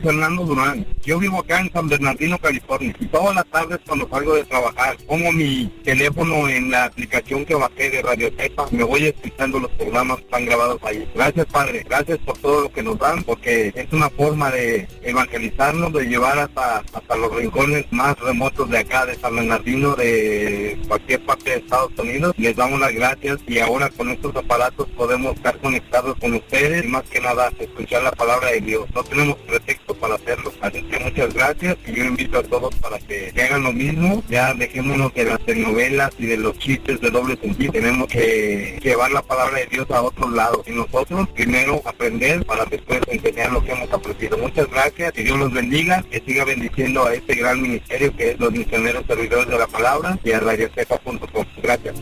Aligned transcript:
Fernando 0.00 0.44
Durán. 0.44 0.86
Yo 1.02 1.18
vivo 1.18 1.40
acá 1.40 1.60
en 1.60 1.72
San 1.72 1.88
Bernardino, 1.88 2.38
California. 2.38 2.94
Y 2.98 3.06
todas 3.06 3.34
las 3.34 3.46
tardes 3.46 3.78
cuando 3.86 4.08
salgo 4.08 4.34
de 4.34 4.44
trabajar, 4.44 4.96
pongo 5.06 5.32
mi 5.32 5.66
teléfono 5.84 6.48
en 6.48 6.70
la 6.70 6.84
aplicación 6.84 7.44
que 7.44 7.54
bajé 7.54 7.90
de 7.90 8.02
Radio 8.02 8.32
Tepa. 8.32 8.66
Me 8.70 8.84
voy 8.84 9.06
escuchando 9.06 9.60
los 9.60 9.70
programas 9.72 10.18
que 10.18 10.24
están 10.24 10.46
grabados 10.46 10.80
ahí. 10.82 11.08
Gracias, 11.14 11.46
Padre. 11.46 11.84
Gracias 11.88 12.18
por 12.18 12.38
todo 12.38 12.62
lo 12.62 12.72
que 12.72 12.82
nos 12.82 12.98
dan, 12.98 13.22
porque 13.24 13.72
es 13.74 13.92
una 13.92 14.10
forma 14.10 14.50
de 14.50 14.88
evangelizarnos, 15.02 15.92
de 15.92 16.04
llevar 16.06 16.38
hasta, 16.38 16.78
hasta 16.78 17.16
los 17.16 17.34
rincones 17.34 17.86
más 17.90 18.18
remotos 18.20 18.68
de 18.70 18.78
acá, 18.78 19.06
de 19.06 19.14
San 19.16 19.36
Bernardino, 19.36 19.94
de 19.94 20.78
cualquier 20.88 21.24
parte 21.24 21.50
de 21.50 21.56
Estados 21.56 21.92
Unidos. 21.98 22.34
Les 22.36 22.56
damos 22.56 22.80
las 22.80 22.92
gracias 22.92 23.38
y 23.46 23.58
ahora 23.58 23.88
con 23.90 24.10
estos 24.10 24.34
aparatos 24.36 24.88
podemos 24.96 25.34
estar 25.36 25.58
conectados 25.58 26.16
con 26.18 26.34
ustedes 26.34 26.84
y 26.84 26.88
más 26.88 27.02
que 27.04 27.20
nada 27.20 27.50
escuchar 27.58 28.02
la 28.02 28.12
palabra 28.12 28.50
de 28.50 28.60
Dios. 28.60 28.86
No 28.94 29.02
tenemos 29.02 29.36
pretexto 29.38 29.79
para 30.00 30.14
hacerlo. 30.14 30.52
Así 30.60 30.82
que 30.82 30.98
muchas 30.98 31.34
gracias 31.34 31.76
y 31.86 31.92
yo 31.92 32.04
invito 32.04 32.38
a 32.38 32.42
todos 32.42 32.74
para 32.76 32.98
que, 32.98 33.32
hagan 33.40 33.62
lo 33.62 33.72
mismo. 33.72 34.22
Ya 34.28 34.54
dejémonos 34.54 35.14
de 35.14 35.24
las 35.24 35.40
telenovelas 35.40 36.10
y 36.18 36.26
de 36.26 36.36
los 36.36 36.58
chistes 36.58 37.00
de 37.00 37.10
doble 37.10 37.36
sentido. 37.36 37.72
Tenemos 37.72 38.08
que 38.08 38.78
llevar 38.82 39.10
la 39.12 39.22
palabra 39.22 39.58
de 39.58 39.66
Dios 39.66 39.90
a 39.90 40.02
otro 40.02 40.30
lado. 40.30 40.62
Y 40.66 40.72
nosotros 40.72 41.28
primero 41.30 41.82
aprender 41.84 42.44
para 42.44 42.64
después 42.64 43.00
enseñar 43.08 43.52
lo 43.52 43.62
que 43.62 43.72
hemos 43.72 43.92
aprendido. 43.92 44.38
Muchas 44.38 44.70
gracias, 44.70 45.12
que 45.12 45.22
Dios 45.22 45.38
los 45.38 45.52
bendiga, 45.52 46.02
que 46.10 46.20
siga 46.20 46.44
bendiciendo 46.44 47.04
a 47.04 47.14
este 47.14 47.34
gran 47.34 47.60
ministerio 47.60 48.14
que 48.16 48.30
es 48.30 48.40
los 48.40 48.52
misioneros 48.52 49.04
servidores 49.06 49.48
de 49.48 49.58
la 49.58 49.66
palabra 49.66 50.18
y 50.24 50.32
a 50.32 50.40
radiocepa.com. 50.40 51.44
Gracias. 51.62 51.94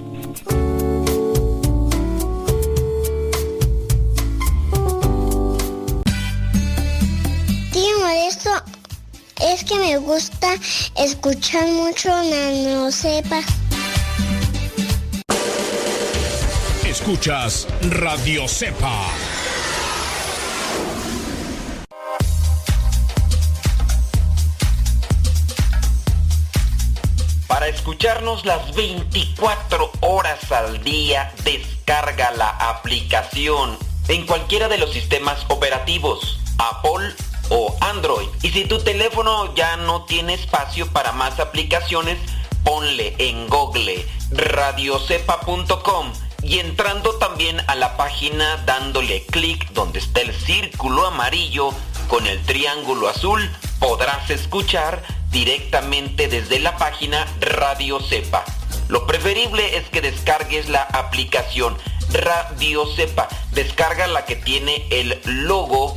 Tío 7.78 8.00
Modesto, 8.00 8.50
es 9.40 9.62
que 9.62 9.76
me 9.76 9.98
gusta 9.98 10.52
escuchar 10.96 11.64
mucho 11.68 12.08
Nano 12.08 12.90
Sepa. 12.90 13.40
Escuchas 16.84 17.68
Radio 17.82 18.48
Cepa. 18.48 19.06
Para 27.46 27.68
escucharnos 27.68 28.44
las 28.44 28.74
24 28.74 29.92
horas 30.00 30.50
al 30.50 30.82
día, 30.82 31.32
descarga 31.44 32.32
la 32.32 32.48
aplicación 32.48 33.78
en 34.08 34.26
cualquiera 34.26 34.66
de 34.66 34.78
los 34.78 34.92
sistemas 34.92 35.46
operativos, 35.48 36.40
Apple 36.58 37.14
o 37.50 37.76
Android. 37.80 38.28
Y 38.42 38.50
si 38.50 38.64
tu 38.64 38.78
teléfono 38.78 39.54
ya 39.54 39.76
no 39.76 40.04
tiene 40.04 40.34
espacio 40.34 40.86
para 40.92 41.12
más 41.12 41.40
aplicaciones, 41.40 42.18
ponle 42.64 43.14
en 43.18 43.48
Google 43.48 44.04
radiocepa.com 44.30 46.12
y 46.42 46.58
entrando 46.60 47.14
también 47.16 47.60
a 47.66 47.74
la 47.74 47.96
página 47.96 48.58
dándole 48.64 49.24
clic 49.26 49.70
donde 49.72 49.98
está 49.98 50.20
el 50.20 50.34
círculo 50.34 51.06
amarillo 51.06 51.70
con 52.08 52.26
el 52.26 52.42
triángulo 52.44 53.08
azul, 53.08 53.50
podrás 53.80 54.30
escuchar 54.30 55.02
directamente 55.30 56.28
desde 56.28 56.58
la 56.58 56.76
página 56.76 57.26
Radio 57.40 58.00
Cepa. 58.00 58.44
Lo 58.88 59.06
preferible 59.06 59.76
es 59.76 59.88
que 59.88 60.00
descargues 60.00 60.68
la 60.68 60.82
aplicación 60.82 61.76
Radio 62.12 62.86
Cepa. 62.96 63.28
Descarga 63.52 64.06
la 64.06 64.24
que 64.24 64.36
tiene 64.36 64.86
el 64.90 65.20
logo 65.24 65.96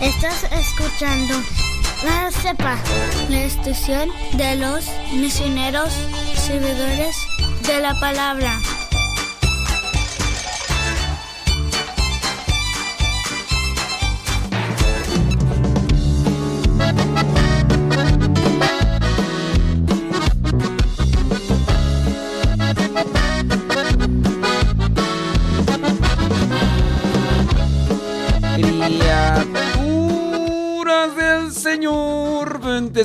Estás 0.00 0.44
escuchando 0.52 1.34
La 2.04 2.30
Cepa, 2.30 2.76
la 3.28 3.42
estación 3.42 4.10
de 4.34 4.54
los 4.54 4.88
misioneros 5.12 5.92
servidores 6.36 7.16
de 7.66 7.80
la 7.80 7.98
palabra. 7.98 8.60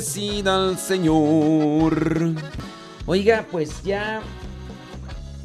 bendecida 0.00 0.56
al 0.56 0.78
Señor. 0.78 2.34
Oiga, 3.06 3.46
pues 3.50 3.82
ya. 3.84 4.22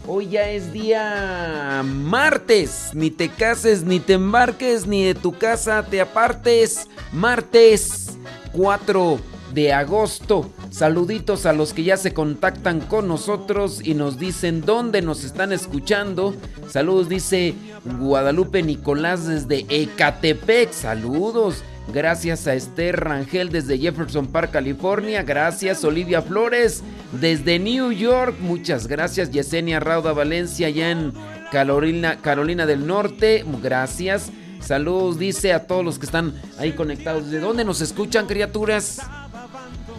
Hoy 0.07 0.29
ya 0.29 0.49
es 0.49 0.73
día 0.73 1.83
martes. 1.85 2.89
Ni 2.93 3.11
te 3.11 3.29
cases, 3.29 3.83
ni 3.83 3.99
te 3.99 4.13
embarques, 4.13 4.87
ni 4.87 5.03
de 5.03 5.13
tu 5.13 5.33
casa 5.33 5.85
te 5.85 6.01
apartes. 6.01 6.87
Martes 7.11 8.17
4 8.53 9.19
de 9.53 9.71
agosto. 9.71 10.49
Saluditos 10.71 11.45
a 11.45 11.53
los 11.53 11.73
que 11.73 11.83
ya 11.83 11.97
se 11.97 12.13
contactan 12.13 12.79
con 12.81 13.07
nosotros 13.07 13.81
y 13.83 13.93
nos 13.93 14.17
dicen 14.17 14.61
dónde 14.61 15.03
nos 15.03 15.23
están 15.23 15.51
escuchando. 15.51 16.33
Saludos, 16.69 17.07
dice 17.07 17.53
Guadalupe 17.99 18.63
Nicolás 18.63 19.27
desde 19.27 19.65
Ecatepec. 19.69 20.71
Saludos. 20.71 21.63
Gracias 21.93 22.45
a 22.45 22.53
Esther 22.53 22.99
Rangel 22.99 23.49
desde 23.49 23.77
Jefferson 23.79 24.27
Park, 24.27 24.51
California. 24.51 25.23
Gracias 25.23 25.83
Olivia 25.83 26.21
Flores 26.21 26.83
desde 27.13 27.57
New 27.57 27.91
York. 27.91 28.35
Muchas 28.39 28.85
gracias 28.87 29.31
Yesenia 29.31 29.79
Rauda 29.79 30.13
Valencia 30.13 30.67
allá 30.67 30.91
en 30.91 31.13
Carolina, 31.51 32.17
Carolina 32.21 32.65
del 32.67 32.85
Norte. 32.85 33.43
Gracias. 33.63 34.29
Saludos, 34.61 35.17
dice 35.17 35.51
a 35.53 35.65
todos 35.65 35.83
los 35.83 35.97
que 35.97 36.05
están 36.05 36.33
ahí 36.59 36.73
conectados. 36.73 37.31
¿De 37.31 37.39
dónde 37.39 37.65
nos 37.65 37.81
escuchan, 37.81 38.27
criaturas? 38.27 38.99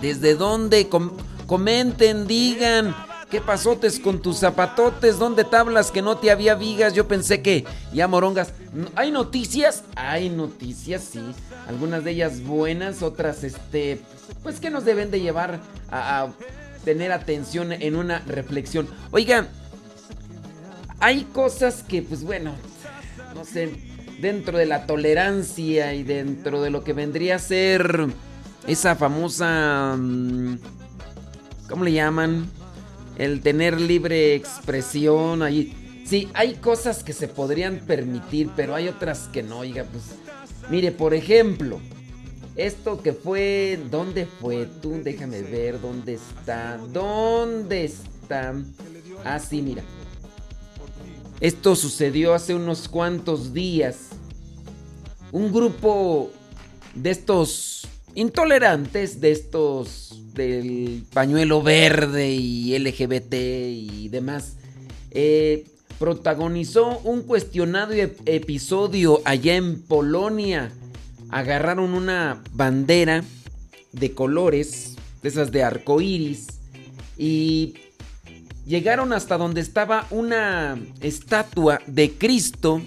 ¿Desde 0.01 0.35
dónde? 0.37 0.89
Com- 0.89 1.17
comenten, 1.47 2.27
digan. 2.29 2.95
¿Qué 3.31 3.41
pasotes 3.41 3.99
con 4.01 4.21
tus 4.21 4.39
zapatotes? 4.41 5.19
¿Dónde 5.19 5.45
tablas 5.45 5.91
que 5.91 6.03
no 6.03 6.19
te 6.19 6.31
había 6.31 6.57
vigas? 6.57 6.95
Yo 6.95 7.07
pensé 7.09 7.43
que 7.43 7.65
ya 7.93 8.07
morongas. 8.09 8.53
¿Hay 8.97 9.11
noticias? 9.13 9.85
Hay 9.97 10.29
noticias, 10.31 11.03
sí. 11.13 11.21
Algunas 11.71 12.03
de 12.03 12.11
ellas 12.11 12.43
buenas, 12.43 13.01
otras, 13.01 13.45
este, 13.45 14.01
pues 14.43 14.59
que 14.59 14.71
nos 14.71 14.85
deben 14.85 15.13
de 15.13 15.21
llevar 15.21 15.61
a, 15.89 16.27
tener 16.85 17.13
atención 17.13 17.71
en 17.71 17.95
una 17.95 18.19
reflexión. 18.27 18.89
Oiga, 19.13 19.47
hay 20.99 21.23
cosas 21.33 21.85
que, 21.85 22.03
pues 22.03 22.25
bueno, 22.25 22.57
no 23.37 23.45
sé, 23.45 23.71
dentro 24.21 24.59
de 24.59 24.67
la 24.67 24.87
tolerancia 24.87 25.95
y 25.95 26.03
dentro 26.03 26.61
de 26.61 26.71
lo 26.71 26.83
que 26.83 26.93
vendría 26.93 27.37
a 27.37 27.39
ser 27.39 28.09
esa 28.67 28.97
famosa... 28.97 29.95
Mm, 29.97 30.59
¿Cómo 31.69 31.85
le 31.85 31.93
llaman? 31.93 32.51
El 33.17 33.43
tener 33.43 33.81
libre 33.81 34.35
expresión 34.35 35.45
ahí. 35.45 36.03
Sí, 36.05 36.29
hay 36.35 36.55
cosas 36.55 37.05
que 37.05 37.13
se 37.13 37.29
podrían 37.29 37.77
permitir, 37.87 38.51
pero 38.57 38.75
hay 38.75 38.89
otras 38.89 39.29
que 39.33 39.45
no, 39.45 39.61
oiga, 39.61 39.85
pues... 39.85 40.20
Mire, 40.71 40.93
por 40.93 41.15
ejemplo, 41.15 41.81
esto 42.57 43.03
que 43.03 43.13
fue... 43.13 43.79
¿Dónde 43.91 44.27
fue? 44.27 44.67
Tú 44.81 45.01
déjame 45.03 45.43
ver 45.43 45.81
dónde 45.81 46.15
está. 46.15 46.79
¿Dónde 46.93 47.85
está? 47.85 48.55
Ah, 49.25 49.39
sí, 49.39 49.63
mira. 49.63 49.83
Esto 51.41 51.75
sucedió 51.75 52.35
hace 52.35 52.55
unos 52.55 52.89
cuantos 52.89 53.53
días. 53.53 54.11
Un 55.33 55.53
grupo 55.53 56.31
de 56.95 57.11
estos 57.11 57.89
intolerantes, 58.15 59.21
de 59.21 59.33
estos 59.33 60.23
del 60.35 61.05
pañuelo 61.13 61.63
verde 61.63 62.31
y 62.31 62.79
LGBT 62.79 63.35
y 63.35 64.09
demás, 64.09 64.57
eh, 65.11 65.65
protagonizó 66.01 66.99
un 67.01 67.21
cuestionado 67.21 67.93
episodio 67.93 69.21
allá 69.27 69.57
en 69.57 69.83
Polonia. 69.83 70.73
Agarraron 71.29 71.93
una 71.93 72.43
bandera 72.55 73.23
de 73.93 74.15
colores, 74.15 74.97
de 75.23 75.29
esas 75.29 75.53
de 75.53 75.63
arco 75.63 76.01
iris, 76.01 76.47
y 77.19 77.75
llegaron 78.67 79.13
hasta 79.13 79.37
donde 79.37 79.61
estaba 79.61 80.07
una 80.09 80.79
estatua 81.03 81.81
de 81.87 82.13
Cristo 82.13 82.81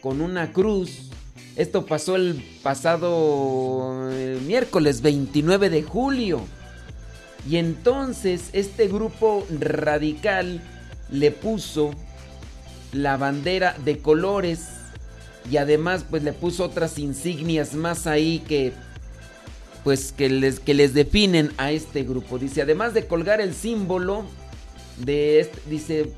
con 0.00 0.20
una 0.20 0.52
cruz. 0.52 1.10
Esto 1.56 1.86
pasó 1.86 2.14
el 2.14 2.40
pasado 2.62 4.10
miércoles 4.46 5.02
29 5.02 5.70
de 5.70 5.82
julio. 5.82 6.42
Y 7.50 7.56
entonces 7.56 8.50
este 8.52 8.86
grupo 8.86 9.44
radical 9.58 10.62
le 11.10 11.30
puso 11.30 11.92
la 12.92 13.16
bandera 13.16 13.76
de 13.84 13.98
colores 13.98 14.68
y 15.50 15.58
además 15.58 16.04
pues 16.08 16.22
le 16.22 16.32
puso 16.32 16.64
otras 16.64 16.98
insignias 16.98 17.74
más 17.74 18.06
ahí 18.06 18.40
que 18.40 18.72
pues 19.84 20.12
que 20.12 20.28
les, 20.28 20.58
que 20.58 20.74
les 20.74 20.94
definen 20.94 21.52
a 21.58 21.70
este 21.70 22.02
grupo. 22.02 22.38
Dice, 22.38 22.62
además 22.62 22.92
de 22.92 23.06
colgar 23.06 23.40
el 23.40 23.54
símbolo 23.54 24.24
de 24.98 25.38
este, 25.40 25.60
dice 25.70 26.12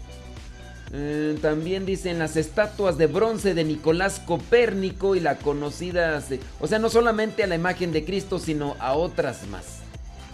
eh, 0.92 1.38
también 1.42 1.84
dicen 1.84 2.18
las 2.18 2.36
estatuas 2.36 2.96
de 2.96 3.06
bronce 3.06 3.52
de 3.52 3.64
Nicolás 3.64 4.20
Copérnico 4.20 5.14
y 5.14 5.20
la 5.20 5.36
conocida, 5.36 6.22
o 6.60 6.66
sea, 6.66 6.78
no 6.78 6.88
solamente 6.88 7.44
a 7.44 7.46
la 7.46 7.56
imagen 7.56 7.92
de 7.92 8.04
Cristo, 8.04 8.38
sino 8.38 8.74
a 8.78 8.94
otras 8.94 9.46
más. 9.48 9.80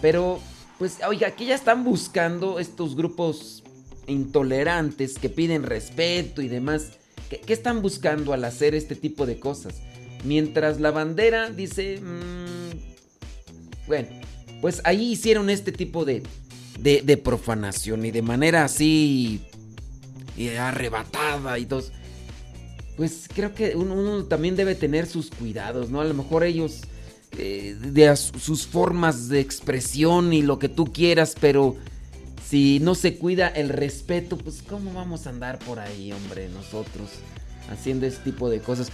Pero, 0.01 0.39
pues, 0.79 0.99
oiga, 1.05 1.27
aquí 1.27 1.45
ya 1.47 1.55
están 1.55 1.83
buscando 1.83 2.59
estos 2.59 2.95
grupos 2.95 3.63
intolerantes 4.07 5.17
que 5.17 5.29
piden 5.29 5.63
respeto 5.63 6.41
y 6.41 6.47
demás. 6.47 6.93
¿Qué, 7.29 7.41
están 7.53 7.81
buscando 7.81 8.33
al 8.33 8.43
hacer 8.45 8.75
este 8.75 8.95
tipo 8.95 9.25
de 9.25 9.39
cosas? 9.39 9.81
Mientras 10.23 10.79
la 10.79 10.91
bandera 10.91 11.49
dice... 11.49 11.99
Mm, 12.01 12.95
bueno, 13.87 14.07
pues 14.61 14.81
ahí 14.83 15.11
hicieron 15.11 15.49
este 15.49 15.71
tipo 15.71 16.05
de, 16.05 16.23
de, 16.79 17.17
profanación 17.17 18.05
y 18.05 18.11
de 18.11 18.21
manera 18.21 18.65
así 18.65 19.41
y 20.37 20.49
arrebatada 20.49 21.57
y 21.59 21.65
dos. 21.65 21.91
Pues 22.97 23.27
creo 23.33 23.53
que 23.53 23.75
uno, 23.75 24.25
también 24.25 24.55
debe 24.55 24.73
tener 24.75 25.05
sus 25.05 25.29
cuidados, 25.29 25.89
¿no? 25.89 26.01
A 26.01 26.05
lo 26.05 26.13
mejor 26.13 26.43
ellos 26.43 26.81
eh, 27.37 27.75
de 27.79 28.15
sus 28.15 28.65
formas 28.65 29.27
de 29.27 29.41
expresión 29.41 30.33
y 30.33 30.41
lo 30.41 30.57
que 30.57 30.69
tú 30.69 30.85
quieras, 30.85 31.35
pero 31.39 31.75
si 32.55 32.79
no 32.79 32.95
se 32.95 33.17
cuida 33.17 33.49
el 33.49 33.67
respeto, 33.67 34.37
pues 34.37 34.61
¿cómo 34.61 34.93
vamos 34.93 35.27
a 35.27 35.29
andar 35.29 35.59
por 35.59 35.77
ahí, 35.77 36.13
hombre, 36.13 36.47
nosotros 36.47 37.09
haciendo 37.69 38.05
ese 38.05 38.19
tipo 38.19 38.49
de 38.49 38.61
cosas? 38.61 38.93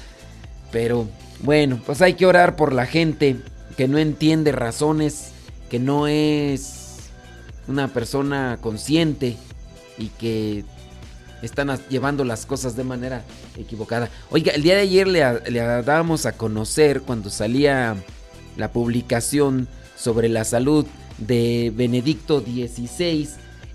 Pero 0.71 1.07
bueno, 1.43 1.79
pues 1.85 2.01
hay 2.01 2.15
que 2.15 2.25
orar 2.25 2.55
por 2.55 2.73
la 2.73 2.87
gente 2.87 3.35
que 3.77 3.87
no 3.87 3.99
entiende 3.99 4.51
razones, 4.51 5.33
que 5.69 5.77
no 5.77 6.07
es 6.07 7.11
una 7.67 7.87
persona 7.89 8.57
consciente 8.59 9.37
y 9.99 10.07
que 10.07 10.65
están 11.43 11.69
llevando 11.87 12.23
las 12.23 12.47
cosas 12.47 12.75
de 12.75 12.83
manera 12.83 13.23
equivocada. 13.59 14.09
Oiga, 14.31 14.53
el 14.53 14.63
día 14.63 14.73
de 14.73 14.81
ayer 14.81 15.07
le, 15.07 15.51
le 15.51 15.59
dábamos 15.59 16.25
a 16.25 16.31
conocer 16.31 17.03
cuando 17.03 17.29
salía 17.29 17.95
la 18.57 18.71
publicación 18.71 19.67
sobre 19.95 20.29
la 20.29 20.45
salud 20.45 20.87
de 21.19 21.71
Benedicto 21.75 22.39
XVI. 22.39 23.29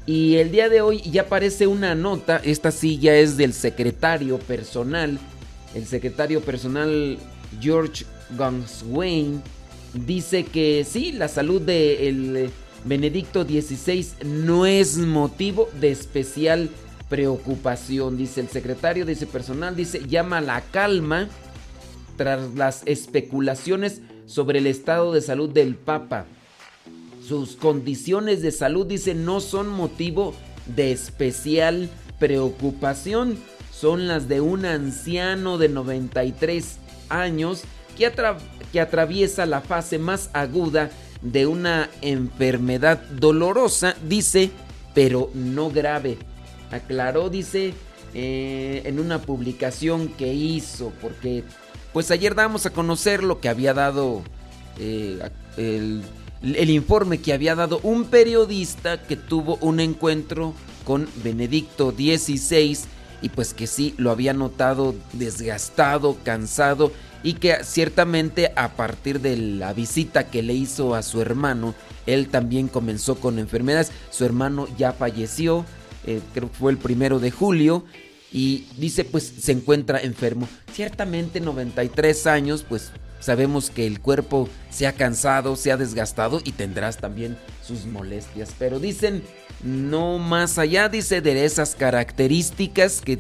Y 0.07 0.37
el 0.37 0.53
día 0.53 0.69
de 0.69 0.81
hoy 0.81 1.01
ya 1.01 1.23
aparece 1.23 1.67
una 1.67 1.97
nota, 1.97 2.41
esta 2.45 2.71
sí 2.71 2.99
ya 2.99 3.17
es 3.17 3.37
del 3.37 3.53
secretario 3.53 4.39
personal, 4.39 5.19
el 5.75 5.85
secretario 5.85 6.41
personal 6.41 7.19
George 7.61 8.07
Gunswain, 8.39 9.43
dice 9.93 10.45
que 10.45 10.87
sí, 10.89 11.11
la 11.11 11.27
salud 11.27 11.61
de 11.61 12.51
Benedicto 12.85 13.43
XVI 13.43 14.07
no 14.25 14.65
es 14.65 14.97
motivo 14.97 15.69
de 15.81 15.91
especial 15.91 16.71
preocupación, 17.09 18.17
dice 18.17 18.41
el 18.41 18.49
secretario, 18.49 19.05
dice 19.05 19.27
personal, 19.27 19.75
dice 19.75 20.07
llama 20.07 20.39
a 20.39 20.41
la 20.41 20.61
calma 20.61 21.29
tras 22.17 22.55
las 22.55 22.83
especulaciones 22.87 24.03
sobre 24.27 24.61
el 24.61 24.69
estado 24.69 25.13
de 25.13 25.21
salud 25.21 25.51
del 25.51 25.75
Papa. 25.75 26.27
Sus 27.26 27.56
condiciones 27.56 28.40
de 28.42 28.52
salud, 28.52 28.87
dice, 28.87 29.14
no 29.14 29.40
son 29.40 29.68
motivo 29.68 30.35
de 30.76 30.92
especial 30.92 31.88
preocupación. 32.18 33.37
Son 33.73 34.06
las 34.06 34.28
de 34.28 34.40
un 34.40 34.64
anciano 34.64 35.59
de 35.59 35.68
93 35.68 36.78
años 37.09 37.62
que, 37.97 38.12
que 38.73 38.80
atraviesa 38.80 39.45
la 39.45 39.61
fase 39.61 39.99
más 39.99 40.30
aguda 40.35 40.90
de 41.21 41.47
una 41.47 41.90
enfermedad 42.00 43.02
dolorosa, 43.11 43.97
dice, 44.09 44.50
pero 44.95 45.30
no 45.35 45.71
grave. 45.71 46.18
Aclaró, 46.71 47.28
dice, 47.28 47.75
eh, 48.14 48.83
en 48.85 49.00
una 49.00 49.21
publicación 49.21 50.09
que 50.09 50.33
hizo, 50.33 50.92
porque 51.00 51.42
pues 51.92 52.11
ayer 52.11 52.35
damos 52.35 52.66
a 52.66 52.71
conocer 52.71 53.25
lo 53.25 53.40
que 53.40 53.49
había 53.49 53.75
dado 53.75 54.23
eh, 54.78 55.18
el 55.56 56.02
el 56.43 56.71
informe 56.71 57.19
que 57.19 57.33
había 57.33 57.55
dado 57.55 57.81
un 57.83 58.05
periodista 58.05 59.02
que 59.02 59.16
tuvo 59.16 59.57
un 59.61 59.81
encuentro 59.81 60.55
con 60.85 61.09
Benedicto 61.25 61.90
XVI 61.90 62.78
y 63.23 63.28
pues 63.31 63.55
que 63.55 63.66
sí 63.66 63.95
lo 63.97 64.11
había 64.11 64.33
notado 64.33 64.95
desgastado, 65.12 66.16
cansado 66.23 66.93
y 67.23 67.35
que 67.35 67.64
ciertamente 67.64 68.52
a 68.55 68.76
partir 68.76 69.21
de 69.21 69.37
la 69.37 69.73
visita 69.73 70.28
que 70.28 70.43
le 70.43 70.55
hizo 70.55 70.95
a 70.95 71.02
su 71.02 71.21
hermano, 71.21 71.75
él 72.07 72.28
también 72.28 72.69
comenzó 72.69 73.16
con 73.16 73.38
enfermedades. 73.38 73.90
Su 74.11 74.25
hermano 74.25 74.69
ya 74.78 74.93
falleció, 74.93 75.64
eh, 76.07 76.21
creo 76.35 76.50
que 76.50 76.59
fue 76.59 76.71
el 76.71 76.78
primero 76.78 77.19
de 77.19 77.31
julio 77.31 77.85
y 78.31 78.66
dice 78.76 79.05
pues 79.05 79.25
se 79.40 79.52
encuentra 79.52 79.99
enfermo. 79.99 80.49
Ciertamente 80.73 81.40
93 81.40 82.26
años 82.26 82.64
pues 82.69 82.93
Sabemos 83.26 83.71
que 83.71 83.88
el 83.88 83.99
cuerpo 83.99 84.49
se 84.71 84.87
ha 84.87 84.92
cansado, 84.92 85.56
se 85.56 85.73
ha 85.73 85.76
desgastado 85.76 86.40
y 86.45 86.52
tendrás 86.52 86.99
también 86.99 87.37
sus 87.61 87.85
molestias. 87.85 88.54
Pero 88.56 88.78
dicen, 88.78 89.21
no 89.64 90.18
más 90.18 90.59
allá, 90.59 90.88
dice, 90.88 91.21
de 91.21 91.45
esas 91.45 91.75
características 91.75 93.00
que 93.00 93.18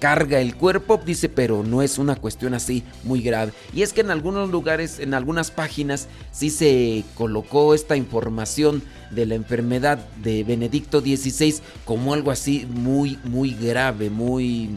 carga 0.00 0.40
el 0.40 0.56
cuerpo, 0.56 1.00
dice, 1.06 1.28
pero 1.28 1.62
no 1.62 1.82
es 1.82 1.98
una 1.98 2.16
cuestión 2.16 2.52
así 2.52 2.82
muy 3.04 3.22
grave. 3.22 3.52
Y 3.72 3.82
es 3.82 3.92
que 3.92 4.00
en 4.00 4.10
algunos 4.10 4.50
lugares, 4.50 4.98
en 4.98 5.14
algunas 5.14 5.52
páginas, 5.52 6.08
sí 6.32 6.50
se 6.50 7.04
colocó 7.14 7.74
esta 7.74 7.94
información 7.94 8.82
de 9.12 9.24
la 9.24 9.36
enfermedad 9.36 9.98
de 10.20 10.42
Benedicto 10.42 11.00
XVI 11.00 11.60
como 11.84 12.12
algo 12.12 12.32
así 12.32 12.66
muy, 12.68 13.20
muy 13.22 13.54
grave, 13.54 14.10
muy, 14.10 14.70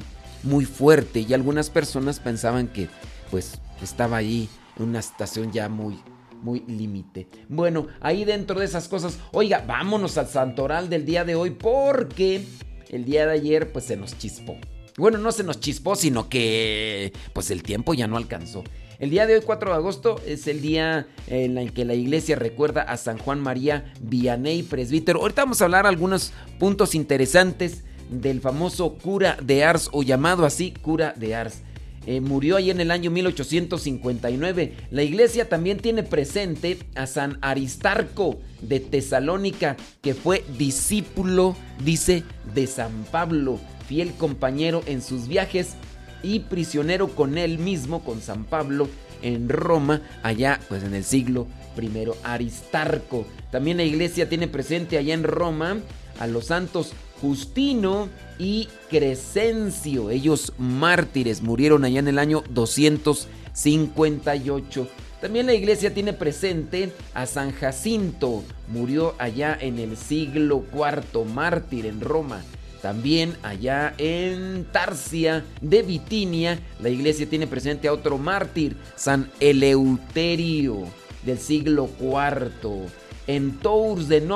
muy 0.44 0.66
fuerte. 0.66 1.22
Y 1.22 1.34
algunas 1.34 1.72
personas 1.72 2.20
pensaban 2.20 2.68
que, 2.68 2.90
pues, 3.32 3.54
estaba 3.82 4.18
ahí 4.18 4.50
en 4.78 4.86
una 4.86 5.00
estación 5.00 5.52
ya 5.52 5.70
muy, 5.70 6.00
muy 6.42 6.62
límite. 6.68 7.28
Bueno, 7.50 7.88
ahí 8.00 8.26
dentro 8.26 8.60
de 8.60 8.66
esas 8.66 8.88
cosas, 8.88 9.20
oiga, 9.32 9.64
vámonos 9.68 10.18
al 10.18 10.28
santoral 10.28 10.90
del 10.90 11.06
día 11.06 11.24
de 11.26 11.36
hoy 11.36 11.52
porque 11.52 12.46
el 12.90 13.06
día 13.06 13.26
de 13.26 13.34
ayer 13.34 13.72
pues 13.72 13.86
se 13.86 13.98
nos 13.98 14.18
chispó. 14.18 14.58
Bueno, 14.98 15.18
no 15.18 15.32
se 15.32 15.44
nos 15.44 15.60
chispó, 15.60 15.96
sino 15.96 16.30
que 16.30 17.14
pues 17.34 17.50
el 17.52 17.64
tiempo 17.64 17.94
ya 17.94 18.08
no 18.08 18.18
alcanzó. 18.18 18.64
El 19.00 19.10
día 19.10 19.26
de 19.26 19.34
hoy, 19.34 19.42
4 19.44 19.72
de 19.72 19.76
agosto, 19.76 20.22
es 20.28 20.46
el 20.46 20.62
día 20.62 21.08
en 21.26 21.58
el 21.58 21.74
que 21.74 21.86
la 21.86 21.96
iglesia 21.96 22.36
recuerda 22.36 22.84
a 22.84 22.98
San 22.98 23.18
Juan 23.18 23.40
María 23.40 23.92
Vianney, 24.00 24.62
presbítero. 24.62 25.22
Ahorita 25.22 25.42
vamos 25.42 25.60
a 25.60 25.66
hablar 25.66 25.88
algunos 25.88 26.34
puntos 26.60 26.94
interesantes 26.94 27.84
del 28.12 28.42
famoso 28.42 28.94
cura 29.00 29.38
de 29.42 29.64
Ars, 29.64 29.90
o 29.92 30.04
llamado 30.04 30.46
así 30.46 30.72
cura 30.72 31.16
de 31.18 31.34
Ars. 31.34 31.64
Eh, 32.08 32.20
murió 32.20 32.58
ahí 32.58 32.72
en 32.72 32.82
el 32.82 32.90
año 32.90 33.12
1859. 33.12 34.74
La 34.90 35.04
iglesia 35.04 35.48
también 35.48 35.78
tiene 35.78 36.04
presente 36.04 36.80
a 36.96 37.06
San 37.06 37.38
Aristarco 37.42 38.40
de 38.62 38.80
Tesalónica, 38.80 39.78
que 40.02 40.14
fue 40.14 40.44
discípulo, 40.58 41.56
dice, 41.84 42.24
de 42.56 42.66
San 42.66 43.06
Pablo, 43.12 43.60
fiel 43.88 44.14
compañero 44.14 44.82
en 44.88 45.02
sus 45.02 45.28
viajes 45.28 45.76
y 46.24 46.40
prisionero 46.40 47.10
con 47.10 47.38
él 47.38 47.60
mismo, 47.60 48.04
con 48.04 48.22
San 48.22 48.46
Pablo, 48.46 48.88
en 49.22 49.50
Roma, 49.50 50.02
allá 50.24 50.60
pues 50.68 50.84
en 50.84 50.96
el 50.96 51.04
siglo 51.04 51.48
I. 51.80 52.10
Aristarco. 52.24 53.26
También 53.52 53.78
la 53.78 53.84
iglesia 53.84 54.28
tiene 54.28 54.48
presente 54.48 54.98
allá 54.98 55.14
en 55.14 55.24
Roma 55.24 55.78
a 56.20 56.28
los 56.28 56.46
santos 56.46 56.94
Justino 57.22 58.10
y 58.40 58.68
Crescencio. 58.90 60.10
Ellos 60.10 60.54
mártires 60.58 61.42
murieron 61.42 61.86
allá 61.86 62.00
en 62.00 62.08
el 62.08 62.18
año 62.20 62.44
258. 62.50 64.88
También 65.22 65.46
la 65.46 65.54
iglesia 65.54 65.94
tiene 65.94 66.14
presente 66.14 66.92
a 67.14 67.28
San 67.28 67.52
Jacinto. 67.52 68.44
Murió 68.68 69.14
allá 69.20 69.56
en 69.60 69.78
el 69.78 69.96
siglo 69.96 70.66
IV, 70.74 71.26
mártir 71.26 71.86
en 71.86 72.02
Roma. 72.02 72.42
También 72.82 73.36
allá 73.44 73.94
en 74.00 74.66
Tarsia 74.72 75.46
de 75.62 75.84
Bitinia, 75.84 76.60
la 76.82 76.90
iglesia 76.90 77.30
tiene 77.30 77.46
presente 77.46 77.88
a 77.88 77.94
otro 77.94 78.18
mártir, 78.18 78.76
San 78.96 79.30
Eleuterio 79.40 80.86
del 81.24 81.38
siglo 81.38 81.88
IV. 82.00 82.88
En 83.28 83.60
Tours 83.60 84.08
de 84.08 84.28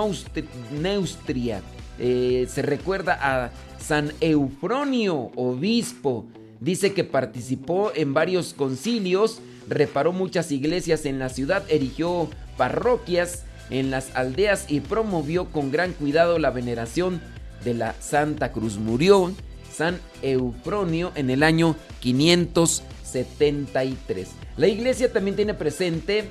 Neustria 0.71 1.63
eh, 1.99 2.47
se 2.49 2.61
recuerda 2.61 3.17
a 3.21 3.51
San 3.79 4.13
Eufronio, 4.21 5.31
obispo. 5.35 6.25
Dice 6.59 6.93
que 6.93 7.03
participó 7.03 7.91
en 7.93 8.13
varios 8.13 8.53
concilios, 8.53 9.41
reparó 9.67 10.13
muchas 10.13 10.51
iglesias 10.51 11.05
en 11.05 11.19
la 11.19 11.29
ciudad, 11.29 11.63
erigió 11.69 12.29
parroquias 12.57 13.43
en 13.69 13.91
las 13.91 14.15
aldeas 14.15 14.65
y 14.69 14.79
promovió 14.79 15.51
con 15.51 15.71
gran 15.71 15.91
cuidado 15.93 16.39
la 16.39 16.49
veneración 16.51 17.21
de 17.63 17.73
la 17.73 17.95
Santa 17.99 18.51
Cruz. 18.51 18.77
Murió 18.77 19.33
San 19.71 19.99
Eufronio 20.21 21.11
en 21.15 21.29
el 21.29 21.43
año 21.43 21.75
573. 21.99 24.29
La 24.57 24.67
iglesia 24.67 25.11
también 25.11 25.35
tiene 25.35 25.53
presente 25.53 26.29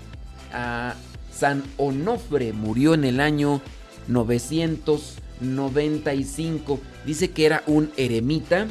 a 0.53 0.95
San 1.33 1.63
Onofre, 1.77 2.53
murió 2.53 2.95
en 2.95 3.05
el 3.05 3.21
año 3.21 3.61
995. 5.41 6.81
Dice 7.05 7.31
que 7.31 7.47
era 7.47 7.63
un 7.67 7.91
eremita. 7.97 8.67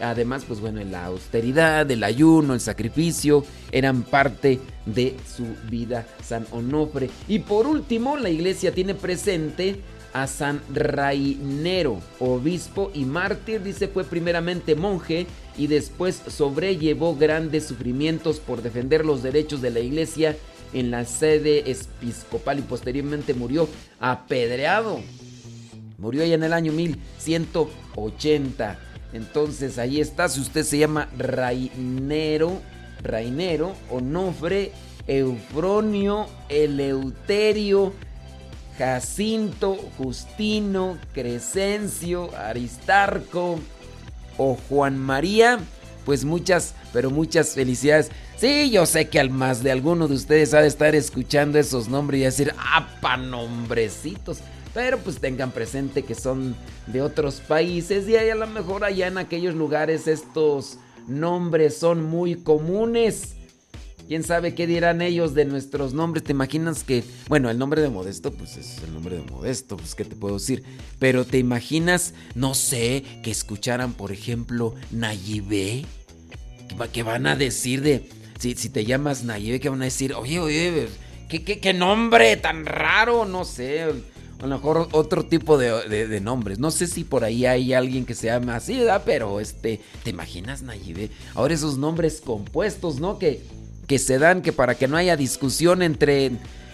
Además, 0.00 0.44
pues 0.48 0.60
bueno, 0.60 0.82
la 0.82 1.06
austeridad, 1.06 1.90
el 1.90 2.02
ayuno, 2.02 2.54
el 2.54 2.60
sacrificio 2.60 3.44
eran 3.70 4.02
parte 4.02 4.58
de 4.86 5.14
su 5.36 5.44
vida, 5.68 6.06
San 6.24 6.46
Onofre. 6.52 7.10
Y 7.28 7.40
por 7.40 7.66
último, 7.66 8.16
la 8.16 8.30
iglesia 8.30 8.72
tiene 8.72 8.94
presente 8.94 9.80
a 10.12 10.26
San 10.26 10.60
Rainero, 10.72 12.00
obispo 12.18 12.90
y 12.94 13.04
mártir, 13.04 13.62
dice 13.62 13.88
fue 13.88 14.04
primeramente 14.04 14.74
monje 14.74 15.26
y 15.56 15.66
después 15.66 16.20
sobrellevó 16.26 17.16
grandes 17.16 17.66
sufrimientos 17.66 18.40
por 18.40 18.62
defender 18.62 19.04
los 19.04 19.22
derechos 19.22 19.60
de 19.60 19.70
la 19.70 19.80
iglesia 19.80 20.36
en 20.72 20.90
la 20.90 21.04
sede 21.04 21.70
episcopal 21.70 22.58
y 22.58 22.62
posteriormente 22.62 23.34
murió 23.34 23.68
apedreado. 23.98 25.00
Murió 26.00 26.24
ya 26.24 26.34
en 26.34 26.42
el 26.42 26.54
año 26.54 26.72
1180. 26.72 28.78
Entonces 29.12 29.78
ahí 29.78 30.00
está, 30.00 30.28
si 30.28 30.40
usted 30.40 30.64
se 30.64 30.78
llama 30.78 31.08
Rainero, 31.16 32.60
Rainero, 33.02 33.74
Onofre, 33.90 34.72
Eufronio, 35.06 36.26
Eleuterio, 36.48 37.92
Jacinto, 38.78 39.76
Justino, 39.98 40.96
Crescencio, 41.12 42.34
Aristarco 42.34 43.60
o 44.38 44.56
Juan 44.68 44.96
María, 44.96 45.58
pues 46.06 46.24
muchas, 46.24 46.74
pero 46.94 47.10
muchas 47.10 47.50
felicidades. 47.50 48.10
Sí, 48.38 48.70
yo 48.70 48.86
sé 48.86 49.10
que 49.10 49.20
al 49.20 49.28
más 49.28 49.62
de 49.62 49.70
alguno 49.70 50.08
de 50.08 50.14
ustedes 50.14 50.54
ha 50.54 50.62
de 50.62 50.68
estar 50.68 50.94
escuchando 50.94 51.58
esos 51.58 51.88
nombres 51.88 52.20
y 52.20 52.24
decir, 52.24 52.54
¡apa 52.72 53.18
nombrecitos! 53.18 54.38
Pero 54.74 54.98
pues 54.98 55.18
tengan 55.18 55.50
presente 55.50 56.04
que 56.04 56.14
son 56.14 56.54
de 56.86 57.02
otros 57.02 57.40
países 57.40 58.08
y 58.08 58.16
a 58.16 58.34
lo 58.34 58.46
mejor 58.46 58.84
allá 58.84 59.08
en 59.08 59.18
aquellos 59.18 59.54
lugares 59.54 60.06
estos 60.06 60.78
nombres 61.08 61.76
son 61.76 62.04
muy 62.04 62.36
comunes. 62.36 63.34
¿Quién 64.06 64.24
sabe 64.24 64.56
qué 64.56 64.66
dirán 64.66 65.02
ellos 65.02 65.34
de 65.34 65.44
nuestros 65.44 65.94
nombres? 65.94 66.24
¿Te 66.24 66.32
imaginas 66.32 66.82
que, 66.82 67.04
bueno, 67.28 67.48
el 67.48 67.58
nombre 67.58 67.80
de 67.80 67.90
Modesto, 67.90 68.32
pues 68.32 68.56
es 68.56 68.78
el 68.82 68.92
nombre 68.92 69.16
de 69.16 69.22
Modesto, 69.22 69.76
pues 69.76 69.94
qué 69.94 70.04
te 70.04 70.16
puedo 70.16 70.34
decir? 70.34 70.64
Pero 70.98 71.24
te 71.24 71.38
imaginas, 71.38 72.14
no 72.34 72.54
sé, 72.54 73.04
que 73.22 73.30
escucharan, 73.30 73.92
por 73.92 74.10
ejemplo, 74.10 74.74
Nayibé, 74.90 75.84
¿Qué 76.92 77.02
van 77.02 77.26
a 77.26 77.36
decir 77.36 77.82
de, 77.82 78.08
si, 78.38 78.54
si 78.54 78.68
te 78.68 78.84
llamas 78.84 79.22
Nayibé, 79.22 79.60
¿qué 79.60 79.68
van 79.68 79.82
a 79.82 79.84
decir? 79.84 80.14
Oye, 80.14 80.40
oye, 80.40 80.88
¿qué, 81.28 81.42
qué, 81.42 81.72
nombre 81.72 82.36
tan 82.36 82.66
raro? 82.66 83.24
No 83.26 83.44
sé, 83.44 83.86
a 84.40 84.46
lo 84.46 84.56
mejor 84.56 84.88
otro 84.92 85.24
tipo 85.24 85.58
de, 85.58 86.20
nombres. 86.20 86.58
No 86.58 86.70
sé 86.70 86.86
si 86.86 87.04
por 87.04 87.24
ahí 87.24 87.46
hay 87.46 87.72
alguien 87.72 88.06
que 88.06 88.14
se 88.14 88.26
llama 88.26 88.56
así, 88.56 88.78
¿verdad? 88.78 89.02
Pero 89.04 89.40
este, 89.40 89.80
¿te 90.02 90.10
imaginas 90.10 90.62
Nayibé? 90.62 91.10
Ahora 91.34 91.54
esos 91.54 91.78
nombres 91.78 92.20
compuestos, 92.24 93.00
¿no? 93.00 93.18
Que 93.18 93.42
que 93.90 93.98
se 93.98 94.20
dan 94.20 94.40
que 94.40 94.52
para 94.52 94.76
que 94.76 94.86
no 94.86 94.96
haya 94.96 95.16
discusión 95.16 95.82
entre, 95.82 96.30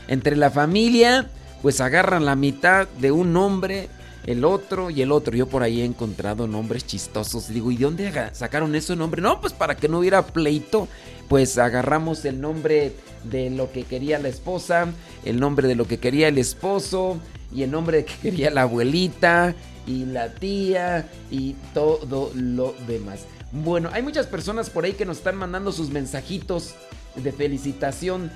entre 0.07 0.37
la 0.37 0.51
familia, 0.51 1.31
pues 1.63 1.81
agarran 1.81 2.27
la 2.27 2.37
mitad 2.37 2.87
de 2.89 3.11
un 3.11 3.33
nombre, 3.33 3.89
el 4.27 4.45
otro 4.45 4.91
y 4.91 5.01
el 5.01 5.11
otro. 5.11 5.35
Yo 5.35 5.47
por 5.47 5.63
ahí 5.63 5.81
he 5.81 5.87
encontrado 5.87 6.47
nombres 6.47 6.87
chistosos. 6.87 7.49
Digo, 7.49 7.73
¿y 7.73 7.79
de 7.79 7.85
dónde 7.85 8.31
sacaron 8.35 8.75
ese 8.75 8.97
nombre? 8.97 9.23
No, 9.23 9.41
pues 9.41 9.55
para 9.55 9.79
que 9.79 9.89
no 9.89 10.01
hubiera 10.01 10.27
pleito, 10.27 10.89
pues 11.27 11.57
agarramos 11.57 12.23
el 12.27 12.39
nombre 12.39 12.93
de 13.25 13.49
lo 13.49 13.73
que 13.73 13.85
quería 13.85 14.19
la 14.19 14.29
esposa, 14.29 14.89
el 15.25 15.41
nombre 15.41 15.69
de 15.69 15.75
lo 15.75 15.87
que 15.87 15.97
quería 15.97 16.29
el 16.29 16.37
esposo 16.37 17.19
y 17.55 17.63
el 17.63 17.71
nombre 17.71 18.05
que 18.05 18.15
quería 18.15 18.51
la 18.51 18.63
abuelita 18.63 19.55
y 19.87 20.05
la 20.05 20.35
tía 20.35 21.09
y 21.31 21.55
todo 21.73 22.31
lo 22.35 22.75
demás. 22.87 23.27
Bueno, 23.53 23.91
hay 23.93 24.03
muchas 24.03 24.27
personas 24.27 24.71
por 24.71 24.85
ahí 24.85 24.93
que 24.93 25.07
nos 25.07 25.19
están 25.19 25.37
mandando 25.37 25.73
sus 25.73 25.91
mensajitos 25.91 26.75
de 27.15 27.33
felicitación. 27.33 28.31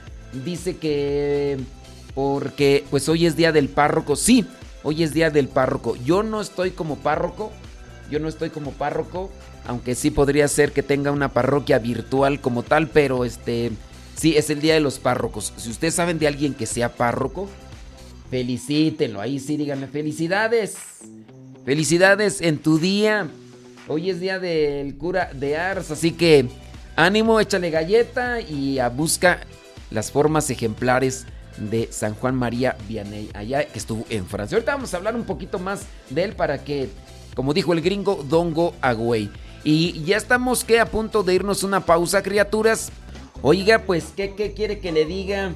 Dice 0.45 0.77
que 0.77 1.59
porque 2.15 2.85
pues 2.91 3.09
hoy 3.09 3.27
es 3.27 3.37
día 3.37 3.53
del 3.53 3.69
párroco. 3.69 4.17
Sí, 4.17 4.47
hoy 4.83 5.03
es 5.03 5.13
día 5.13 5.31
del 5.31 5.49
párroco. 5.49 5.97
Yo 5.97 6.23
no 6.23 6.41
estoy 6.41 6.71
como 6.71 6.97
párroco. 6.97 7.53
Yo 8.11 8.19
no 8.19 8.29
estoy 8.29 8.51
como 8.51 8.73
párroco, 8.73 9.31
aunque 9.67 9.95
sí 9.95 10.11
podría 10.11 10.49
ser 10.49 10.73
que 10.73 10.83
tenga 10.83 11.13
una 11.13 11.33
parroquia 11.33 11.79
virtual 11.79 12.41
como 12.41 12.65
tal, 12.65 12.89
pero 12.89 13.25
este 13.25 13.71
sí 14.17 14.37
es 14.37 14.51
el 14.51 14.61
día 14.61 14.75
de 14.75 14.81
los 14.81 14.99
párrocos. 14.99 15.53
Si 15.57 15.71
ustedes 15.71 15.95
saben 15.95 16.19
de 16.19 16.27
alguien 16.27 16.55
que 16.55 16.67
sea 16.67 16.95
párroco, 16.97 17.49
felicítenlo. 18.31 19.21
Ahí 19.21 19.39
sí 19.41 19.57
díganme 19.57 19.87
felicidades. 19.87 20.77
Felicidades 21.65 22.41
en 22.41 22.59
tu 22.59 22.79
día. 22.79 23.29
Hoy 23.89 24.11
es 24.11 24.21
día 24.21 24.39
del 24.39 24.97
cura 24.97 25.31
de 25.35 25.57
Ars, 25.57 25.91
así 25.91 26.13
que 26.13 26.49
Ánimo, 26.97 27.41
échale 27.41 27.71
galleta 27.71 28.41
y 28.41 28.79
a 28.79 28.91
busca 28.91 29.41
las 29.91 30.13
formas 30.13 30.51
ejemplares 30.51 31.27
de 31.57 31.89
San 31.91 32.15
Juan 32.15 32.35
María 32.35 32.77
Vianney, 32.89 33.31
allá 33.35 33.65
que 33.65 33.79
estuvo 33.79 34.05
en 34.11 34.27
Francia. 34.27 34.57
Ahorita 34.57 34.75
vamos 34.75 34.93
a 34.93 34.99
hablar 34.99 35.15
un 35.17 35.25
poquito 35.25 35.59
más 35.59 35.87
de 36.11 36.25
él 36.25 36.33
para 36.35 36.63
que, 36.63 36.89
como 37.35 37.55
dijo 37.55 37.73
el 37.73 37.81
gringo, 37.81 38.25
Dongo 38.29 38.75
Agüey. 38.81 39.31
Y 39.65 40.03
ya 40.05 40.17
estamos 40.17 40.63
que 40.63 40.79
a 40.79 40.87
punto 40.87 41.23
de 41.23 41.35
irnos 41.35 41.63
una 41.63 41.85
pausa, 41.87 42.23
criaturas. 42.23 42.93
Oiga, 43.43 43.81
pues, 43.81 44.13
¿qué, 44.17 44.35
qué 44.35 44.53
quiere 44.53 44.79
que 44.79 44.93
le 44.93 45.05
diga? 45.07 45.55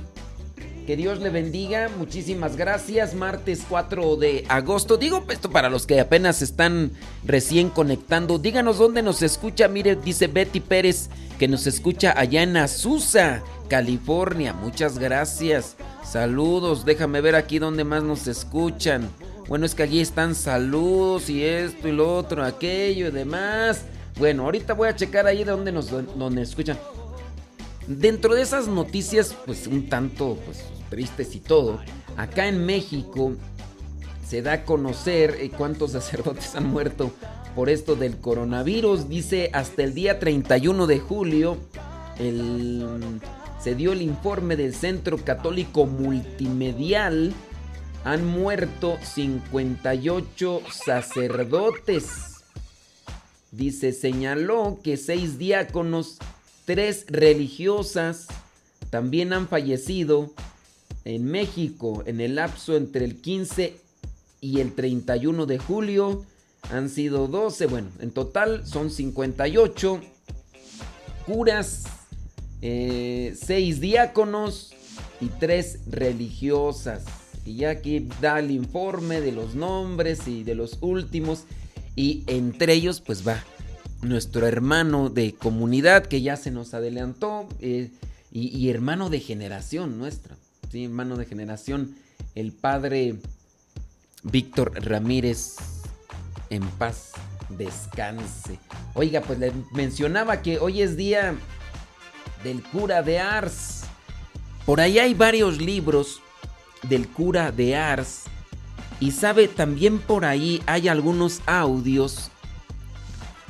Que 0.86 0.96
Dios 0.96 1.20
le 1.20 1.30
bendiga. 1.30 1.88
Muchísimas 1.96 2.56
gracias. 2.56 3.14
Martes 3.14 3.64
4 3.68 4.16
de 4.16 4.44
agosto. 4.48 4.98
Digo 4.98 5.24
esto 5.30 5.50
para 5.50 5.70
los 5.70 5.86
que 5.86 5.98
apenas 5.98 6.42
están 6.42 6.92
recién 7.24 7.70
conectando. 7.70 8.38
Díganos 8.38 8.76
dónde 8.76 9.02
nos 9.02 9.22
escucha. 9.22 9.66
Mire, 9.66 9.96
dice 9.96 10.26
Betty 10.26 10.60
Pérez 10.60 11.08
que 11.38 11.48
nos 11.48 11.66
escucha 11.66 12.12
allá 12.16 12.42
en 12.42 12.58
Azusa, 12.58 13.42
California. 13.68 14.52
Muchas 14.52 14.98
gracias. 14.98 15.76
Saludos. 16.04 16.84
Déjame 16.84 17.22
ver 17.22 17.34
aquí 17.34 17.58
dónde 17.58 17.84
más 17.84 18.02
nos 18.02 18.26
escuchan. 18.26 19.08
Bueno, 19.48 19.64
es 19.64 19.74
que 19.74 19.84
allí 19.84 20.00
están 20.00 20.34
saludos 20.34 21.30
y 21.30 21.44
esto 21.44 21.88
y 21.88 21.92
lo 21.92 22.14
otro, 22.14 22.44
aquello 22.44 23.08
y 23.08 23.10
demás. 23.10 23.84
Bueno, 24.18 24.44
ahorita 24.44 24.74
voy 24.74 24.88
a 24.88 24.96
checar 24.96 25.26
ahí 25.26 25.44
de 25.44 25.50
dónde 25.50 25.72
nos 25.72 25.90
donde 25.90 26.42
escuchan. 26.42 26.78
Dentro 27.86 28.34
de 28.34 28.42
esas 28.42 28.68
noticias, 28.68 29.34
pues 29.44 29.66
un 29.66 29.88
tanto 29.88 30.38
pues, 30.46 30.64
tristes 30.94 31.34
y 31.34 31.40
todo, 31.40 31.80
acá 32.16 32.46
en 32.46 32.64
México 32.64 33.32
se 34.24 34.42
da 34.42 34.52
a 34.52 34.64
conocer 34.64 35.36
eh, 35.40 35.50
cuántos 35.50 35.90
sacerdotes 35.98 36.54
han 36.54 36.68
muerto 36.68 37.10
por 37.56 37.68
esto 37.68 37.96
del 37.96 38.18
coronavirus. 38.18 39.08
Dice 39.08 39.50
hasta 39.52 39.82
el 39.82 39.92
día 39.92 40.20
31 40.20 40.86
de 40.86 41.00
julio 41.00 41.58
se 43.60 43.74
dio 43.74 43.92
el 43.92 44.02
informe 44.02 44.54
del 44.54 44.72
Centro 44.72 45.18
Católico 45.18 45.84
Multimedial. 45.86 47.34
Han 48.04 48.24
muerto 48.24 48.96
58 49.02 50.60
sacerdotes. 50.70 52.44
Dice, 53.50 53.92
señaló 53.92 54.78
que 54.84 54.96
seis 54.96 55.38
diáconos, 55.38 56.18
tres 56.66 57.06
religiosas, 57.08 58.28
también 58.90 59.32
han 59.32 59.48
fallecido 59.48 60.30
en 61.04 61.24
México 61.24 62.02
en 62.06 62.20
el 62.20 62.36
lapso 62.36 62.76
entre 62.76 63.04
el 63.04 63.20
15 63.20 63.76
y 64.40 64.60
el 64.60 64.74
31 64.74 65.46
de 65.46 65.58
julio 65.58 66.24
han 66.70 66.88
sido 66.88 67.28
12, 67.28 67.66
bueno, 67.66 67.88
en 68.00 68.10
total 68.10 68.66
son 68.66 68.90
58 68.90 70.00
curas, 71.26 71.84
6 72.60 72.62
eh, 72.62 73.76
diáconos 73.80 74.72
y 75.20 75.26
3 75.26 75.80
religiosas. 75.90 77.04
Y 77.44 77.56
ya 77.56 77.70
aquí 77.70 78.08
da 78.22 78.38
el 78.38 78.50
informe 78.50 79.20
de 79.20 79.32
los 79.32 79.54
nombres 79.54 80.26
y 80.26 80.44
de 80.44 80.54
los 80.54 80.78
últimos. 80.80 81.44
Y 81.94 82.24
entre 82.26 82.72
ellos 82.72 83.02
pues 83.02 83.26
va 83.26 83.44
nuestro 84.00 84.46
hermano 84.46 85.10
de 85.10 85.34
comunidad 85.34 86.06
que 86.06 86.22
ya 86.22 86.36
se 86.36 86.50
nos 86.50 86.74
adelantó 86.74 87.48
eh, 87.60 87.90
y, 88.32 88.48
y, 88.56 88.70
hermano 88.70 89.10
de 89.10 89.20
generación 89.20 89.98
nuestra. 89.98 90.36
Sí, 90.70 90.84
hermano 90.84 91.16
de 91.16 91.26
generación, 91.26 91.96
el 92.34 92.52
padre 92.52 93.16
Víctor 94.22 94.72
Ramírez 94.84 95.56
en 96.50 96.62
paz 96.62 97.12
descanse. 97.50 98.58
Oiga, 98.94 99.20
pues 99.20 99.38
le 99.38 99.52
mencionaba 99.72 100.42
que 100.42 100.58
hoy 100.58 100.82
es 100.82 100.96
día 100.96 101.34
del 102.42 102.62
cura 102.62 103.02
de 103.02 103.18
Ars. 103.18 103.82
Por 104.66 104.80
ahí 104.80 104.98
hay 104.98 105.14
varios 105.14 105.58
libros 105.60 106.20
del 106.88 107.08
cura 107.08 107.52
de 107.52 107.76
Ars. 107.76 108.24
Y 109.00 109.10
sabe, 109.10 109.48
también 109.48 109.98
por 109.98 110.24
ahí 110.24 110.62
hay 110.66 110.88
algunos 110.88 111.40
audios. 111.46 112.30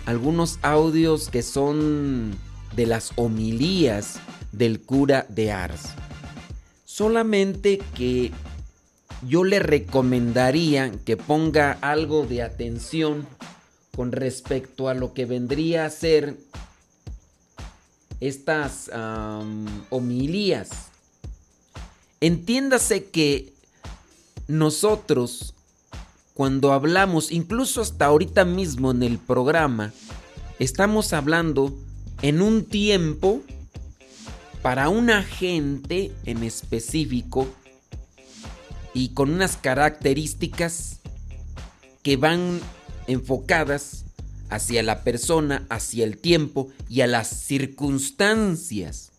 Algunos 0.07 0.59
audios 0.63 1.29
que 1.29 1.43
son 1.43 2.37
de 2.75 2.87
las 2.87 3.13
homilías 3.17 4.19
del 4.53 4.81
cura 4.81 5.27
de 5.29 5.53
Ars. 5.53 5.95
Solamente 6.97 7.83
que 7.97 8.31
yo 9.27 9.43
le 9.43 9.59
recomendaría 9.59 10.93
que 11.05 11.17
ponga 11.17 11.73
algo 11.81 12.25
de 12.25 12.41
atención 12.41 13.27
con 13.97 14.13
respecto 14.13 14.89
a 14.89 14.95
lo 14.95 15.13
que 15.13 15.25
vendría 15.27 15.87
a 15.87 15.91
ser 15.91 16.37
estas 18.21 18.93
homilías. 19.91 20.71
Entiéndase 22.21 23.07
que 23.07 23.53
nosotros, 24.47 25.53
cuando 26.33 26.73
hablamos, 26.73 27.33
incluso 27.33 27.81
hasta 27.81 28.05
ahorita 28.05 28.45
mismo 28.45 28.93
en 28.93 29.03
el 29.03 29.19
programa, 29.19 29.93
estamos 30.61 31.13
hablando 31.13 31.77
en 32.23 32.41
un 32.41 32.65
tiempo 32.65 33.43
para 34.65 34.89
una 34.89 35.23
gente 35.23 36.11
en 36.25 36.43
específico 36.43 37.47
y 38.95 39.11
con 39.11 39.31
unas 39.31 39.59
características 39.59 41.01
que 42.03 42.17
van 42.17 42.61
enfocadas 43.07 44.07
hacia 44.49 44.83
la 44.83 45.05
persona, 45.05 45.67
hacia 45.69 46.05
el 46.05 46.17
tiempo 46.17 46.71
y 46.89 47.03
a 47.03 47.07
las 47.07 47.29
circunstancias. 47.29 49.13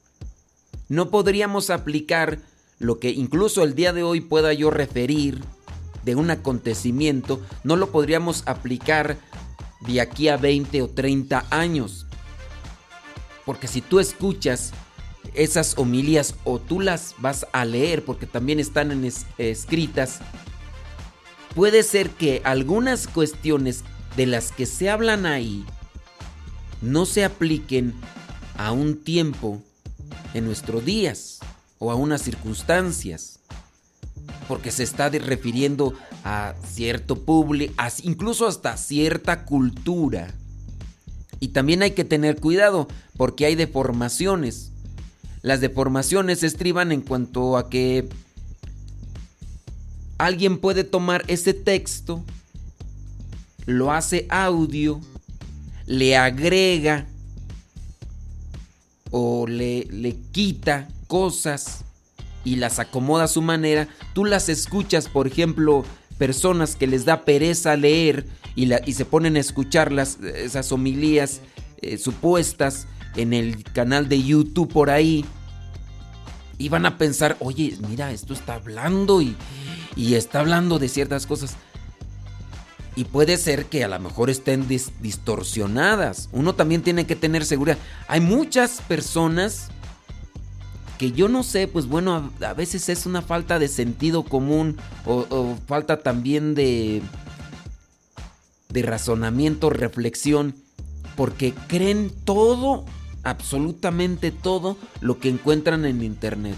No 0.89 1.11
podríamos 1.11 1.69
aplicar 1.69 2.39
lo 2.79 2.97
que 2.97 3.11
incluso 3.11 3.61
el 3.61 3.75
día 3.75 3.93
de 3.93 4.01
hoy 4.01 4.21
pueda 4.21 4.51
yo 4.51 4.71
referir 4.71 5.43
de 6.03 6.15
un 6.15 6.31
acontecimiento, 6.31 7.39
no 7.63 7.75
lo 7.75 7.91
podríamos 7.91 8.41
aplicar 8.47 9.19
de 9.81 10.01
aquí 10.01 10.27
a 10.27 10.37
20 10.37 10.81
o 10.81 10.87
30 10.87 11.45
años. 11.51 12.07
Porque 13.45 13.67
si 13.67 13.81
tú 13.81 13.99
escuchas 13.99 14.73
esas 15.35 15.77
homilías 15.77 16.35
o 16.43 16.59
tú 16.59 16.79
las 16.79 17.15
vas 17.19 17.45
a 17.51 17.65
leer 17.65 18.03
porque 18.03 18.25
también 18.25 18.59
están 18.59 19.03
escritas, 19.37 20.19
puede 21.55 21.83
ser 21.83 22.09
que 22.09 22.41
algunas 22.43 23.07
cuestiones 23.07 23.83
de 24.15 24.25
las 24.25 24.51
que 24.51 24.65
se 24.65 24.89
hablan 24.89 25.25
ahí 25.25 25.65
no 26.81 27.05
se 27.05 27.23
apliquen 27.23 27.93
a 28.57 28.71
un 28.71 29.03
tiempo 29.03 29.61
en 30.33 30.45
nuestros 30.45 30.83
días 30.85 31.39
o 31.79 31.91
a 31.91 31.95
unas 31.95 32.21
circunstancias. 32.21 33.39
Porque 34.47 34.71
se 34.71 34.83
está 34.83 35.09
refiriendo 35.09 35.93
a 36.23 36.53
cierto 36.67 37.23
público, 37.23 37.73
incluso 38.03 38.47
hasta 38.47 38.77
cierta 38.77 39.45
cultura. 39.45 40.33
Y 41.39 41.49
también 41.49 41.81
hay 41.81 41.91
que 41.91 42.03
tener 42.03 42.39
cuidado 42.39 42.87
porque 43.17 43.45
hay 43.45 43.55
deformaciones. 43.55 44.71
Las 45.45 45.61
deformaciones 45.61 46.41
estriban 46.41 46.91
en 46.91 47.01
cuanto 47.01 47.55
a 47.55 47.69
que 47.69 48.09
alguien 50.17 50.57
puede 50.57 50.83
tomar 50.83 51.23
ese 51.27 51.53
texto, 51.53 52.23
lo 53.67 53.91
hace 53.91 54.25
audio, 54.31 54.99
le 55.85 56.17
agrega 56.17 57.05
o 59.11 59.45
le, 59.45 59.85
le 59.91 60.15
quita 60.31 60.87
cosas 61.05 61.85
y 62.43 62.55
las 62.55 62.79
acomoda 62.79 63.25
a 63.25 63.27
su 63.27 63.43
manera. 63.43 63.87
Tú 64.15 64.25
las 64.25 64.49
escuchas, 64.49 65.07
por 65.07 65.27
ejemplo, 65.27 65.85
personas 66.17 66.75
que 66.75 66.87
les 66.87 67.05
da 67.05 67.23
pereza 67.23 67.77
leer 67.77 68.25
y, 68.55 68.65
la, 68.65 68.81
y 68.83 68.93
se 68.93 69.05
ponen 69.05 69.35
a 69.35 69.41
escuchar 69.41 69.93
esas 69.93 70.71
homilías 70.71 71.41
eh, 71.83 71.99
supuestas 71.99 72.87
en 73.15 73.33
el 73.33 73.63
canal 73.63 74.09
de 74.09 74.21
YouTube 74.21 74.71
por 74.71 74.89
ahí. 74.89 75.25
Y 76.57 76.69
van 76.69 76.85
a 76.85 76.97
pensar, 76.97 77.35
oye, 77.39 77.77
mira, 77.89 78.11
esto 78.11 78.33
está 78.33 78.55
hablando 78.55 79.21
y, 79.21 79.35
está 79.97 80.39
hablando 80.39 80.79
de 80.79 80.87
ciertas 80.87 81.25
cosas. 81.25 81.55
Y 82.95 83.03
puede 83.03 83.35
ser 83.37 83.65
que 83.65 83.83
a 83.83 83.89
lo 83.89 83.99
mejor 83.99 84.29
estén 84.29 84.67
distorsionadas. 84.67 86.29
Uno 86.31 86.55
también 86.55 86.81
tiene 86.81 87.05
que 87.05 87.17
tener 87.17 87.45
seguridad. 87.45 87.77
Hay 88.07 88.21
muchas 88.21 88.81
personas 88.87 89.67
que 90.97 91.11
yo 91.11 91.27
no 91.27 91.43
sé, 91.43 91.67
pues 91.67 91.87
bueno, 91.87 92.31
a, 92.39 92.53
veces 92.53 92.87
es 92.87 93.05
una 93.05 93.21
falta 93.21 93.59
de 93.59 93.67
sentido 93.67 94.23
común 94.23 94.77
o, 95.05 95.25
o 95.29 95.57
falta 95.67 95.99
también 95.99 96.55
de, 96.55 97.01
de 98.69 98.81
razonamiento, 98.81 99.69
reflexión, 99.69 100.55
porque 101.15 101.53
creen 101.67 102.11
todo 102.23 102.85
absolutamente 103.25 104.31
todo 104.31 104.77
lo 105.01 105.19
que 105.19 105.27
encuentran 105.27 105.83
en 105.83 106.01
internet. 106.01 106.55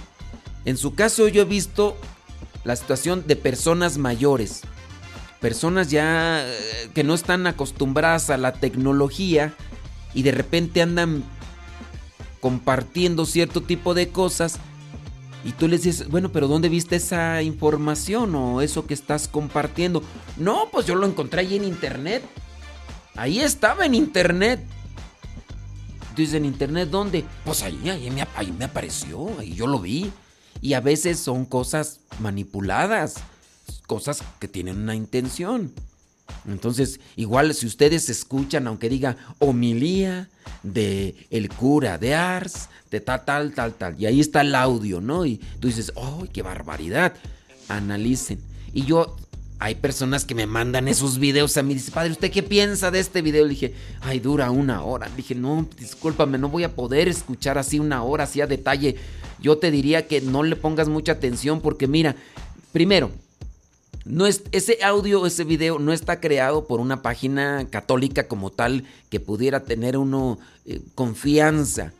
En 0.65 0.77
su 0.77 0.93
caso 0.93 1.27
yo 1.27 1.41
he 1.41 1.45
visto 1.45 1.97
la 2.63 2.75
situación 2.75 3.23
de 3.25 3.35
personas 3.37 3.97
mayores, 3.97 4.61
personas 5.39 5.89
ya 5.89 6.45
eh, 6.45 6.91
que 6.93 7.03
no 7.03 7.15
están 7.15 7.47
acostumbradas 7.47 8.29
a 8.29 8.37
la 8.37 8.53
tecnología 8.53 9.55
y 10.13 10.23
de 10.23 10.31
repente 10.31 10.81
andan 10.81 11.23
compartiendo 12.41 13.25
cierto 13.25 13.61
tipo 13.61 13.93
de 13.93 14.09
cosas 14.09 14.59
y 15.45 15.53
tú 15.53 15.69
les 15.69 15.83
dices, 15.83 16.09
bueno, 16.09 16.31
pero 16.33 16.49
¿dónde 16.49 16.67
viste 16.67 16.97
esa 16.97 17.41
información 17.41 18.35
o 18.35 18.61
eso 18.61 18.85
que 18.85 18.93
estás 18.93 19.29
compartiendo? 19.29 20.03
No, 20.35 20.67
pues 20.71 20.85
yo 20.85 20.95
lo 20.95 21.07
encontré 21.07 21.41
ahí 21.41 21.55
en 21.55 21.63
internet. 21.63 22.21
Ahí 23.15 23.39
estaba 23.39 23.85
en 23.85 23.95
internet 23.95 24.59
dices 26.21 26.35
en 26.35 26.45
internet, 26.45 26.89
¿dónde? 26.89 27.25
Pues 27.45 27.63
ahí, 27.63 27.89
ahí, 27.89 28.09
me, 28.09 28.27
ahí 28.35 28.51
me 28.51 28.65
apareció, 28.65 29.37
ahí 29.39 29.53
yo 29.53 29.67
lo 29.67 29.79
vi. 29.79 30.11
Y 30.61 30.73
a 30.73 30.81
veces 30.81 31.19
son 31.19 31.45
cosas 31.45 31.99
manipuladas, 32.19 33.15
cosas 33.85 34.23
que 34.39 34.47
tienen 34.47 34.77
una 34.77 34.95
intención. 34.95 35.71
Entonces, 36.47 36.99
igual 37.15 37.53
si 37.53 37.65
ustedes 37.65 38.09
escuchan, 38.09 38.67
aunque 38.67 38.89
diga 38.89 39.17
homilía 39.39 40.29
de 40.63 41.15
el 41.29 41.49
cura 41.49 41.97
de 41.97 42.15
Ars, 42.15 42.69
de 42.89 43.01
tal, 43.01 43.25
tal, 43.25 43.53
tal, 43.53 43.73
tal, 43.73 43.95
y 44.01 44.05
ahí 44.05 44.19
está 44.19 44.41
el 44.41 44.55
audio, 44.55 45.01
¿no? 45.01 45.25
Y 45.25 45.37
tú 45.59 45.67
dices, 45.67 45.91
¡oh, 45.95 46.25
qué 46.31 46.41
barbaridad! 46.41 47.13
Analicen. 47.67 48.39
Y 48.73 48.85
yo 48.85 49.15
hay 49.59 49.75
personas 49.75 50.23
que 50.23 50.35
me 50.35 50.45
mandan 50.45 50.87
esos 50.87 51.17
videos 51.17 51.57
a 51.57 51.63
mí. 51.63 51.73
Dice, 51.73 51.91
padre, 51.91 52.11
¿usted 52.11 52.31
qué 52.31 52.43
piensa 52.43 52.91
de 52.91 52.99
este 52.99 53.21
video? 53.21 53.43
Le 53.43 53.49
dije, 53.51 53.73
ay, 54.01 54.19
dura 54.19 54.51
una 54.51 54.83
hora. 54.83 55.07
Le 55.09 55.15
dije, 55.15 55.35
no, 55.35 55.67
discúlpame, 55.79 56.37
no 56.37 56.49
voy 56.49 56.63
a 56.63 56.75
poder 56.75 57.07
escuchar 57.07 57.57
así 57.57 57.79
una 57.79 58.03
hora, 58.03 58.25
así 58.25 58.39
a 58.41 58.47
detalle. 58.47 58.95
Yo 59.39 59.57
te 59.57 59.71
diría 59.71 60.07
que 60.07 60.21
no 60.21 60.43
le 60.43 60.55
pongas 60.55 60.89
mucha 60.89 61.13
atención 61.13 61.61
porque 61.61 61.87
mira, 61.87 62.15
primero, 62.71 63.11
no 64.05 64.25
es, 64.27 64.43
ese 64.51 64.77
audio, 64.83 65.25
ese 65.25 65.43
video 65.43 65.79
no 65.79 65.91
está 65.91 66.19
creado 66.19 66.67
por 66.67 66.79
una 66.79 67.01
página 67.01 67.67
católica 67.69 68.27
como 68.27 68.51
tal 68.51 68.83
que 69.09 69.19
pudiera 69.19 69.63
tener 69.63 69.97
uno 69.97 70.37
eh, 70.65 70.81
confianza. 70.95 71.93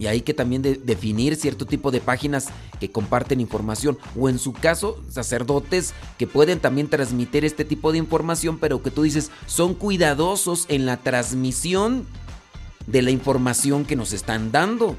Y 0.00 0.06
hay 0.06 0.22
que 0.22 0.32
también 0.32 0.62
definir 0.62 1.36
cierto 1.36 1.66
tipo 1.66 1.90
de 1.90 2.00
páginas 2.00 2.48
que 2.80 2.90
comparten 2.90 3.38
información. 3.38 3.98
O 4.18 4.30
en 4.30 4.38
su 4.38 4.54
caso, 4.54 4.98
sacerdotes 5.10 5.92
que 6.16 6.26
pueden 6.26 6.58
también 6.58 6.88
transmitir 6.88 7.44
este 7.44 7.66
tipo 7.66 7.92
de 7.92 7.98
información, 7.98 8.58
pero 8.58 8.82
que 8.82 8.90
tú 8.90 9.02
dices 9.02 9.30
son 9.44 9.74
cuidadosos 9.74 10.64
en 10.68 10.86
la 10.86 10.96
transmisión 10.96 12.06
de 12.86 13.02
la 13.02 13.10
información 13.10 13.84
que 13.84 13.94
nos 13.94 14.14
están 14.14 14.50
dando. 14.50 14.96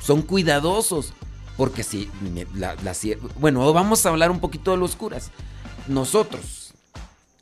Son 0.00 0.22
cuidadosos. 0.22 1.12
Porque 1.58 1.82
si, 1.82 2.10
bueno, 3.38 3.70
vamos 3.74 4.06
a 4.06 4.08
hablar 4.08 4.30
un 4.30 4.40
poquito 4.40 4.70
de 4.70 4.78
los 4.78 4.96
curas. 4.96 5.32
Nosotros, 5.86 6.72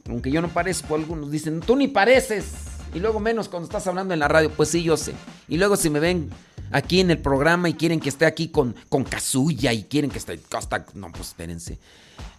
aunque 0.08 0.32
yo 0.32 0.42
no 0.42 0.48
parezco, 0.48 0.96
algunos 0.96 1.30
dicen, 1.30 1.60
tú 1.60 1.76
ni 1.76 1.86
pareces. 1.86 2.54
Y 2.92 2.98
luego 2.98 3.20
menos 3.20 3.48
cuando 3.48 3.66
estás 3.68 3.86
hablando 3.86 4.14
en 4.14 4.20
la 4.20 4.26
radio, 4.26 4.50
pues 4.50 4.68
sí, 4.68 4.82
yo 4.82 4.96
sé. 4.96 5.14
Y 5.46 5.58
luego 5.58 5.76
si 5.76 5.88
me 5.88 6.00
ven 6.00 6.28
aquí 6.72 7.00
en 7.00 7.10
el 7.10 7.18
programa 7.18 7.68
y 7.68 7.74
quieren 7.74 8.00
que 8.00 8.08
esté 8.08 8.26
aquí 8.26 8.48
con, 8.48 8.74
con 8.88 9.04
Kazuya 9.04 9.72
y 9.72 9.84
quieren 9.84 10.10
que 10.10 10.18
esté 10.18 10.40
hasta... 10.52 10.86
No, 10.94 11.10
pues 11.12 11.28
espérense. 11.28 11.78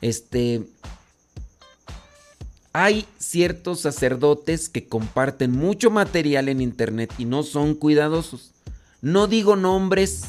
Este... 0.01 0.63
Hay 2.75 3.05
ciertos 3.19 3.81
sacerdotes 3.81 4.67
que 4.67 4.87
comparten 4.87 5.51
mucho 5.51 5.91
material 5.91 6.49
en 6.49 6.59
internet 6.59 7.13
y 7.19 7.25
no 7.25 7.43
son 7.43 7.75
cuidadosos. 7.75 8.51
No 8.99 9.27
digo 9.27 9.55
nombres 9.55 10.23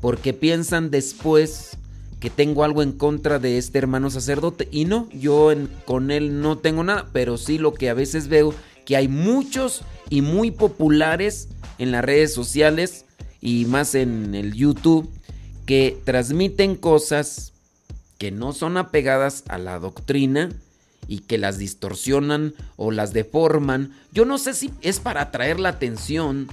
porque 0.00 0.32
piensan 0.32 0.90
después 0.90 1.78
que 2.18 2.30
tengo 2.30 2.64
algo 2.64 2.82
en 2.82 2.92
contra 2.92 3.38
de 3.38 3.58
este 3.58 3.78
hermano 3.78 4.10
sacerdote. 4.10 4.68
Y 4.72 4.86
no, 4.86 5.08
yo 5.10 5.52
con 5.84 6.10
él 6.10 6.40
no 6.40 6.58
tengo 6.58 6.82
nada, 6.82 7.08
pero 7.12 7.38
sí 7.38 7.58
lo 7.58 7.74
que 7.74 7.90
a 7.90 7.94
veces 7.94 8.26
veo, 8.26 8.54
que 8.84 8.96
hay 8.96 9.06
muchos 9.06 9.82
y 10.10 10.20
muy 10.20 10.50
populares 10.50 11.48
en 11.78 11.92
las 11.92 12.04
redes 12.04 12.34
sociales 12.34 13.06
y 13.42 13.66
más 13.66 13.94
en 13.94 14.34
el 14.34 14.54
YouTube 14.54 15.10
que 15.66 16.00
transmiten 16.04 16.76
cosas 16.76 17.52
que 18.16 18.30
no 18.30 18.52
son 18.52 18.76
apegadas 18.76 19.42
a 19.48 19.58
la 19.58 19.78
doctrina 19.80 20.48
y 21.08 21.18
que 21.18 21.38
las 21.38 21.58
distorsionan 21.58 22.54
o 22.76 22.92
las 22.92 23.12
deforman. 23.12 23.92
Yo 24.12 24.24
no 24.24 24.38
sé 24.38 24.54
si 24.54 24.70
es 24.80 25.00
para 25.00 25.22
atraer 25.22 25.58
la 25.58 25.70
atención 25.70 26.48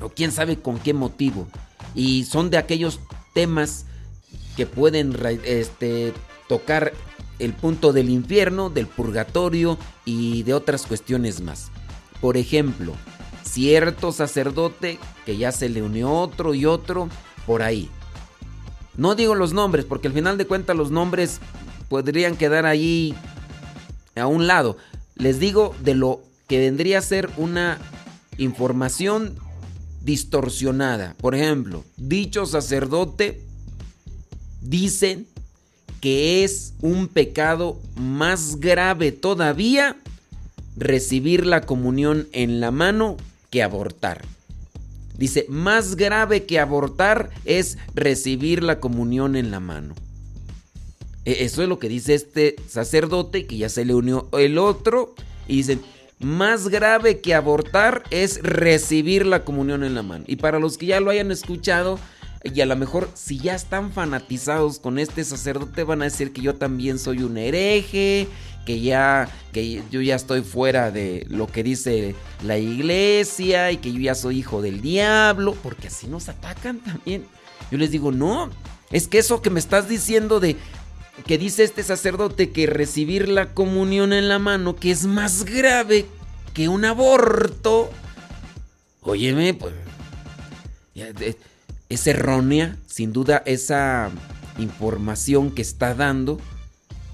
o 0.00 0.10
quién 0.10 0.32
sabe 0.32 0.58
con 0.58 0.78
qué 0.78 0.92
motivo. 0.92 1.48
Y 1.94 2.24
son 2.24 2.50
de 2.50 2.58
aquellos 2.58 3.00
temas 3.34 3.86
que 4.56 4.66
pueden 4.66 5.16
este, 5.44 6.12
tocar 6.46 6.92
el 7.38 7.54
punto 7.54 7.94
del 7.94 8.10
infierno, 8.10 8.68
del 8.68 8.86
purgatorio 8.86 9.78
y 10.04 10.42
de 10.42 10.52
otras 10.52 10.86
cuestiones 10.86 11.40
más. 11.40 11.70
Por 12.20 12.36
ejemplo, 12.36 12.94
cierto 13.52 14.12
sacerdote 14.12 14.98
que 15.26 15.36
ya 15.36 15.52
se 15.52 15.68
le 15.68 15.82
unió 15.82 16.10
otro 16.10 16.54
y 16.54 16.64
otro 16.64 17.08
por 17.46 17.62
ahí. 17.62 17.90
No 18.96 19.14
digo 19.14 19.34
los 19.34 19.52
nombres 19.52 19.84
porque 19.84 20.08
al 20.08 20.14
final 20.14 20.38
de 20.38 20.46
cuentas 20.46 20.74
los 20.76 20.90
nombres 20.90 21.38
podrían 21.88 22.36
quedar 22.36 22.64
ahí 22.64 23.14
a 24.16 24.26
un 24.26 24.46
lado. 24.46 24.78
Les 25.16 25.38
digo 25.38 25.74
de 25.82 25.94
lo 25.94 26.22
que 26.48 26.58
vendría 26.58 26.98
a 26.98 27.02
ser 27.02 27.30
una 27.36 27.78
información 28.38 29.36
distorsionada. 30.02 31.14
Por 31.20 31.34
ejemplo, 31.34 31.84
dicho 31.98 32.46
sacerdote 32.46 33.42
dice 34.62 35.24
que 36.00 36.42
es 36.42 36.72
un 36.80 37.06
pecado 37.06 37.78
más 37.96 38.60
grave 38.60 39.12
todavía 39.12 39.96
recibir 40.76 41.46
la 41.46 41.60
comunión 41.60 42.28
en 42.32 42.60
la 42.60 42.70
mano 42.70 43.18
que 43.52 43.62
abortar. 43.62 44.24
Dice, 45.16 45.44
más 45.48 45.94
grave 45.94 46.46
que 46.46 46.58
abortar 46.58 47.30
es 47.44 47.78
recibir 47.94 48.62
la 48.62 48.80
comunión 48.80 49.36
en 49.36 49.52
la 49.52 49.60
mano. 49.60 49.94
E, 51.26 51.44
eso 51.44 51.62
es 51.62 51.68
lo 51.68 51.78
que 51.78 51.90
dice 51.90 52.14
este 52.14 52.56
sacerdote, 52.66 53.46
que 53.46 53.58
ya 53.58 53.68
se 53.68 53.84
le 53.84 53.94
unió 53.94 54.28
el 54.32 54.56
otro. 54.56 55.14
Y 55.46 55.56
dicen, 55.56 55.82
más 56.18 56.68
grave 56.68 57.20
que 57.20 57.34
abortar 57.34 58.04
es 58.10 58.42
recibir 58.42 59.26
la 59.26 59.44
comunión 59.44 59.84
en 59.84 59.94
la 59.94 60.02
mano. 60.02 60.24
Y 60.26 60.36
para 60.36 60.58
los 60.58 60.78
que 60.78 60.86
ya 60.86 61.00
lo 61.00 61.10
hayan 61.10 61.30
escuchado, 61.30 61.98
y 62.42 62.60
a 62.62 62.66
lo 62.66 62.74
mejor 62.74 63.10
si 63.14 63.38
ya 63.38 63.54
están 63.54 63.92
fanatizados 63.92 64.78
con 64.78 64.98
este 64.98 65.24
sacerdote 65.24 65.84
van 65.84 66.02
a 66.02 66.06
decir 66.06 66.32
que 66.32 66.40
yo 66.40 66.54
también 66.54 66.98
soy 66.98 67.22
un 67.22 67.36
hereje 67.36 68.26
que 68.64 68.80
ya 68.80 69.28
que 69.52 69.82
yo 69.90 70.00
ya 70.00 70.14
estoy 70.14 70.42
fuera 70.42 70.90
de 70.90 71.26
lo 71.28 71.46
que 71.46 71.62
dice 71.62 72.14
la 72.44 72.58
iglesia 72.58 73.70
y 73.70 73.78
que 73.78 73.92
yo 73.92 74.00
ya 74.00 74.14
soy 74.14 74.38
hijo 74.38 74.62
del 74.62 74.80
diablo, 74.80 75.56
porque 75.62 75.88
así 75.88 76.06
nos 76.06 76.28
atacan 76.28 76.78
también. 76.80 77.24
Yo 77.70 77.78
les 77.78 77.90
digo, 77.90 78.12
"No, 78.12 78.50
es 78.90 79.08
que 79.08 79.18
eso 79.18 79.42
que 79.42 79.50
me 79.50 79.60
estás 79.60 79.88
diciendo 79.88 80.40
de 80.40 80.56
que 81.26 81.38
dice 81.38 81.62
este 81.62 81.82
sacerdote 81.82 82.50
que 82.50 82.66
recibir 82.66 83.28
la 83.28 83.52
comunión 83.54 84.12
en 84.12 84.28
la 84.28 84.38
mano 84.38 84.76
que 84.76 84.90
es 84.90 85.04
más 85.04 85.44
grave 85.44 86.06
que 86.54 86.68
un 86.68 86.84
aborto. 86.84 87.90
Óyeme, 89.02 89.54
pues 89.54 89.74
es 91.88 92.06
errónea, 92.06 92.76
sin 92.86 93.12
duda 93.12 93.42
esa 93.46 94.10
información 94.58 95.50
que 95.50 95.62
está 95.62 95.94
dando 95.94 96.38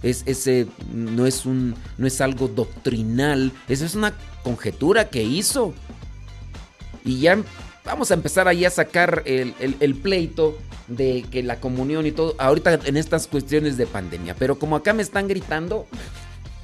es 0.02 0.22
ese 0.26 0.66
no 0.92 1.26
es 1.26 1.44
un 1.46 1.74
no 1.96 2.06
es 2.06 2.20
algo 2.20 2.48
doctrinal, 2.48 3.52
eso 3.68 3.84
es 3.84 3.94
una 3.94 4.14
conjetura 4.42 5.08
que 5.10 5.22
hizo. 5.22 5.74
Y 7.04 7.20
ya 7.20 7.38
vamos 7.84 8.10
a 8.10 8.14
empezar 8.14 8.48
ahí 8.48 8.64
a 8.64 8.70
sacar 8.70 9.22
el, 9.24 9.54
el, 9.58 9.94
pleito 9.94 10.58
de 10.88 11.24
que 11.30 11.42
la 11.42 11.58
comunión 11.58 12.06
y 12.06 12.12
todo, 12.12 12.34
ahorita 12.38 12.80
en 12.84 12.96
estas 12.96 13.26
cuestiones 13.26 13.76
de 13.76 13.86
pandemia. 13.86 14.34
Pero 14.34 14.58
como 14.58 14.76
acá 14.76 14.92
me 14.92 15.02
están 15.02 15.26
gritando, 15.26 15.86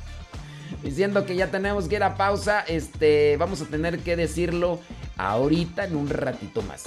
diciendo 0.83 1.25
que 1.25 1.35
ya 1.35 1.51
tenemos 1.51 1.89
que 1.89 1.97
ir 1.97 2.03
a 2.03 2.17
pausa, 2.17 2.61
este, 2.61 3.37
vamos 3.39 3.63
a 3.63 3.67
tener 3.67 4.01
que 4.01 4.17
decirlo 4.17 4.81
ahorita 5.17 5.85
en 5.85 5.97
un 5.97 6.09
ratito 6.09 6.63
más. 6.63 6.85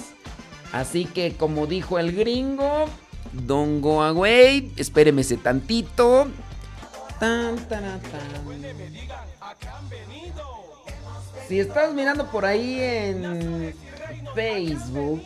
Así 0.72 1.04
que 1.06 1.32
como 1.32 1.66
dijo 1.66 1.98
el 1.98 2.12
gringo, 2.12 2.86
Don't 3.32 3.80
go 3.80 4.02
away. 4.02 4.72
Espéreme 4.76 5.22
ese 5.22 5.36
tantito. 5.36 6.28
Tan, 7.18 7.56
tan, 7.68 8.00
tan. 8.00 8.48
Si 11.48 11.58
estás 11.58 11.94
mirando 11.94 12.26
por 12.30 12.44
ahí 12.44 12.78
en 12.80 13.74
Facebook, 14.34 15.22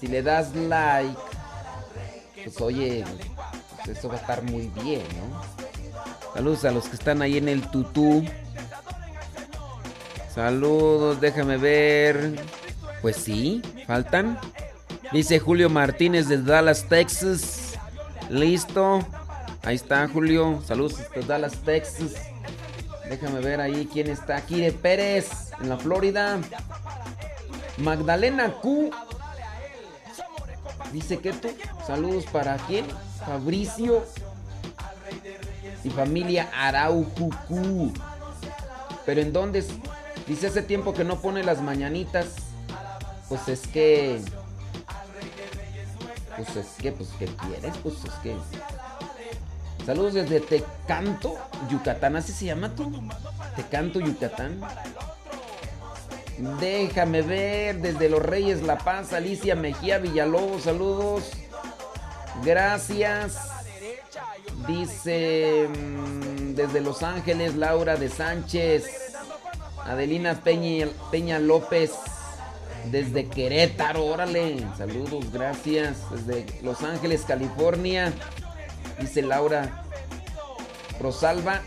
si 0.00 0.06
le 0.06 0.22
das 0.22 0.54
like, 0.54 1.20
pues 2.42 2.60
oye, 2.60 3.04
pues 3.76 3.98
eso 3.98 4.08
va 4.08 4.14
a 4.14 4.18
estar 4.18 4.42
muy 4.42 4.68
bien, 4.82 5.02
¿no? 5.18 5.42
Saludos 6.34 6.64
a 6.64 6.70
los 6.70 6.88
que 6.88 6.96
están 6.96 7.20
ahí 7.22 7.36
en 7.36 7.48
el 7.48 7.70
tutú. 7.70 8.24
Saludos, 10.34 11.20
déjame 11.20 11.58
ver. 11.58 12.40
Pues 13.02 13.16
sí, 13.16 13.60
faltan. 13.86 14.38
Dice 15.12 15.40
Julio 15.40 15.68
Martínez 15.68 16.28
de 16.28 16.40
Dallas, 16.40 16.86
Texas. 16.88 17.74
Listo. 18.28 19.00
Ahí 19.62 19.74
está 19.74 20.06
Julio. 20.06 20.62
Saludos 20.64 20.98
desde 20.98 21.26
Dallas, 21.26 21.54
Texas. 21.64 22.14
Déjame 23.08 23.40
ver 23.40 23.60
ahí 23.60 23.88
quién 23.92 24.08
está 24.08 24.36
aquí 24.36 24.70
Pérez, 24.70 25.50
en 25.60 25.68
la 25.68 25.76
Florida. 25.78 26.38
Magdalena 27.78 28.52
Q. 28.52 28.90
Dice 30.92 31.18
que 31.18 31.32
tú. 31.32 31.48
Saludos 31.84 32.24
para 32.26 32.56
quién? 32.58 32.86
Fabricio. 33.26 34.04
Y 35.82 35.90
familia 35.90 36.48
Araucucú. 36.54 37.92
Pero 39.04 39.20
en 39.20 39.32
dónde? 39.32 39.64
Dice 40.28 40.46
hace 40.46 40.62
tiempo 40.62 40.94
que 40.94 41.02
no 41.02 41.20
pone 41.20 41.42
las 41.42 41.60
mañanitas. 41.60 42.26
Pues 43.28 43.48
es 43.48 43.66
que 43.66 44.20
pues 46.44 46.56
es 46.56 46.66
que, 46.80 46.92
pues, 46.92 47.10
¿qué 47.18 47.26
quieres? 47.26 47.76
Pues 47.82 47.96
es 48.04 48.12
que. 48.22 48.36
Saludos 49.84 50.14
desde 50.14 50.40
Tecanto, 50.40 51.36
Yucatán. 51.68 52.16
¿Así 52.16 52.32
se 52.32 52.46
llama 52.46 52.74
tú? 52.74 52.92
Tecanto, 53.56 54.00
Yucatán. 54.00 54.60
Déjame 56.60 57.22
ver 57.22 57.80
desde 57.80 58.08
Los 58.08 58.22
Reyes 58.22 58.62
La 58.62 58.78
Paz, 58.78 59.12
Alicia 59.12 59.54
Mejía 59.54 59.98
Villalobos, 59.98 60.62
saludos. 60.62 61.30
Gracias. 62.44 63.38
Dice 64.66 65.68
mm, 65.68 66.54
desde 66.54 66.80
Los 66.80 67.02
Ángeles 67.02 67.56
Laura 67.56 67.96
de 67.96 68.08
Sánchez. 68.08 68.84
Adelina 69.84 70.40
Peña 70.42 71.38
López. 71.38 71.92
Desde 72.86 73.26
Querétaro, 73.28 74.06
órale. 74.06 74.64
Saludos, 74.76 75.32
gracias. 75.32 75.98
Desde 76.10 76.46
Los 76.62 76.82
Ángeles, 76.82 77.22
California. 77.26 78.12
Dice 79.00 79.22
Laura. 79.22 79.84
Rosalba. 81.00 81.62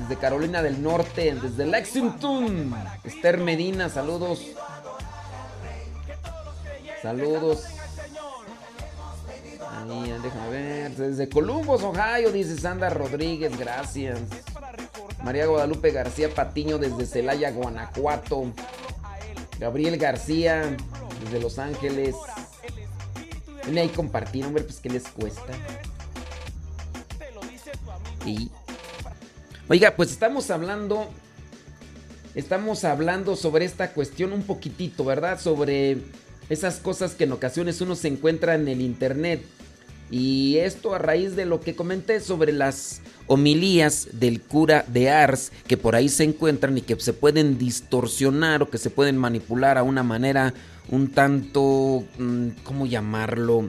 Desde 0.00 0.16
Carolina 0.16 0.62
del 0.62 0.82
Norte. 0.82 1.34
Desde 1.34 1.66
Lexington. 1.66 2.74
Esther 3.04 3.38
Medina, 3.38 3.88
saludos. 3.88 4.42
Saludos. 7.02 7.64
Ahí, 9.70 10.14
déjame 10.22 10.50
ver. 10.50 10.90
Desde 10.96 11.28
Columbus, 11.28 11.82
Ohio, 11.82 12.32
dice 12.32 12.58
Sandra 12.58 12.90
Rodríguez, 12.90 13.56
gracias. 13.56 14.20
María 15.22 15.46
Guadalupe 15.46 15.90
García 15.90 16.28
Patiño 16.34 16.78
desde 16.78 17.06
Celaya, 17.06 17.50
Guanajuato. 17.50 18.52
Gabriel 19.58 19.96
García 19.96 20.76
desde 21.24 21.40
Los 21.40 21.58
Ángeles. 21.58 22.14
Viene 23.64 23.82
ahí 23.82 23.88
compartir, 23.88 24.44
hombre, 24.46 24.64
pues 24.64 24.78
qué 24.80 24.88
les 24.88 25.04
cuesta. 25.08 25.52
Y. 28.24 28.50
Oiga, 29.68 29.94
pues 29.96 30.10
estamos 30.10 30.50
hablando. 30.50 31.08
Estamos 32.34 32.84
hablando 32.84 33.36
sobre 33.36 33.64
esta 33.64 33.92
cuestión 33.92 34.32
un 34.32 34.42
poquitito, 34.42 35.04
¿verdad? 35.04 35.40
Sobre 35.40 35.98
esas 36.48 36.76
cosas 36.76 37.14
que 37.14 37.24
en 37.24 37.32
ocasiones 37.32 37.80
uno 37.80 37.96
se 37.96 38.08
encuentra 38.08 38.54
en 38.54 38.68
el 38.68 38.80
internet. 38.80 39.44
Y 40.10 40.56
esto 40.56 40.94
a 40.94 40.98
raíz 40.98 41.36
de 41.36 41.44
lo 41.44 41.60
que 41.60 41.76
comenté 41.76 42.20
sobre 42.20 42.52
las 42.52 43.02
homilías 43.26 44.08
del 44.12 44.40
cura 44.40 44.84
de 44.88 45.10
Ars 45.10 45.52
que 45.66 45.76
por 45.76 45.94
ahí 45.94 46.08
se 46.08 46.24
encuentran 46.24 46.78
y 46.78 46.80
que 46.80 46.98
se 46.98 47.12
pueden 47.12 47.58
distorsionar 47.58 48.62
o 48.62 48.70
que 48.70 48.78
se 48.78 48.90
pueden 48.90 49.18
manipular 49.18 49.76
a 49.76 49.82
una 49.82 50.02
manera 50.02 50.54
un 50.90 51.08
tanto, 51.08 52.04
mm, 52.18 52.48
¿cómo 52.64 52.86
llamarlo? 52.86 53.68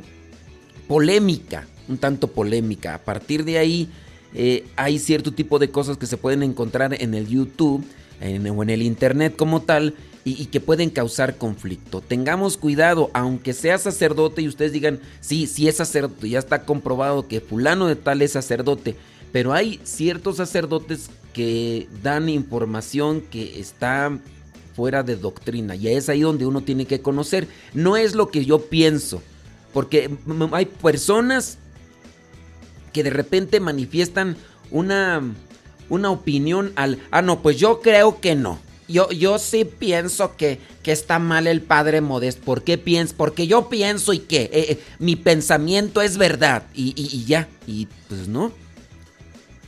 Polémica, 0.88 1.68
un 1.90 1.98
tanto 1.98 2.30
polémica. 2.30 2.96
A 2.96 3.00
partir 3.00 3.44
de 3.44 3.58
ahí 3.58 3.90
eh, 4.34 4.66
hay 4.78 4.98
cierto 4.98 5.34
tipo 5.34 5.60
de 5.60 5.70
cosas 5.70 5.98
que 5.98 6.06
se 6.06 6.18
pueden 6.18 6.44
encontrar 6.44 6.96
en 7.00 7.14
el 7.14 7.28
YouTube 7.28 7.86
o 8.22 8.64
en 8.64 8.70
el 8.70 8.82
Internet 8.82 9.36
como 9.38 9.62
tal 9.62 9.94
y, 10.24 10.46
que 10.48 10.60
pueden 10.60 10.90
causar 10.90 11.38
conflicto. 11.38 12.02
Tengamos 12.02 12.58
cuidado, 12.58 13.10
aunque 13.14 13.54
sea 13.54 13.78
sacerdote 13.78 14.42
y 14.42 14.48
ustedes 14.48 14.72
digan, 14.72 15.00
sí, 15.22 15.48
sí 15.48 15.68
es 15.68 15.78
sacerdote, 15.78 16.30
ya 16.30 16.40
está 16.40 16.66
comprobado 16.66 17.28
que 17.28 17.42
fulano 17.42 17.88
de 17.88 17.96
tal 17.96 18.22
es 18.22 18.34
sacerdote, 18.34 18.96
pero 19.32 19.54
hay 19.54 19.80
ciertos 19.84 20.38
sacerdotes 20.38 21.10
que 21.34 21.88
dan 22.04 22.30
información 22.30 23.22
que 23.22 23.60
está 23.60 24.20
fuera 24.76 25.04
de 25.04 25.16
doctrina 25.16 25.76
y 25.76 25.88
es 25.90 26.10
ahí 26.10 26.22
donde 26.22 26.46
uno 26.46 26.62
tiene 26.62 26.86
que 26.86 27.02
conocer. 27.02 27.48
No 27.74 27.98
es 27.98 28.16
lo 28.16 28.30
que 28.30 28.46
yo 28.46 28.62
pienso, 28.66 29.22
porque 29.74 30.10
hay 30.52 30.66
personas 30.66 31.58
que 32.94 33.04
de 33.04 33.10
repente 33.10 33.60
manifiestan 33.60 34.36
una, 34.72 35.22
una 35.90 36.12
opinión 36.12 36.72
al, 36.76 37.00
ah, 37.12 37.22
no, 37.22 37.42
pues 37.42 37.58
yo 37.58 37.82
creo 37.82 38.20
que 38.20 38.36
no. 38.36 38.60
Yo, 38.90 39.12
yo 39.12 39.38
sí 39.38 39.66
pienso 39.66 40.36
que, 40.36 40.60
que 40.82 40.92
está 40.92 41.20
mal 41.20 41.46
el 41.46 41.62
padre 41.62 42.02
Modesto. 42.02 42.42
¿Por 42.42 42.64
qué 42.64 42.80
pienso? 42.80 43.14
Porque 43.16 43.46
yo 43.46 43.70
pienso 43.70 44.14
y 44.14 44.20
que 44.20 44.42
eh, 44.42 44.52
eh, 44.54 44.80
mi 44.98 45.16
pensamiento 45.16 46.02
es 46.02 46.18
verdad. 46.18 46.64
Y, 46.74 46.96
y, 46.98 47.26
ya. 47.26 47.48
Y 47.68 47.88
pues 48.08 48.28
no. 48.28 48.52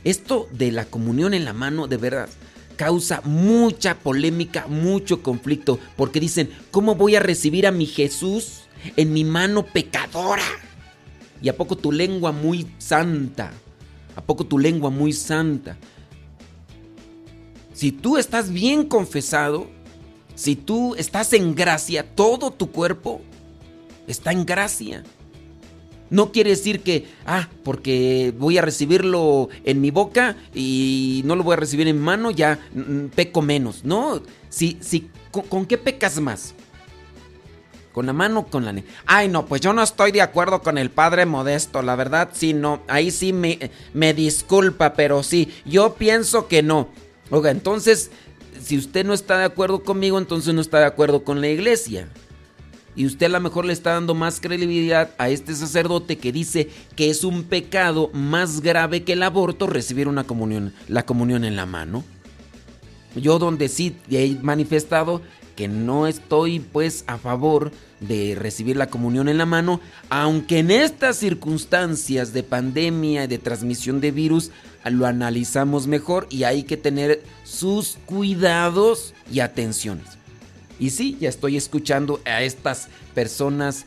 Esto 0.02 0.48
de 0.50 0.72
la 0.72 0.86
comunión 0.86 1.34
en 1.34 1.44
la 1.44 1.52
mano, 1.52 1.86
de 1.86 1.98
verdad, 1.98 2.28
causa 2.74 3.20
mucha 3.24 3.96
polémica, 4.00 4.66
mucho 4.66 5.22
conflicto. 5.22 5.78
Porque 5.96 6.18
dicen, 6.18 6.50
¿cómo 6.72 6.96
voy 6.96 7.14
a 7.14 7.20
recibir 7.20 7.68
a 7.68 7.70
mi 7.70 7.86
Jesús 7.86 8.62
en 8.96 9.12
mi 9.12 9.22
mano 9.22 9.64
pecadora? 9.64 10.42
¿Y 11.40 11.48
a 11.48 11.56
poco 11.56 11.76
tu 11.76 11.92
lengua 11.92 12.32
muy 12.32 12.66
santa? 12.78 13.52
¿A 14.16 14.20
poco 14.20 14.44
tu 14.44 14.58
lengua 14.58 14.90
muy 14.90 15.12
santa? 15.12 15.76
Si 17.82 17.90
tú 17.90 18.16
estás 18.16 18.52
bien 18.52 18.84
confesado, 18.84 19.66
si 20.36 20.54
tú 20.54 20.94
estás 20.94 21.32
en 21.32 21.56
gracia, 21.56 22.14
todo 22.14 22.52
tu 22.52 22.70
cuerpo 22.70 23.20
está 24.06 24.30
en 24.30 24.46
gracia. 24.46 25.02
No 26.08 26.30
quiere 26.30 26.50
decir 26.50 26.84
que, 26.84 27.08
ah, 27.26 27.48
porque 27.64 28.32
voy 28.38 28.56
a 28.56 28.62
recibirlo 28.62 29.48
en 29.64 29.80
mi 29.80 29.90
boca 29.90 30.36
y 30.54 31.22
no 31.24 31.34
lo 31.34 31.42
voy 31.42 31.54
a 31.54 31.56
recibir 31.56 31.88
en 31.88 32.00
mano, 32.00 32.30
ya 32.30 32.60
mm, 32.72 32.78
mm, 32.78 33.08
peco 33.16 33.42
menos. 33.42 33.84
No, 33.84 34.22
si, 34.48 34.78
si, 34.80 35.10
¿con, 35.32 35.66
qué 35.66 35.76
pecas 35.76 36.20
más? 36.20 36.54
¿Con 37.92 38.06
la 38.06 38.12
mano 38.12 38.38
o 38.38 38.46
con 38.46 38.64
la... 38.64 38.80
Ay, 39.06 39.26
no, 39.26 39.46
pues 39.46 39.60
yo 39.60 39.72
no 39.72 39.82
estoy 39.82 40.12
de 40.12 40.22
acuerdo 40.22 40.62
con 40.62 40.78
el 40.78 40.92
padre 40.92 41.26
modesto, 41.26 41.82
la 41.82 41.96
verdad, 41.96 42.30
sí, 42.32 42.54
no, 42.54 42.80
ahí 42.86 43.10
sí 43.10 43.32
me, 43.32 43.72
me 43.92 44.14
disculpa, 44.14 44.92
pero 44.92 45.24
sí, 45.24 45.52
yo 45.64 45.94
pienso 45.94 46.46
que 46.46 46.62
no. 46.62 46.86
Oiga, 47.32 47.50
entonces, 47.50 48.10
si 48.62 48.76
usted 48.76 49.06
no 49.06 49.14
está 49.14 49.38
de 49.38 49.46
acuerdo 49.46 49.82
conmigo, 49.82 50.18
entonces 50.18 50.52
no 50.52 50.60
está 50.60 50.80
de 50.80 50.84
acuerdo 50.84 51.24
con 51.24 51.40
la 51.40 51.48
iglesia. 51.48 52.06
Y 52.94 53.06
usted 53.06 53.24
a 53.24 53.30
lo 53.30 53.40
mejor 53.40 53.64
le 53.64 53.72
está 53.72 53.94
dando 53.94 54.14
más 54.14 54.38
credibilidad 54.38 55.14
a 55.16 55.30
este 55.30 55.54
sacerdote 55.54 56.18
que 56.18 56.30
dice 56.30 56.68
que 56.94 57.08
es 57.08 57.24
un 57.24 57.44
pecado 57.44 58.10
más 58.12 58.60
grave 58.60 59.02
que 59.02 59.14
el 59.14 59.22
aborto 59.22 59.66
recibir 59.66 60.08
una 60.08 60.24
comunión, 60.24 60.74
la 60.88 61.06
comunión 61.06 61.44
en 61.44 61.56
la 61.56 61.64
mano. 61.64 62.04
Yo 63.16 63.38
donde 63.38 63.70
sí 63.70 63.96
he 64.10 64.36
manifestado 64.42 65.22
que 65.56 65.68
no 65.68 66.06
estoy 66.06 66.60
pues 66.60 67.04
a 67.06 67.16
favor 67.16 67.72
de 68.00 68.36
recibir 68.38 68.76
la 68.76 68.88
comunión 68.88 69.28
en 69.30 69.38
la 69.38 69.46
mano, 69.46 69.80
aunque 70.10 70.58
en 70.58 70.70
estas 70.70 71.16
circunstancias 71.16 72.34
de 72.34 72.42
pandemia 72.42 73.24
y 73.24 73.26
de 73.26 73.38
transmisión 73.38 74.02
de 74.02 74.10
virus 74.10 74.50
lo 74.90 75.06
analizamos 75.06 75.86
mejor 75.86 76.26
y 76.30 76.44
hay 76.44 76.64
que 76.64 76.76
tener 76.76 77.22
sus 77.44 77.98
cuidados 78.06 79.14
y 79.30 79.40
atenciones. 79.40 80.06
Y 80.78 80.90
sí, 80.90 81.16
ya 81.20 81.28
estoy 81.28 81.56
escuchando 81.56 82.20
a 82.24 82.42
estas 82.42 82.88
personas 83.14 83.84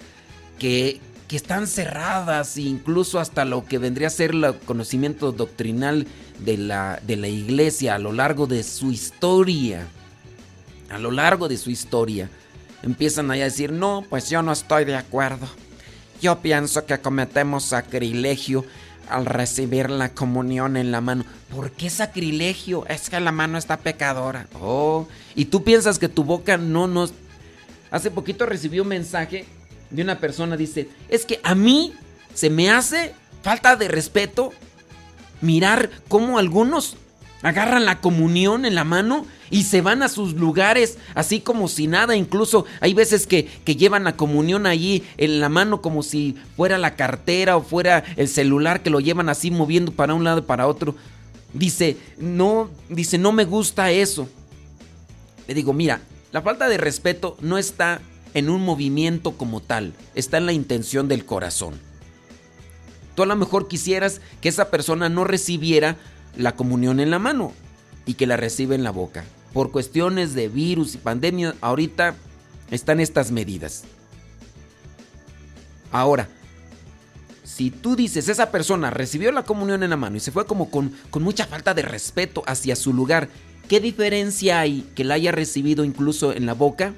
que, 0.59 1.01
que 1.27 1.35
están 1.35 1.67
cerradas, 1.67 2.57
incluso 2.57 3.19
hasta 3.19 3.43
lo 3.43 3.65
que 3.65 3.77
vendría 3.77 4.07
a 4.07 4.11
ser 4.11 4.31
el 4.31 4.55
conocimiento 4.65 5.31
doctrinal 5.31 6.07
de 6.39 6.57
la, 6.57 7.01
de 7.05 7.17
la 7.17 7.27
iglesia 7.27 7.95
a 7.95 7.99
lo 7.99 8.13
largo 8.13 8.47
de 8.47 8.63
su 8.63 8.91
historia. 8.91 9.87
A 10.89 10.99
lo 10.99 11.11
largo 11.11 11.47
de 11.47 11.57
su 11.57 11.69
historia. 11.69 12.29
Empiezan 12.83 13.31
a 13.31 13.33
decir, 13.33 13.71
no, 13.71 14.05
pues 14.09 14.29
yo 14.29 14.41
no 14.41 14.51
estoy 14.51 14.85
de 14.85 14.95
acuerdo. 14.95 15.47
Yo 16.21 16.39
pienso 16.39 16.85
que 16.85 16.99
cometemos 16.99 17.65
sacrilegio 17.65 18.63
al 19.09 19.25
recibir 19.25 19.89
la 19.89 20.09
comunión 20.09 20.77
en 20.77 20.91
la 20.91 21.01
mano. 21.01 21.25
¿Por 21.53 21.71
qué 21.71 21.89
sacrilegio? 21.89 22.85
Es 22.87 23.09
que 23.09 23.19
la 23.19 23.31
mano 23.31 23.57
está 23.57 23.77
pecadora. 23.77 24.47
Oh, 24.59 25.07
y 25.35 25.45
tú 25.45 25.63
piensas 25.63 25.99
que 25.99 26.09
tu 26.09 26.23
boca 26.23 26.57
no 26.57 26.87
nos... 26.87 27.13
Hace 27.91 28.11
poquito 28.11 28.45
recibí 28.45 28.79
un 28.79 28.87
mensaje 28.87 29.45
de 29.89 30.01
una 30.01 30.19
persona, 30.19 30.57
dice, 30.57 30.89
es 31.09 31.25
que 31.25 31.39
a 31.43 31.55
mí 31.55 31.93
se 32.33 32.49
me 32.49 32.69
hace 32.69 33.13
falta 33.41 33.75
de 33.75 33.87
respeto 33.87 34.51
mirar 35.41 35.89
cómo 36.07 36.39
algunos 36.39 36.97
agarran 37.41 37.85
la 37.85 37.99
comunión 38.01 38.65
en 38.65 38.75
la 38.75 38.83
mano 38.83 39.25
y 39.49 39.63
se 39.63 39.81
van 39.81 40.01
a 40.01 40.09
sus 40.09 40.33
lugares 40.33 40.97
así 41.13 41.39
como 41.39 41.67
si 41.67 41.87
nada. 41.87 42.15
Incluso 42.15 42.65
hay 42.79 42.93
veces 42.93 43.27
que, 43.27 43.47
llevan 43.65 44.03
la 44.03 44.15
comunión 44.15 44.65
allí 44.65 45.03
en 45.17 45.39
la 45.39 45.49
mano 45.49 45.81
como 45.81 46.03
si 46.03 46.35
fuera 46.55 46.77
la 46.77 46.95
cartera 46.95 47.57
o 47.57 47.63
fuera 47.63 48.03
el 48.15 48.27
celular 48.27 48.81
que 48.81 48.89
lo 48.89 48.99
llevan 48.99 49.29
así 49.29 49.51
moviendo 49.51 49.91
para 49.91 50.13
un 50.13 50.23
lado 50.23 50.39
y 50.39 50.43
para 50.43 50.67
otro. 50.67 50.95
Dice, 51.53 51.97
no, 52.17 52.69
dice, 52.89 53.17
no 53.17 53.31
me 53.31 53.45
gusta 53.45 53.91
eso. 53.91 54.27
Le 55.47 55.53
digo, 55.53 55.73
mira, 55.73 56.01
la 56.31 56.41
falta 56.41 56.67
de 56.67 56.77
respeto 56.77 57.37
no 57.39 57.57
está 57.57 58.01
en 58.33 58.49
un 58.49 58.61
movimiento 58.61 59.37
como 59.37 59.61
tal, 59.61 59.93
está 60.15 60.37
en 60.37 60.45
la 60.45 60.51
intención 60.51 61.07
del 61.07 61.25
corazón. 61.25 61.75
Tú 63.15 63.23
a 63.23 63.25
lo 63.25 63.35
mejor 63.37 63.69
quisieras 63.69 64.19
que 64.41 64.49
esa 64.49 64.69
persona 64.69 65.07
no 65.07 65.23
recibiera 65.23 65.95
la 66.37 66.55
comunión 66.55 66.99
en 66.99 67.09
la 67.09 67.19
mano 67.19 67.53
y 68.05 68.15
que 68.15 68.27
la 68.27 68.37
recibe 68.37 68.75
en 68.75 68.83
la 68.83 68.91
boca 68.91 69.23
por 69.55 69.71
cuestiones 69.71 70.33
de 70.33 70.49
virus 70.49 70.95
y 70.95 70.97
pandemia, 70.97 71.55
ahorita 71.61 72.13
están 72.71 72.99
estas 72.99 73.31
medidas. 73.31 73.85
Ahora, 75.93 76.27
si 77.45 77.71
tú 77.71 77.95
dices, 77.95 78.27
esa 78.27 78.51
persona 78.51 78.89
recibió 78.89 79.31
la 79.31 79.43
comunión 79.43 79.81
en 79.81 79.91
la 79.91 79.95
mano 79.95 80.17
y 80.17 80.19
se 80.19 80.33
fue 80.33 80.45
como 80.45 80.69
con, 80.69 80.91
con 81.09 81.23
mucha 81.23 81.45
falta 81.45 81.73
de 81.73 81.83
respeto 81.83 82.43
hacia 82.47 82.75
su 82.75 82.91
lugar, 82.91 83.29
¿qué 83.69 83.79
diferencia 83.79 84.59
hay 84.59 84.81
que 84.93 85.05
la 85.05 85.13
haya 85.13 85.31
recibido 85.31 85.85
incluso 85.85 86.33
en 86.33 86.45
la 86.45 86.53
boca 86.53 86.93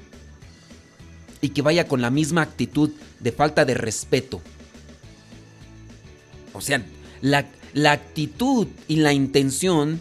y 1.40 1.50
que 1.50 1.62
vaya 1.62 1.86
con 1.86 2.02
la 2.02 2.10
misma 2.10 2.42
actitud 2.42 2.90
de 3.20 3.30
falta 3.30 3.64
de 3.64 3.74
respeto? 3.74 4.40
O 6.54 6.60
sea, 6.60 6.84
la, 7.20 7.46
la 7.78 7.92
actitud 7.92 8.66
y 8.88 8.96
la 8.96 9.12
intención, 9.12 10.00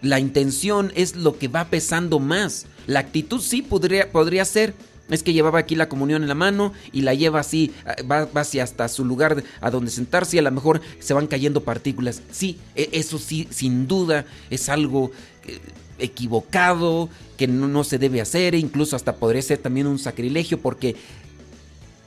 la 0.00 0.18
intención 0.20 0.90
es 0.96 1.16
lo 1.16 1.38
que 1.38 1.46
va 1.46 1.66
pesando 1.66 2.18
más. 2.18 2.64
La 2.86 3.00
actitud 3.00 3.42
sí 3.42 3.60
podría, 3.60 4.10
podría 4.10 4.46
ser, 4.46 4.72
es 5.10 5.22
que 5.22 5.34
llevaba 5.34 5.58
aquí 5.58 5.74
la 5.74 5.90
comunión 5.90 6.22
en 6.22 6.28
la 6.28 6.34
mano 6.34 6.72
y 6.90 7.02
la 7.02 7.12
lleva 7.12 7.40
así, 7.40 7.72
eh, 7.86 8.02
va, 8.02 8.26
hacia 8.40 8.64
hasta 8.64 8.88
su 8.88 9.04
lugar 9.04 9.44
a 9.60 9.70
donde 9.70 9.90
sentarse 9.90 10.36
y 10.36 10.38
a 10.38 10.42
lo 10.42 10.50
mejor 10.50 10.80
se 10.98 11.12
van 11.12 11.26
cayendo 11.26 11.62
partículas. 11.62 12.22
Sí, 12.30 12.58
e, 12.74 12.88
eso 12.92 13.18
sí, 13.18 13.46
sin 13.50 13.86
duda 13.86 14.24
es 14.48 14.70
algo 14.70 15.10
eh, 15.46 15.58
equivocado, 15.98 17.10
que 17.36 17.46
no, 17.48 17.84
se 17.84 17.98
debe 17.98 18.22
hacer, 18.22 18.54
e 18.54 18.58
incluso 18.58 18.96
hasta 18.96 19.16
podría 19.16 19.42
ser 19.42 19.58
también 19.58 19.86
un 19.86 19.98
sacrilegio 19.98 20.58
porque 20.58 20.96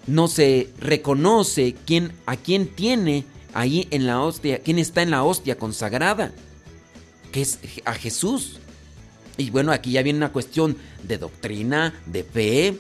no 0.07 0.27
se 0.27 0.69
reconoce 0.79 1.75
quién, 1.85 2.13
a 2.25 2.35
quién 2.35 2.65
tiene 2.65 3.25
ahí 3.53 3.87
en 3.91 4.07
la 4.07 4.21
hostia, 4.21 4.59
quién 4.59 4.79
está 4.79 5.01
en 5.01 5.11
la 5.11 5.23
hostia 5.23 5.57
consagrada, 5.57 6.31
que 7.31 7.41
es 7.41 7.59
a 7.85 7.93
Jesús. 7.93 8.59
Y 9.37 9.49
bueno, 9.49 9.71
aquí 9.71 9.91
ya 9.91 10.03
viene 10.03 10.17
una 10.17 10.31
cuestión 10.31 10.77
de 11.03 11.17
doctrina, 11.17 11.93
de 12.05 12.23
fe, 12.23 12.77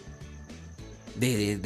de, 1.15 1.57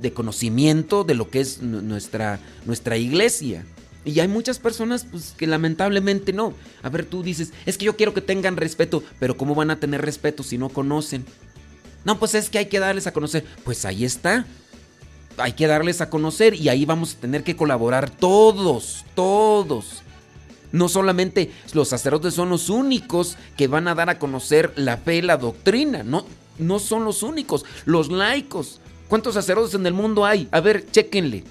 de, 0.00 0.12
conocimiento 0.12 1.04
de 1.04 1.14
lo 1.14 1.30
que 1.30 1.40
es 1.40 1.62
nuestra, 1.62 2.40
nuestra 2.66 2.96
iglesia. 2.96 3.64
Y 4.04 4.18
hay 4.18 4.26
muchas 4.26 4.58
personas 4.58 5.06
pues, 5.08 5.34
que 5.36 5.46
lamentablemente 5.46 6.32
no. 6.32 6.54
A 6.82 6.88
ver, 6.88 7.06
tú 7.06 7.22
dices, 7.22 7.52
es 7.66 7.78
que 7.78 7.84
yo 7.84 7.96
quiero 7.96 8.12
que 8.12 8.20
tengan 8.20 8.56
respeto, 8.56 9.04
pero 9.20 9.36
¿cómo 9.36 9.54
van 9.54 9.70
a 9.70 9.78
tener 9.78 10.02
respeto 10.02 10.42
si 10.42 10.58
no 10.58 10.70
conocen? 10.70 11.24
No, 12.04 12.18
pues 12.18 12.34
es 12.34 12.50
que 12.50 12.58
hay 12.58 12.66
que 12.66 12.80
darles 12.80 13.06
a 13.06 13.12
conocer. 13.12 13.44
Pues 13.64 13.84
ahí 13.84 14.04
está. 14.04 14.44
Hay 15.38 15.52
que 15.52 15.66
darles 15.66 16.00
a 16.00 16.10
conocer 16.10 16.54
y 16.54 16.68
ahí 16.68 16.84
vamos 16.84 17.14
a 17.14 17.20
tener 17.20 17.42
que 17.44 17.56
colaborar 17.56 18.10
todos, 18.10 19.04
todos. 19.14 20.02
No 20.72 20.88
solamente 20.88 21.50
los 21.74 21.88
sacerdotes 21.88 22.34
son 22.34 22.48
los 22.48 22.70
únicos 22.70 23.36
que 23.56 23.68
van 23.68 23.88
a 23.88 23.94
dar 23.94 24.08
a 24.10 24.18
conocer 24.18 24.72
la 24.76 24.96
fe, 24.96 25.22
la 25.22 25.36
doctrina, 25.36 26.02
no, 26.02 26.24
no 26.58 26.78
son 26.78 27.04
los 27.04 27.22
únicos, 27.22 27.64
los 27.84 28.10
laicos. 28.10 28.80
¿Cuántos 29.08 29.34
sacerdotes 29.34 29.74
en 29.74 29.86
el 29.86 29.92
mundo 29.92 30.24
hay? 30.24 30.48
A 30.50 30.60
ver, 30.60 30.90
chéquenle. 30.90 31.44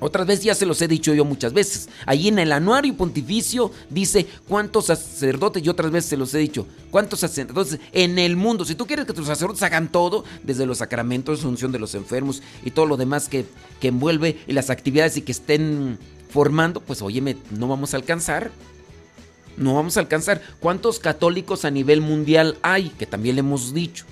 Otras 0.00 0.26
veces 0.26 0.44
ya 0.44 0.54
se 0.54 0.66
los 0.66 0.80
he 0.82 0.88
dicho 0.88 1.14
yo 1.14 1.24
muchas 1.24 1.52
veces. 1.52 1.88
Ahí 2.04 2.28
en 2.28 2.38
el 2.38 2.52
anuario 2.52 2.96
pontificio 2.96 3.70
dice 3.88 4.26
cuántos 4.46 4.86
sacerdotes, 4.86 5.64
y 5.64 5.68
otras 5.68 5.90
veces 5.90 6.10
se 6.10 6.16
los 6.16 6.34
he 6.34 6.38
dicho, 6.38 6.66
cuántos 6.90 7.20
sacerdotes 7.20 7.78
en 7.92 8.18
el 8.18 8.36
mundo. 8.36 8.64
Si 8.64 8.74
tú 8.74 8.86
quieres 8.86 9.06
que 9.06 9.12
tus 9.12 9.26
sacerdotes 9.26 9.62
hagan 9.62 9.90
todo, 9.90 10.24
desde 10.42 10.66
los 10.66 10.78
sacramentos, 10.78 11.40
función 11.40 11.72
de 11.72 11.78
los 11.78 11.94
enfermos 11.94 12.42
y 12.64 12.70
todo 12.70 12.86
lo 12.86 12.96
demás 12.96 13.28
que, 13.28 13.46
que 13.80 13.88
envuelve 13.88 14.38
y 14.46 14.52
las 14.52 14.70
actividades 14.70 15.16
y 15.16 15.22
que 15.22 15.32
estén 15.32 15.98
formando, 16.28 16.80
pues 16.80 17.00
óyeme, 17.02 17.36
no 17.50 17.68
vamos 17.68 17.94
a 17.94 17.96
alcanzar. 17.96 18.50
No 19.56 19.74
vamos 19.74 19.96
a 19.96 20.00
alcanzar. 20.00 20.42
¿Cuántos 20.60 20.98
católicos 20.98 21.64
a 21.64 21.70
nivel 21.70 22.02
mundial 22.02 22.58
hay? 22.60 22.90
Que 22.90 23.06
también 23.06 23.36
le 23.36 23.40
hemos 23.40 23.72
dicho. 23.72 24.04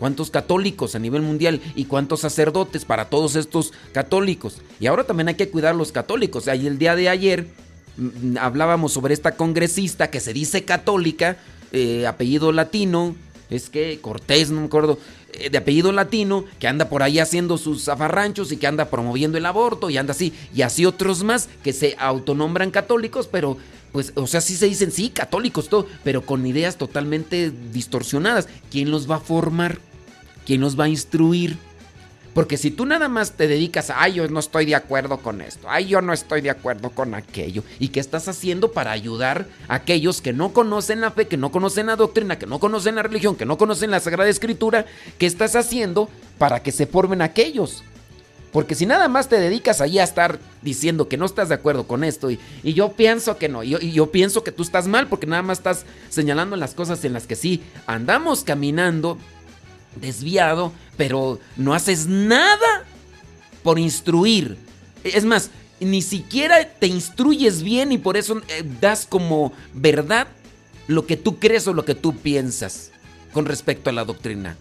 ¿Cuántos 0.00 0.30
católicos 0.30 0.94
a 0.94 0.98
nivel 0.98 1.20
mundial 1.20 1.60
y 1.76 1.84
cuántos 1.84 2.20
sacerdotes 2.20 2.86
para 2.86 3.10
todos 3.10 3.36
estos 3.36 3.74
católicos? 3.92 4.62
Y 4.80 4.86
ahora 4.86 5.04
también 5.04 5.28
hay 5.28 5.34
que 5.34 5.50
cuidar 5.50 5.74
los 5.74 5.92
católicos. 5.92 6.48
Ahí 6.48 6.66
el 6.66 6.78
día 6.78 6.96
de 6.96 7.10
ayer 7.10 7.46
mm, 7.98 8.38
hablábamos 8.38 8.94
sobre 8.94 9.12
esta 9.12 9.36
congresista 9.36 10.10
que 10.10 10.20
se 10.20 10.32
dice 10.32 10.64
católica, 10.64 11.36
eh, 11.72 12.06
apellido 12.06 12.50
latino, 12.50 13.14
es 13.50 13.68
que 13.68 13.98
Cortés, 14.00 14.50
no 14.50 14.62
me 14.62 14.68
acuerdo, 14.68 14.98
eh, 15.34 15.50
de 15.50 15.58
apellido 15.58 15.92
latino, 15.92 16.46
que 16.58 16.66
anda 16.66 16.88
por 16.88 17.02
ahí 17.02 17.18
haciendo 17.18 17.58
sus 17.58 17.84
zafarranchos 17.84 18.52
y 18.52 18.56
que 18.56 18.66
anda 18.66 18.86
promoviendo 18.86 19.36
el 19.36 19.44
aborto 19.44 19.90
y 19.90 19.98
anda 19.98 20.12
así, 20.12 20.32
y 20.54 20.62
así 20.62 20.86
otros 20.86 21.24
más 21.24 21.50
que 21.62 21.74
se 21.74 21.94
autonombran 21.98 22.70
católicos, 22.70 23.28
pero 23.30 23.58
pues, 23.92 24.12
o 24.14 24.26
sea, 24.26 24.40
sí 24.40 24.56
se 24.56 24.64
dicen, 24.64 24.92
sí, 24.92 25.10
católicos, 25.10 25.68
todo, 25.68 25.86
pero 26.04 26.22
con 26.22 26.46
ideas 26.46 26.76
totalmente 26.76 27.52
distorsionadas. 27.72 28.48
¿Quién 28.70 28.90
los 28.90 29.10
va 29.10 29.16
a 29.16 29.20
formar? 29.20 29.78
¿Quién 30.44 30.60
nos 30.60 30.78
va 30.78 30.84
a 30.84 30.88
instruir? 30.88 31.58
Porque 32.34 32.56
si 32.56 32.70
tú 32.70 32.86
nada 32.86 33.08
más 33.08 33.32
te 33.32 33.48
dedicas 33.48 33.90
a, 33.90 34.02
ay, 34.02 34.14
yo 34.14 34.28
no 34.28 34.38
estoy 34.38 34.64
de 34.64 34.76
acuerdo 34.76 35.18
con 35.18 35.40
esto, 35.40 35.66
ay, 35.68 35.86
yo 35.86 36.00
no 36.00 36.12
estoy 36.12 36.40
de 36.40 36.50
acuerdo 36.50 36.90
con 36.90 37.14
aquello, 37.14 37.64
¿y 37.80 37.88
qué 37.88 37.98
estás 37.98 38.28
haciendo 38.28 38.70
para 38.70 38.92
ayudar 38.92 39.46
a 39.68 39.76
aquellos 39.76 40.20
que 40.20 40.32
no 40.32 40.52
conocen 40.52 41.00
la 41.00 41.10
fe, 41.10 41.26
que 41.26 41.36
no 41.36 41.50
conocen 41.50 41.86
la 41.86 41.96
doctrina, 41.96 42.38
que 42.38 42.46
no 42.46 42.60
conocen 42.60 42.94
la 42.94 43.02
religión, 43.02 43.34
que 43.34 43.46
no 43.46 43.58
conocen 43.58 43.90
la 43.90 44.00
Sagrada 44.00 44.30
Escritura? 44.30 44.86
¿Qué 45.18 45.26
estás 45.26 45.56
haciendo 45.56 46.08
para 46.38 46.62
que 46.62 46.70
se 46.70 46.86
formen 46.86 47.20
aquellos? 47.20 47.82
Porque 48.52 48.74
si 48.74 48.86
nada 48.86 49.08
más 49.08 49.28
te 49.28 49.38
dedicas 49.38 49.80
ahí 49.80 49.98
a 49.98 50.04
estar 50.04 50.38
diciendo 50.62 51.08
que 51.08 51.16
no 51.16 51.26
estás 51.26 51.48
de 51.48 51.54
acuerdo 51.54 51.86
con 51.86 52.02
esto 52.02 52.30
y, 52.30 52.38
yo 52.64 52.92
pienso 52.92 53.38
que 53.38 53.48
no, 53.48 53.62
y 53.62 53.70
yo, 53.70 53.78
y 53.80 53.92
yo 53.92 54.10
pienso 54.10 54.42
que 54.42 54.52
tú 54.52 54.62
estás 54.62 54.88
mal 54.88 55.08
porque 55.08 55.26
nada 55.26 55.42
más 55.42 55.58
estás 55.58 55.84
señalando 56.08 56.56
las 56.56 56.74
cosas 56.74 57.04
en 57.04 57.12
las 57.12 57.26
que 57.26 57.36
sí 57.36 57.62
andamos 57.86 58.42
caminando 58.42 59.18
desviado, 59.96 60.72
pero 60.96 61.38
no 61.56 61.74
haces 61.74 62.06
nada 62.06 62.84
por 63.62 63.78
instruir. 63.78 64.56
Es 65.04 65.24
más, 65.24 65.50
ni 65.80 66.02
siquiera 66.02 66.68
te 66.68 66.86
instruyes 66.86 67.62
bien 67.62 67.92
y 67.92 67.98
por 67.98 68.16
eso 68.16 68.40
eh, 68.48 68.64
das 68.80 69.06
como 69.06 69.52
verdad 69.72 70.28
lo 70.86 71.06
que 71.06 71.16
tú 71.16 71.38
crees 71.38 71.66
o 71.66 71.74
lo 71.74 71.84
que 71.84 71.94
tú 71.94 72.16
piensas 72.16 72.90
con 73.32 73.46
respecto 73.46 73.90
a 73.90 73.92
la 73.92 74.04
doctrina. 74.04 74.56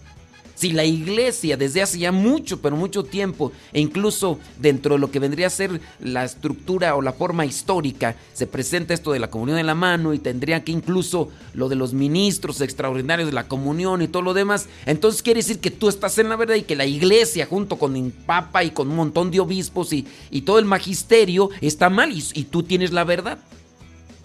Si 0.59 0.73
la 0.73 0.83
iglesia 0.83 1.55
desde 1.55 1.81
hace 1.81 1.99
ya 1.99 2.11
mucho, 2.11 2.61
pero 2.61 2.75
mucho 2.75 3.05
tiempo, 3.05 3.53
e 3.71 3.79
incluso 3.79 4.39
dentro 4.59 4.95
de 4.95 4.99
lo 4.99 5.09
que 5.09 5.19
vendría 5.19 5.47
a 5.47 5.49
ser 5.49 5.79
la 6.01 6.25
estructura 6.25 6.97
o 6.97 7.01
la 7.01 7.13
forma 7.13 7.45
histórica, 7.45 8.17
se 8.33 8.45
presenta 8.45 8.93
esto 8.93 9.13
de 9.13 9.19
la 9.19 9.29
comunión 9.29 9.57
en 9.57 9.67
la 9.67 9.73
mano 9.73 10.13
y 10.13 10.19
tendría 10.19 10.65
que 10.65 10.73
incluso 10.73 11.29
lo 11.53 11.69
de 11.69 11.77
los 11.77 11.93
ministros 11.93 12.59
extraordinarios 12.59 13.29
de 13.29 13.33
la 13.33 13.47
comunión 13.47 14.01
y 14.01 14.09
todo 14.09 14.21
lo 14.21 14.33
demás, 14.33 14.67
entonces 14.85 15.23
quiere 15.23 15.37
decir 15.37 15.59
que 15.59 15.71
tú 15.71 15.87
estás 15.87 16.17
en 16.17 16.27
la 16.27 16.35
verdad 16.35 16.55
y 16.55 16.63
que 16.63 16.75
la 16.75 16.85
iglesia 16.85 17.45
junto 17.45 17.77
con 17.77 17.95
el 17.95 18.11
papa 18.11 18.65
y 18.65 18.71
con 18.71 18.89
un 18.89 18.97
montón 18.97 19.31
de 19.31 19.39
obispos 19.39 19.93
y, 19.93 20.05
todo 20.41 20.59
el 20.59 20.65
magisterio 20.65 21.51
está 21.61 21.89
mal 21.89 22.11
y, 22.11 22.21
y 22.33 22.43
tú 22.43 22.63
tienes 22.63 22.91
la 22.91 23.05
verdad. 23.05 23.39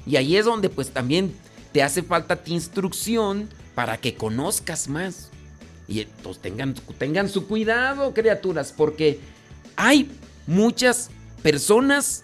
Y 0.04 0.16
ahí 0.16 0.36
es 0.36 0.46
donde 0.46 0.68
pues 0.68 0.90
también 0.90 1.32
te 1.70 1.80
hace 1.80 2.02
falta 2.02 2.42
tu 2.42 2.52
instrucción 2.52 3.48
para 3.76 3.98
que 3.98 4.16
conozcas 4.16 4.88
más. 4.88 5.30
Y 5.86 6.00
entonces 6.00 6.42
tengan, 6.42 6.74
tengan 6.98 7.28
su 7.28 7.46
cuidado, 7.46 8.14
criaturas, 8.14 8.72
porque 8.76 9.20
hay 9.76 10.10
muchas 10.46 11.10
personas 11.42 12.22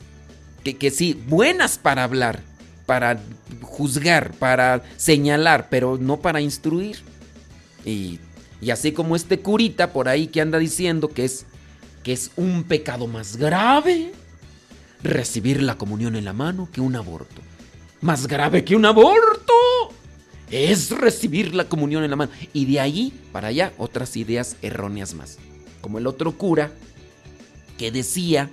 que, 0.64 0.76
que 0.76 0.90
sí, 0.90 1.20
buenas 1.26 1.78
para 1.78 2.04
hablar, 2.04 2.40
para 2.86 3.20
juzgar, 3.60 4.32
para 4.32 4.82
señalar, 4.96 5.68
pero 5.68 5.98
no 5.98 6.20
para 6.20 6.40
instruir. 6.40 6.98
Y, 7.84 8.18
y, 8.60 8.70
así 8.70 8.92
como 8.92 9.16
este 9.16 9.40
curita 9.40 9.92
por 9.92 10.08
ahí 10.08 10.26
que 10.26 10.40
anda 10.40 10.58
diciendo 10.58 11.08
que 11.08 11.24
es, 11.24 11.46
que 12.02 12.12
es 12.12 12.30
un 12.36 12.64
pecado 12.64 13.06
más 13.06 13.36
grave 13.36 14.12
recibir 15.02 15.62
la 15.62 15.76
comunión 15.76 16.16
en 16.16 16.24
la 16.24 16.32
mano 16.32 16.68
que 16.72 16.80
un 16.80 16.96
aborto. 16.96 17.42
Más 18.00 18.26
grave 18.26 18.64
que 18.64 18.76
un 18.76 18.84
aborto 18.86 19.54
es 20.50 20.90
recibir 20.90 21.54
la 21.54 21.68
comunión 21.68 22.04
en 22.04 22.10
la 22.10 22.16
mano. 22.16 22.32
Y 22.52 22.66
de 22.66 22.80
ahí 22.80 23.12
para 23.32 23.48
allá 23.48 23.72
otras 23.78 24.16
ideas 24.16 24.56
erróneas 24.62 25.14
más. 25.14 25.38
Como 25.80 25.98
el 25.98 26.06
otro 26.06 26.36
cura 26.36 26.72
que 27.78 27.90
decía, 27.90 28.50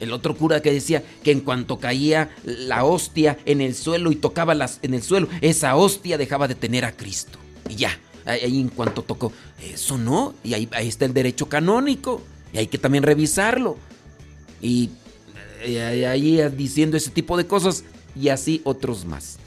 el 0.00 0.12
otro 0.12 0.36
cura 0.36 0.62
que 0.62 0.72
decía 0.72 1.02
que 1.22 1.32
en 1.32 1.40
cuanto 1.40 1.78
caía 1.78 2.30
la 2.44 2.84
hostia 2.84 3.38
en 3.44 3.60
el 3.60 3.74
suelo 3.74 4.12
y 4.12 4.16
tocaba 4.16 4.54
las, 4.54 4.78
en 4.82 4.94
el 4.94 5.02
suelo, 5.02 5.28
esa 5.40 5.76
hostia 5.76 6.16
dejaba 6.16 6.48
de 6.48 6.54
tener 6.54 6.84
a 6.84 6.92
Cristo. 6.92 7.38
Y 7.68 7.74
ya, 7.74 7.98
ahí 8.24 8.60
en 8.60 8.68
cuanto 8.68 9.02
tocó, 9.02 9.32
eso 9.60 9.98
no, 9.98 10.34
y 10.42 10.54
ahí, 10.54 10.68
ahí 10.72 10.88
está 10.88 11.04
el 11.04 11.12
derecho 11.12 11.48
canónico, 11.48 12.22
y 12.52 12.58
hay 12.58 12.66
que 12.68 12.78
también 12.78 13.02
revisarlo. 13.04 13.76
Y 14.62 14.90
ahí 15.62 16.40
diciendo 16.56 16.96
ese 16.96 17.10
tipo 17.10 17.36
de 17.36 17.46
cosas, 17.46 17.84
y 18.14 18.28
así 18.30 18.62
otros 18.64 19.04
más. 19.04 19.38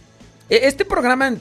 E, 0.49 0.67
este 0.67 0.85
programa 0.85 1.33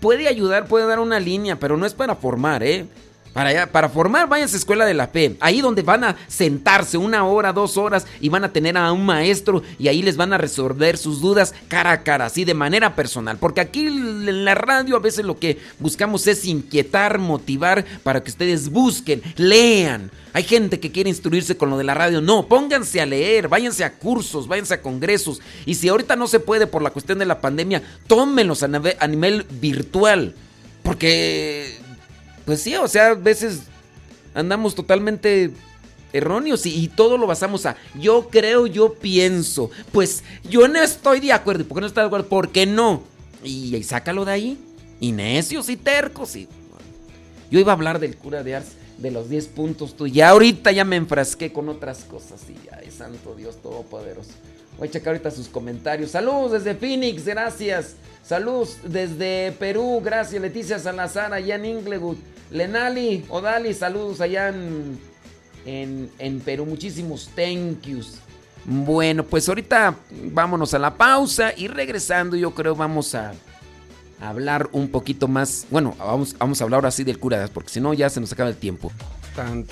puede 0.00 0.28
ayudar, 0.28 0.66
puede 0.66 0.86
dar 0.86 0.98
una 0.98 1.20
línea, 1.20 1.58
pero 1.58 1.76
no 1.76 1.86
es 1.86 1.94
para 1.94 2.16
formar, 2.16 2.62
¿eh? 2.62 2.86
Para, 3.34 3.66
para 3.66 3.88
formar, 3.88 4.28
váyanse 4.28 4.54
a 4.54 4.58
Escuela 4.60 4.86
de 4.86 4.94
la 4.94 5.08
Fe. 5.08 5.36
Ahí 5.40 5.60
donde 5.60 5.82
van 5.82 6.04
a 6.04 6.16
sentarse 6.28 6.96
una 6.96 7.26
hora, 7.26 7.52
dos 7.52 7.76
horas 7.76 8.06
y 8.20 8.28
van 8.28 8.44
a 8.44 8.52
tener 8.52 8.78
a 8.78 8.92
un 8.92 9.04
maestro 9.04 9.62
y 9.76 9.88
ahí 9.88 10.02
les 10.02 10.16
van 10.16 10.32
a 10.32 10.38
resolver 10.38 10.96
sus 10.96 11.20
dudas 11.20 11.52
cara 11.66 11.90
a 11.90 12.02
cara, 12.04 12.26
así 12.26 12.44
de 12.44 12.54
manera 12.54 12.94
personal. 12.94 13.36
Porque 13.38 13.60
aquí 13.60 13.86
en 13.88 14.44
la 14.44 14.54
radio 14.54 14.96
a 14.96 15.00
veces 15.00 15.24
lo 15.24 15.36
que 15.36 15.58
buscamos 15.80 16.28
es 16.28 16.44
inquietar, 16.44 17.18
motivar 17.18 17.84
para 18.04 18.22
que 18.22 18.30
ustedes 18.30 18.70
busquen, 18.70 19.20
lean. 19.36 20.12
Hay 20.32 20.44
gente 20.44 20.78
que 20.78 20.92
quiere 20.92 21.10
instruirse 21.10 21.56
con 21.56 21.70
lo 21.70 21.76
de 21.76 21.84
la 21.84 21.94
radio. 21.94 22.20
No, 22.20 22.46
pónganse 22.46 23.00
a 23.00 23.06
leer, 23.06 23.48
váyanse 23.48 23.82
a 23.82 23.94
cursos, 23.94 24.46
váyanse 24.46 24.74
a 24.74 24.82
congresos. 24.82 25.40
Y 25.66 25.74
si 25.74 25.88
ahorita 25.88 26.14
no 26.14 26.28
se 26.28 26.38
puede 26.38 26.68
por 26.68 26.82
la 26.82 26.90
cuestión 26.90 27.18
de 27.18 27.26
la 27.26 27.40
pandemia, 27.40 27.82
tómenlos 28.06 28.62
a, 28.62 28.68
a 29.00 29.06
nivel 29.08 29.44
virtual. 29.50 30.34
Porque 30.84 31.83
pues 32.44 32.60
sí, 32.62 32.74
o 32.76 32.88
sea, 32.88 33.08
a 33.08 33.14
veces 33.14 33.62
andamos 34.34 34.74
totalmente 34.74 35.50
erróneos 36.12 36.64
y, 36.64 36.88
todo 36.88 37.18
lo 37.18 37.26
basamos 37.26 37.66
a 37.66 37.76
yo 37.98 38.28
creo, 38.30 38.66
yo 38.66 38.94
pienso. 38.94 39.70
Pues 39.92 40.22
yo 40.48 40.68
no 40.68 40.80
estoy 40.80 41.20
de 41.20 41.32
acuerdo. 41.32 41.64
¿Por 41.64 41.76
qué 41.76 41.80
no 41.80 41.86
estás 41.86 42.04
de 42.04 42.06
acuerdo? 42.06 42.28
¿Por 42.28 42.50
qué 42.50 42.66
no? 42.66 43.02
Y, 43.42 43.82
sácalo 43.82 44.24
de 44.24 44.32
ahí. 44.32 44.58
Y 45.00 45.12
necios 45.12 45.68
y 45.68 45.76
tercos. 45.76 46.36
Y... 46.36 46.48
Yo 47.50 47.58
iba 47.58 47.72
a 47.72 47.74
hablar 47.74 47.98
del 47.98 48.16
cura 48.16 48.42
de 48.42 48.54
Ars, 48.54 48.68
de 48.98 49.10
los 49.10 49.28
10 49.28 49.48
puntos 49.48 49.96
tú. 49.96 50.06
Ya 50.06 50.30
ahorita 50.30 50.70
ya 50.70 50.84
me 50.84 50.96
enfrasqué 50.96 51.52
con 51.52 51.68
otras 51.68 52.04
cosas. 52.04 52.40
Y 52.48 52.56
ay, 52.72 52.90
santo 52.90 53.34
Dios 53.34 53.56
todopoderoso. 53.60 54.30
Voy 54.78 54.88
a 54.88 54.90
checar 54.90 55.14
ahorita 55.14 55.30
sus 55.30 55.48
comentarios. 55.48 56.10
Saludos 56.10 56.52
desde 56.52 56.74
Phoenix, 56.74 57.24
gracias. 57.24 57.96
Saludos 58.24 58.78
desde 58.84 59.52
Perú, 59.52 60.00
gracias. 60.02 60.40
Leticia 60.40 60.78
Salazar, 60.78 61.32
allá 61.32 61.56
en 61.56 61.64
Inglewood. 61.64 62.16
Lenali, 62.50 63.24
Odali, 63.28 63.74
saludos 63.74 64.20
allá 64.20 64.48
en, 64.48 66.10
en, 66.18 66.40
Perú. 66.40 66.66
Muchísimos 66.66 67.30
thank 67.34 67.82
yous. 67.82 68.18
Bueno, 68.64 69.24
pues 69.24 69.48
ahorita 69.48 69.94
vámonos 70.32 70.72
a 70.74 70.78
la 70.78 70.94
pausa 70.94 71.52
y 71.54 71.68
regresando 71.68 72.34
yo 72.36 72.54
creo 72.54 72.74
vamos 72.74 73.14
a 73.14 73.32
hablar 74.20 74.68
un 74.72 74.88
poquito 74.88 75.28
más. 75.28 75.66
Bueno, 75.70 75.94
vamos, 75.98 76.34
vamos 76.38 76.60
a 76.60 76.64
hablar 76.64 76.78
ahora 76.78 76.90
sí 76.90 77.04
del 77.04 77.18
cura, 77.18 77.48
porque 77.52 77.70
si 77.70 77.80
no 77.80 77.92
ya 77.92 78.08
se 78.08 78.20
nos 78.20 78.32
acaba 78.32 78.48
el 78.48 78.56
tiempo. 78.56 78.90
Tan, 79.36 79.66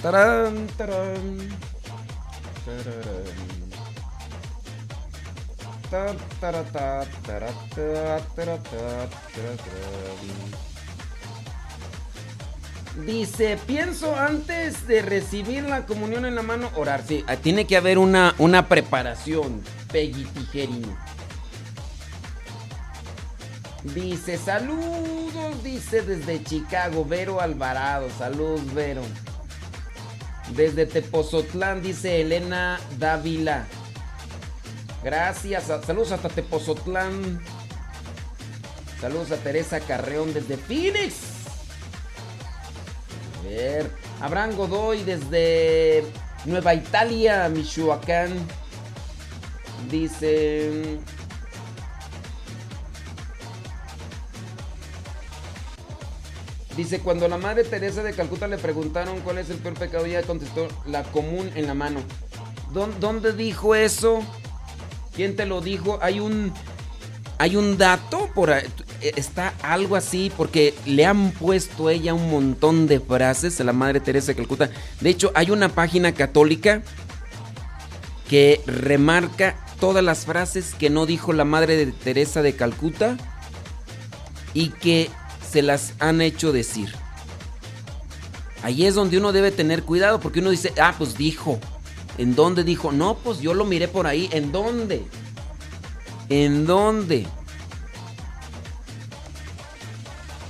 Dice, 13.04 13.58
pienso 13.66 14.16
antes 14.16 14.86
de 14.86 15.02
recibir 15.02 15.64
la 15.64 15.84
comunión 15.84 16.24
en 16.24 16.34
la 16.34 16.42
mano, 16.42 16.70
orar. 16.76 17.02
Sí, 17.06 17.24
ah, 17.26 17.36
tiene 17.36 17.66
que 17.66 17.76
haber 17.76 17.98
una, 17.98 18.34
una 18.38 18.68
preparación, 18.68 19.62
Peggy 19.92 20.24
Tijerino. 20.24 20.96
Dice, 23.94 24.38
saludos, 24.38 25.62
dice 25.62 26.02
desde 26.02 26.42
Chicago, 26.42 27.04
Vero 27.04 27.40
Alvarado. 27.40 28.08
Saludos, 28.16 28.72
Vero. 28.72 29.02
Desde 30.54 30.86
Tepozotlán, 30.86 31.82
dice 31.82 32.20
Elena 32.20 32.80
Dávila. 32.98 33.66
Gracias. 35.02 35.64
Saludos 35.84 36.12
hasta 36.12 36.28
Tepozotlán. 36.28 37.40
Saludos 39.00 39.32
a 39.32 39.36
Teresa 39.36 39.80
Carreón 39.80 40.32
desde 40.32 40.56
Phoenix. 40.56 41.16
A 43.40 43.42
ver. 43.48 43.90
Abraham 44.20 44.54
Godoy 44.54 45.02
desde 45.02 46.04
Nueva 46.44 46.74
Italia, 46.74 47.48
Michoacán. 47.48 48.32
Dice. 49.90 51.00
Dice, 56.76 57.00
cuando 57.00 57.28
la 57.28 57.36
madre 57.36 57.64
Teresa 57.64 58.02
de 58.02 58.14
Calcuta 58.14 58.46
le 58.46 58.56
preguntaron 58.56 59.20
cuál 59.20 59.38
es 59.38 59.50
el 59.50 59.58
peor 59.58 59.74
pecado, 59.74 60.06
ella 60.06 60.22
contestó, 60.22 60.68
la 60.86 61.02
común 61.02 61.50
en 61.54 61.66
la 61.66 61.74
mano. 61.74 62.00
¿Dónde 62.72 63.32
dijo 63.32 63.74
eso? 63.74 64.22
¿Quién 65.14 65.36
te 65.36 65.46
lo 65.46 65.60
dijo? 65.60 65.98
Hay 66.02 66.20
un 66.20 66.52
hay 67.38 67.56
un 67.56 67.76
dato 67.76 68.30
por 68.34 68.52
está 69.00 69.52
algo 69.62 69.96
así 69.96 70.30
porque 70.36 70.74
le 70.86 71.04
han 71.06 71.32
puesto 71.32 71.90
ella 71.90 72.14
un 72.14 72.30
montón 72.30 72.86
de 72.86 73.00
frases 73.00 73.60
a 73.60 73.64
la 73.64 73.72
Madre 73.72 73.98
Teresa 73.98 74.28
de 74.28 74.36
Calcuta. 74.36 74.70
De 75.00 75.10
hecho, 75.10 75.32
hay 75.34 75.50
una 75.50 75.68
página 75.68 76.12
católica 76.12 76.82
que 78.28 78.60
remarca 78.66 79.56
todas 79.80 80.04
las 80.04 80.24
frases 80.24 80.74
que 80.74 80.88
no 80.88 81.04
dijo 81.04 81.32
la 81.32 81.44
Madre 81.44 81.76
de 81.76 81.90
Teresa 81.90 82.42
de 82.42 82.54
Calcuta 82.54 83.16
y 84.54 84.68
que 84.68 85.10
se 85.50 85.62
las 85.62 85.94
han 85.98 86.20
hecho 86.20 86.52
decir. 86.52 86.94
Ahí 88.62 88.86
es 88.86 88.94
donde 88.94 89.18
uno 89.18 89.32
debe 89.32 89.50
tener 89.50 89.82
cuidado 89.82 90.20
porque 90.20 90.38
uno 90.38 90.50
dice, 90.50 90.72
ah, 90.80 90.94
pues 90.96 91.18
dijo. 91.18 91.58
¿En 92.18 92.34
dónde 92.34 92.64
dijo? 92.64 92.92
No, 92.92 93.16
pues 93.16 93.40
yo 93.40 93.54
lo 93.54 93.64
miré 93.64 93.88
por 93.88 94.06
ahí. 94.06 94.28
¿En 94.32 94.52
dónde? 94.52 95.04
¿En 96.28 96.66
dónde? 96.66 97.26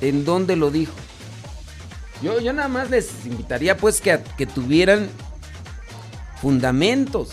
¿En 0.00 0.24
dónde 0.24 0.56
lo 0.56 0.70
dijo? 0.70 0.94
Yo, 2.22 2.40
yo 2.40 2.52
nada 2.52 2.68
más 2.68 2.90
les 2.90 3.26
invitaría 3.26 3.76
pues 3.76 4.00
que, 4.00 4.20
que 4.36 4.46
tuvieran 4.46 5.08
fundamentos. 6.40 7.30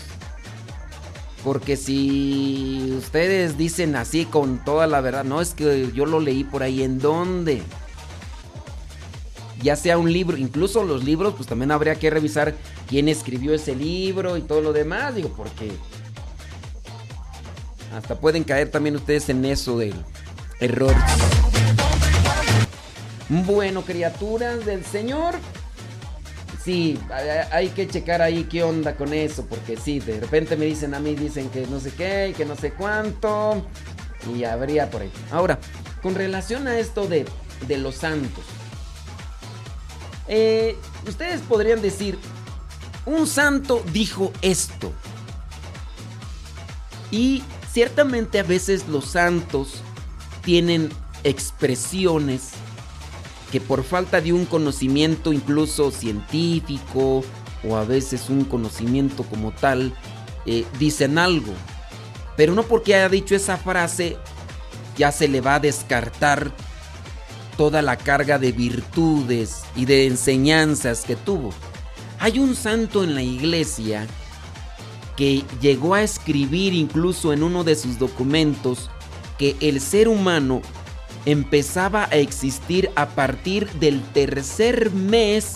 Porque 1.44 1.76
si 1.76 2.94
ustedes 2.98 3.56
dicen 3.56 3.96
así 3.96 4.26
con 4.26 4.62
toda 4.64 4.86
la 4.86 5.00
verdad, 5.00 5.24
no 5.24 5.40
es 5.40 5.54
que 5.54 5.90
yo 5.92 6.06
lo 6.06 6.20
leí 6.20 6.44
por 6.44 6.62
ahí, 6.62 6.82
¿en 6.82 6.98
dónde? 6.98 7.62
Ya 9.62 9.74
sea 9.76 9.98
un 9.98 10.12
libro, 10.12 10.36
incluso 10.36 10.84
los 10.84 11.02
libros, 11.02 11.34
pues 11.36 11.48
también 11.48 11.70
habría 11.70 11.94
que 11.94 12.10
revisar 12.10 12.54
quién 12.90 13.08
escribió 13.08 13.54
ese 13.54 13.76
libro 13.76 14.36
y 14.36 14.42
todo 14.42 14.60
lo 14.60 14.72
demás, 14.72 15.14
digo, 15.14 15.32
porque 15.36 15.70
hasta 17.96 18.16
pueden 18.16 18.42
caer 18.42 18.68
también 18.70 18.96
ustedes 18.96 19.28
en 19.28 19.44
eso 19.44 19.78
del 19.78 19.94
error. 20.58 20.94
Bueno, 23.28 23.82
criaturas 23.82 24.66
del 24.66 24.84
Señor. 24.84 25.36
Sí, 26.64 26.98
hay 27.52 27.68
que 27.68 27.88
checar 27.88 28.20
ahí 28.20 28.44
qué 28.44 28.64
onda 28.64 28.94
con 28.96 29.14
eso, 29.14 29.46
porque 29.46 29.76
sí, 29.76 30.00
de 30.00 30.20
repente 30.20 30.56
me 30.56 30.66
dicen 30.66 30.92
a 30.92 31.00
mí, 31.00 31.14
dicen 31.14 31.48
que 31.48 31.66
no 31.68 31.80
sé 31.80 31.92
qué, 31.92 32.34
que 32.36 32.44
no 32.44 32.56
sé 32.56 32.72
cuánto, 32.72 33.64
y 34.34 34.44
habría 34.44 34.90
por 34.90 35.02
ahí. 35.02 35.12
Ahora, 35.30 35.58
con 36.02 36.16
relación 36.16 36.66
a 36.68 36.78
esto 36.78 37.06
de, 37.06 37.24
de 37.66 37.78
los 37.78 37.94
santos, 37.94 38.44
eh, 40.28 40.76
ustedes 41.08 41.40
podrían 41.40 41.80
decir, 41.80 42.18
un 43.06 43.26
santo 43.26 43.82
dijo 43.92 44.32
esto. 44.42 44.92
Y 47.10 47.42
ciertamente 47.72 48.38
a 48.38 48.42
veces 48.44 48.88
los 48.88 49.06
santos 49.06 49.82
tienen 50.44 50.90
expresiones 51.24 52.50
que 53.50 53.60
por 53.60 53.82
falta 53.82 54.20
de 54.20 54.32
un 54.32 54.44
conocimiento 54.46 55.32
incluso 55.32 55.90
científico 55.90 57.24
o 57.68 57.76
a 57.76 57.84
veces 57.84 58.30
un 58.30 58.44
conocimiento 58.44 59.24
como 59.24 59.52
tal, 59.52 59.92
eh, 60.46 60.64
dicen 60.78 61.18
algo. 61.18 61.52
Pero 62.36 62.54
no 62.54 62.62
porque 62.62 62.94
haya 62.94 63.08
dicho 63.08 63.34
esa 63.34 63.56
frase 63.56 64.16
ya 64.96 65.12
se 65.12 65.28
le 65.28 65.40
va 65.40 65.56
a 65.56 65.60
descartar 65.60 66.52
toda 67.56 67.82
la 67.82 67.96
carga 67.96 68.38
de 68.38 68.52
virtudes 68.52 69.62
y 69.76 69.84
de 69.84 70.06
enseñanzas 70.06 71.04
que 71.04 71.16
tuvo. 71.16 71.52
Hay 72.20 72.38
un 72.38 72.54
santo 72.54 73.02
en 73.02 73.14
la 73.14 73.22
iglesia 73.22 74.06
que 75.16 75.42
llegó 75.62 75.94
a 75.94 76.02
escribir 76.02 76.74
incluso 76.74 77.32
en 77.32 77.42
uno 77.42 77.64
de 77.64 77.74
sus 77.74 77.98
documentos 77.98 78.90
que 79.38 79.56
el 79.60 79.80
ser 79.80 80.06
humano 80.06 80.60
empezaba 81.24 82.04
a 82.04 82.16
existir 82.16 82.90
a 82.94 83.08
partir 83.08 83.70
del 83.72 84.02
tercer 84.02 84.90
mes 84.90 85.54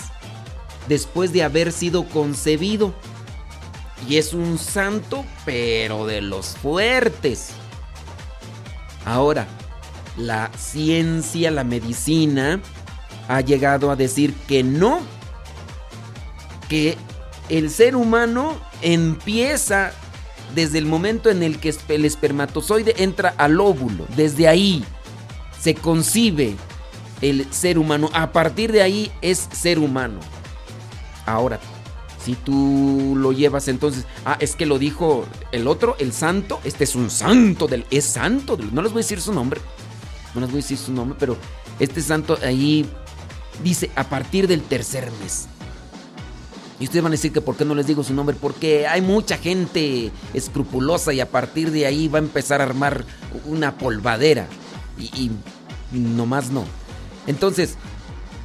después 0.89 1.35
de 1.35 1.43
haber 1.43 1.71
sido 1.71 2.05
concebido. 2.09 2.95
Y 4.09 4.17
es 4.17 4.33
un 4.33 4.59
santo, 4.59 5.25
pero 5.45 6.07
de 6.07 6.23
los 6.23 6.57
fuertes. 6.57 7.51
Ahora, 9.05 9.47
la 10.17 10.51
ciencia, 10.57 11.51
la 11.51 11.65
medicina, 11.65 12.61
ha 13.29 13.41
llegado 13.43 13.91
a 13.91 13.97
decir 13.97 14.33
que 14.47 14.63
no, 14.63 15.01
que 16.69 16.97
el 17.49 17.71
ser 17.71 17.97
humano 17.97 18.57
empieza 18.83 19.93
desde 20.55 20.79
el 20.79 20.87
momento 20.87 21.31
en 21.31 21.43
el 21.43 21.59
que 21.59 21.75
el 21.89 22.05
espermatozoide 22.05 23.03
entra 23.03 23.35
al 23.37 23.61
óvulo. 23.61 24.07
Desde 24.17 24.49
ahí 24.49 24.85
se 25.61 25.75
concibe 25.75 26.57
el 27.21 27.53
ser 27.53 27.79
humano. 27.79 28.11
A 28.13 28.33
partir 28.33 28.73
de 28.73 28.83
ahí 28.83 29.11
es 29.21 29.49
ser 29.53 29.79
humano. 29.79 30.21
Ahora, 31.27 31.59
si 32.25 32.35
tú 32.35 33.15
lo 33.17 33.33
llevas 33.33 33.69
entonces, 33.69 34.07
ah, 34.25 34.37
es 34.41 34.57
que 34.57 34.67
lo 34.67 34.79
dijo 34.79 35.27
el 35.53 35.67
otro, 35.67 35.97
el 35.99 36.13
santo, 36.13 36.61
este 36.65 36.85
es 36.85 36.95
un 36.95 37.11
santo 37.11 37.67
del, 37.67 37.85
es 37.91 38.05
santo, 38.05 38.57
no 38.57 38.83
les 38.83 38.93
voy 38.93 39.01
a 39.01 39.05
decir 39.05 39.21
su 39.21 39.33
nombre, 39.33 39.61
no 40.35 40.41
les 40.41 40.51
voy 40.51 40.61
a 40.61 40.63
decir 40.63 40.79
su 40.79 40.93
nombre, 40.93 41.17
pero 41.19 41.37
este 41.79 42.01
santo 42.01 42.39
ahí 42.43 42.87
dice 43.63 43.91
a 43.95 44.05
partir 44.05 44.47
del 44.49 44.63
tercer 44.63 45.11
mes. 45.23 45.49
Y 46.81 46.85
ustedes 46.85 47.03
van 47.03 47.13
a 47.13 47.19
decir 47.19 47.33
que 47.33 47.41
por 47.41 47.57
qué 47.57 47.65
no 47.65 47.75
les 47.75 47.87
digo 47.87 48.03
su 48.03 48.15
nombre, 48.15 48.37
porque 48.41 48.87
hay 48.87 49.01
mucha 49.01 49.39
gente 49.39 50.11
escrupulosa 50.33 51.13
y 51.13 51.21
a 51.21 51.31
partir 51.31 51.71
de 51.71 51.87
ahí 51.87 52.09
va 52.09 52.19
a 52.19 52.23
empezar 52.23 52.61
a 52.61 52.65
armar 52.65 53.05
una 53.47 53.79
polvadera. 53.79 54.49
Y, 54.99 55.31
y 55.93 55.99
nomás 55.99 56.51
no. 56.51 56.65
Entonces, 57.27 57.77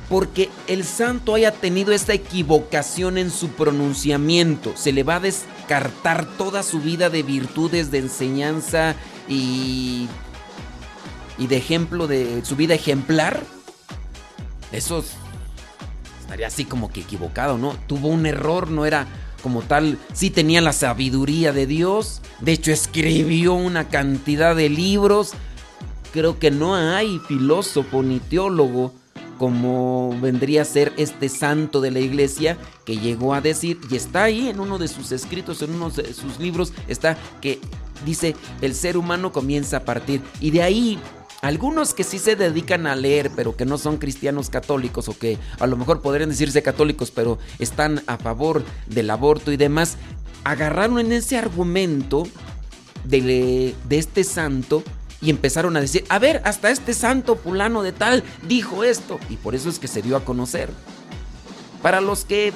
porque 0.09 0.49
el 0.67 0.83
santo 0.83 1.35
haya 1.35 1.51
tenido 1.51 1.91
esta 1.91 2.13
equivocación 2.13 3.17
en 3.19 3.29
su 3.29 3.49
pronunciamiento. 3.49 4.73
Se 4.75 4.91
le 4.91 5.03
va 5.03 5.17
a 5.17 5.19
descartar 5.19 6.25
toda 6.37 6.63
su 6.63 6.79
vida 6.81 7.09
de 7.09 7.21
virtudes, 7.21 7.91
de 7.91 7.99
enseñanza 7.99 8.95
y, 9.27 10.07
y 11.37 11.47
de 11.47 11.57
ejemplo, 11.57 12.07
de 12.07 12.43
su 12.43 12.55
vida 12.55 12.73
ejemplar. 12.73 13.43
Eso 14.71 15.03
estaría 16.29 16.45
así 16.45 16.63
como 16.63 16.91
que 16.91 17.01
equivocado, 17.01 17.57
¿no? 17.57 17.75
Tuvo 17.87 18.09
un 18.09 18.27
error, 18.27 18.69
no 18.69 18.85
era 18.85 19.07
como 19.41 19.63
tal, 19.63 19.97
sí 20.13 20.29
tenía 20.29 20.61
la 20.61 20.73
sabiduría 20.73 21.53
de 21.53 21.65
Dios. 21.65 22.21
De 22.39 22.51
hecho, 22.51 22.71
escribió 22.71 23.55
una 23.55 23.87
cantidad 23.87 24.55
de 24.55 24.69
libros. 24.69 25.31
Creo 26.13 26.37
que 26.37 26.51
no 26.51 26.75
hay 26.75 27.19
filósofo 27.27 28.03
ni 28.03 28.19
teólogo 28.19 28.93
como 29.39 30.15
vendría 30.21 30.61
a 30.61 30.65
ser 30.65 30.93
este 30.97 31.29
santo 31.29 31.81
de 31.81 31.89
la 31.89 31.99
iglesia 31.99 32.57
que 32.85 32.97
llegó 32.97 33.33
a 33.33 33.41
decir, 33.41 33.79
y 33.89 33.95
está 33.95 34.25
ahí 34.25 34.49
en 34.49 34.59
uno 34.59 34.77
de 34.77 34.89
sus 34.89 35.11
escritos, 35.11 35.63
en 35.63 35.71
uno 35.73 35.89
de 35.89 36.13
sus 36.13 36.39
libros, 36.39 36.73
está 36.87 37.17
que 37.41 37.59
dice, 38.05 38.35
el 38.61 38.75
ser 38.75 38.97
humano 38.97 39.31
comienza 39.31 39.77
a 39.77 39.85
partir. 39.85 40.21
Y 40.41 40.51
de 40.51 40.61
ahí, 40.61 40.99
algunos 41.41 41.93
que 41.93 42.03
sí 42.03 42.19
se 42.19 42.35
dedican 42.35 42.87
a 42.87 42.95
leer, 42.95 43.31
pero 43.35 43.55
que 43.55 43.65
no 43.65 43.77
son 43.77 43.97
cristianos 43.97 44.49
católicos, 44.49 45.07
o 45.07 45.17
que 45.17 45.37
a 45.59 45.67
lo 45.67 45.77
mejor 45.77 46.01
podrían 46.01 46.29
decirse 46.29 46.61
católicos, 46.61 47.11
pero 47.11 47.39
están 47.59 48.03
a 48.07 48.17
favor 48.17 48.63
del 48.87 49.09
aborto 49.09 49.51
y 49.51 49.57
demás, 49.57 49.97
agarraron 50.43 50.99
en 50.99 51.13
ese 51.13 51.37
argumento 51.37 52.27
de, 53.05 53.73
de 53.87 53.97
este 53.97 54.23
santo 54.23 54.83
y 55.21 55.29
empezaron 55.29 55.75
a 55.77 55.81
decir, 55.81 56.05
a 56.09 56.19
ver, 56.19 56.41
hasta 56.45 56.71
este 56.71 56.93
santo 56.93 57.35
pulano 57.35 57.83
de 57.83 57.91
tal 57.91 58.23
dijo 58.47 58.83
esto. 58.83 59.19
Y 59.29 59.35
por 59.37 59.55
eso 59.55 59.69
es 59.69 59.79
que 59.79 59.87
se 59.87 60.01
dio 60.01 60.15
a 60.15 60.25
conocer. 60.25 60.69
Para 61.81 62.01
los 62.01 62.25
que 62.25 62.53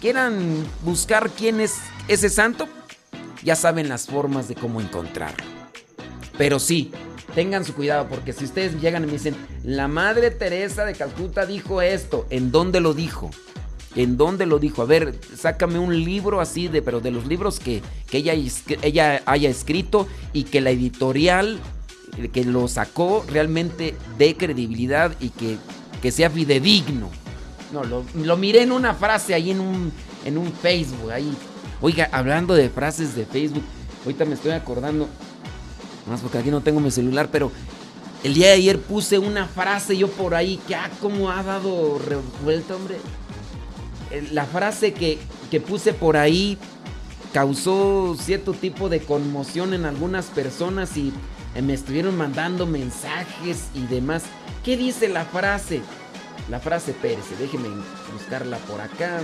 quieran 0.00 0.64
buscar 0.82 1.30
quién 1.30 1.60
es 1.60 1.74
ese 2.08 2.28
santo, 2.28 2.68
ya 3.42 3.56
saben 3.56 3.88
las 3.88 4.06
formas 4.06 4.48
de 4.48 4.56
cómo 4.56 4.80
encontrarlo. 4.80 5.44
Pero 6.36 6.58
sí, 6.58 6.92
tengan 7.36 7.66
su 7.66 7.74
cuidado, 7.74 8.08
porque 8.08 8.32
si 8.32 8.46
ustedes 8.46 8.80
llegan 8.80 9.04
y 9.04 9.06
me 9.06 9.12
dicen, 9.12 9.36
la 9.62 9.88
Madre 9.88 10.30
Teresa 10.30 10.86
de 10.86 10.94
Calcuta 10.94 11.44
dijo 11.44 11.82
esto, 11.82 12.26
¿en 12.30 12.50
dónde 12.50 12.80
lo 12.80 12.94
dijo? 12.94 13.30
¿En 13.94 14.16
dónde 14.16 14.46
lo 14.46 14.58
dijo? 14.58 14.80
A 14.80 14.86
ver, 14.86 15.14
sácame 15.36 15.78
un 15.78 16.02
libro 16.02 16.40
así 16.40 16.68
de, 16.68 16.80
pero 16.80 17.00
de 17.00 17.10
los 17.10 17.26
libros 17.26 17.60
que, 17.60 17.82
que 18.08 18.16
ella, 18.16 18.32
ella 18.80 19.22
haya 19.26 19.50
escrito 19.50 20.08
y 20.32 20.44
que 20.44 20.62
la 20.62 20.70
editorial 20.70 21.60
que 22.32 22.42
lo 22.44 22.68
sacó 22.68 23.22
realmente 23.28 23.94
de 24.16 24.34
credibilidad 24.34 25.12
y 25.20 25.28
que, 25.28 25.58
que 26.00 26.10
sea 26.12 26.30
fidedigno. 26.30 27.10
No, 27.70 27.84
lo, 27.84 28.36
miré 28.38 28.62
en 28.62 28.72
una 28.72 28.94
frase 28.94 29.34
ahí 29.34 29.50
en 29.50 29.60
un, 29.60 29.92
en 30.24 30.38
un 30.38 30.50
Facebook. 30.54 31.10
Ahí. 31.10 31.36
Oiga, 31.82 32.08
hablando 32.12 32.54
de 32.54 32.70
frases 32.70 33.14
de 33.14 33.26
Facebook, 33.26 33.64
ahorita 34.06 34.24
me 34.24 34.36
estoy 34.36 34.52
acordando. 34.52 35.06
Más 36.06 36.20
porque 36.20 36.38
aquí 36.38 36.50
no 36.50 36.60
tengo 36.60 36.80
mi 36.80 36.90
celular, 36.90 37.28
pero 37.30 37.50
el 38.22 38.34
día 38.34 38.48
de 38.48 38.54
ayer 38.54 38.80
puse 38.80 39.18
una 39.18 39.46
frase 39.46 39.96
yo 39.96 40.08
por 40.08 40.34
ahí 40.34 40.58
que, 40.66 40.74
ah, 40.74 40.90
cómo 41.00 41.30
ha 41.30 41.42
dado 41.42 41.98
revuelta, 41.98 42.76
hombre. 42.76 42.96
La 44.32 44.46
frase 44.46 44.92
que, 44.92 45.18
que 45.50 45.60
puse 45.60 45.92
por 45.92 46.16
ahí 46.16 46.58
causó 47.32 48.16
cierto 48.18 48.52
tipo 48.52 48.88
de 48.88 49.00
conmoción 49.00 49.74
en 49.74 49.84
algunas 49.84 50.26
personas 50.26 50.96
y 50.96 51.12
eh, 51.54 51.62
me 51.62 51.74
estuvieron 51.74 52.16
mandando 52.16 52.66
mensajes 52.66 53.68
y 53.74 53.86
demás. 53.86 54.24
¿Qué 54.64 54.76
dice 54.76 55.08
la 55.08 55.24
frase? 55.24 55.82
La 56.48 56.60
frase 56.60 56.92
Pérez, 56.92 57.24
déjenme 57.38 57.68
buscarla 58.12 58.58
por 58.58 58.80
acá, 58.80 59.20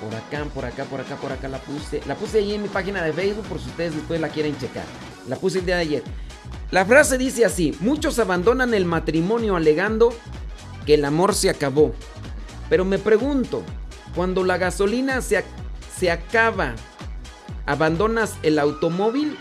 por 0.00 0.14
acá, 0.14 0.44
por 0.54 0.64
acá, 0.64 0.84
por 0.84 1.00
acá, 1.00 1.16
por 1.16 1.32
acá 1.32 1.48
la 1.48 1.58
puse. 1.58 2.00
La 2.06 2.14
puse 2.14 2.38
ahí 2.38 2.54
en 2.54 2.62
mi 2.62 2.68
página 2.68 3.02
de 3.02 3.12
Facebook 3.12 3.46
por 3.46 3.60
si 3.60 3.68
ustedes 3.68 3.94
después 3.94 4.20
la 4.20 4.28
quieren 4.28 4.56
checar. 4.58 4.84
La 5.28 5.36
puse 5.36 5.60
el 5.60 5.66
día 5.66 5.76
de 5.76 5.82
ayer. 5.82 6.02
La 6.70 6.84
frase 6.84 7.18
dice 7.18 7.44
así, 7.44 7.76
muchos 7.80 8.18
abandonan 8.18 8.74
el 8.74 8.84
matrimonio 8.84 9.56
alegando 9.56 10.14
que 10.86 10.94
el 10.94 11.04
amor 11.04 11.34
se 11.34 11.50
acabó. 11.50 11.92
Pero 12.68 12.84
me 12.84 12.98
pregunto, 12.98 13.62
cuando 14.14 14.44
la 14.44 14.56
gasolina 14.56 15.20
se, 15.20 15.44
se 15.98 16.10
acaba, 16.10 16.74
¿abandonas 17.66 18.34
el 18.42 18.58
automóvil 18.58 19.36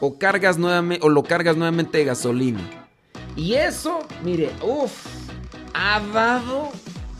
o 0.00 0.18
cargas 0.18 0.58
nuevamente 0.58 1.04
o 1.04 1.08
lo 1.08 1.22
cargas 1.22 1.56
nuevamente 1.56 1.98
de 1.98 2.04
gasolina. 2.04 2.60
Y 3.36 3.54
eso, 3.54 4.00
mire, 4.24 4.50
uff, 4.62 5.06
ha 5.74 6.00
dado 6.12 6.70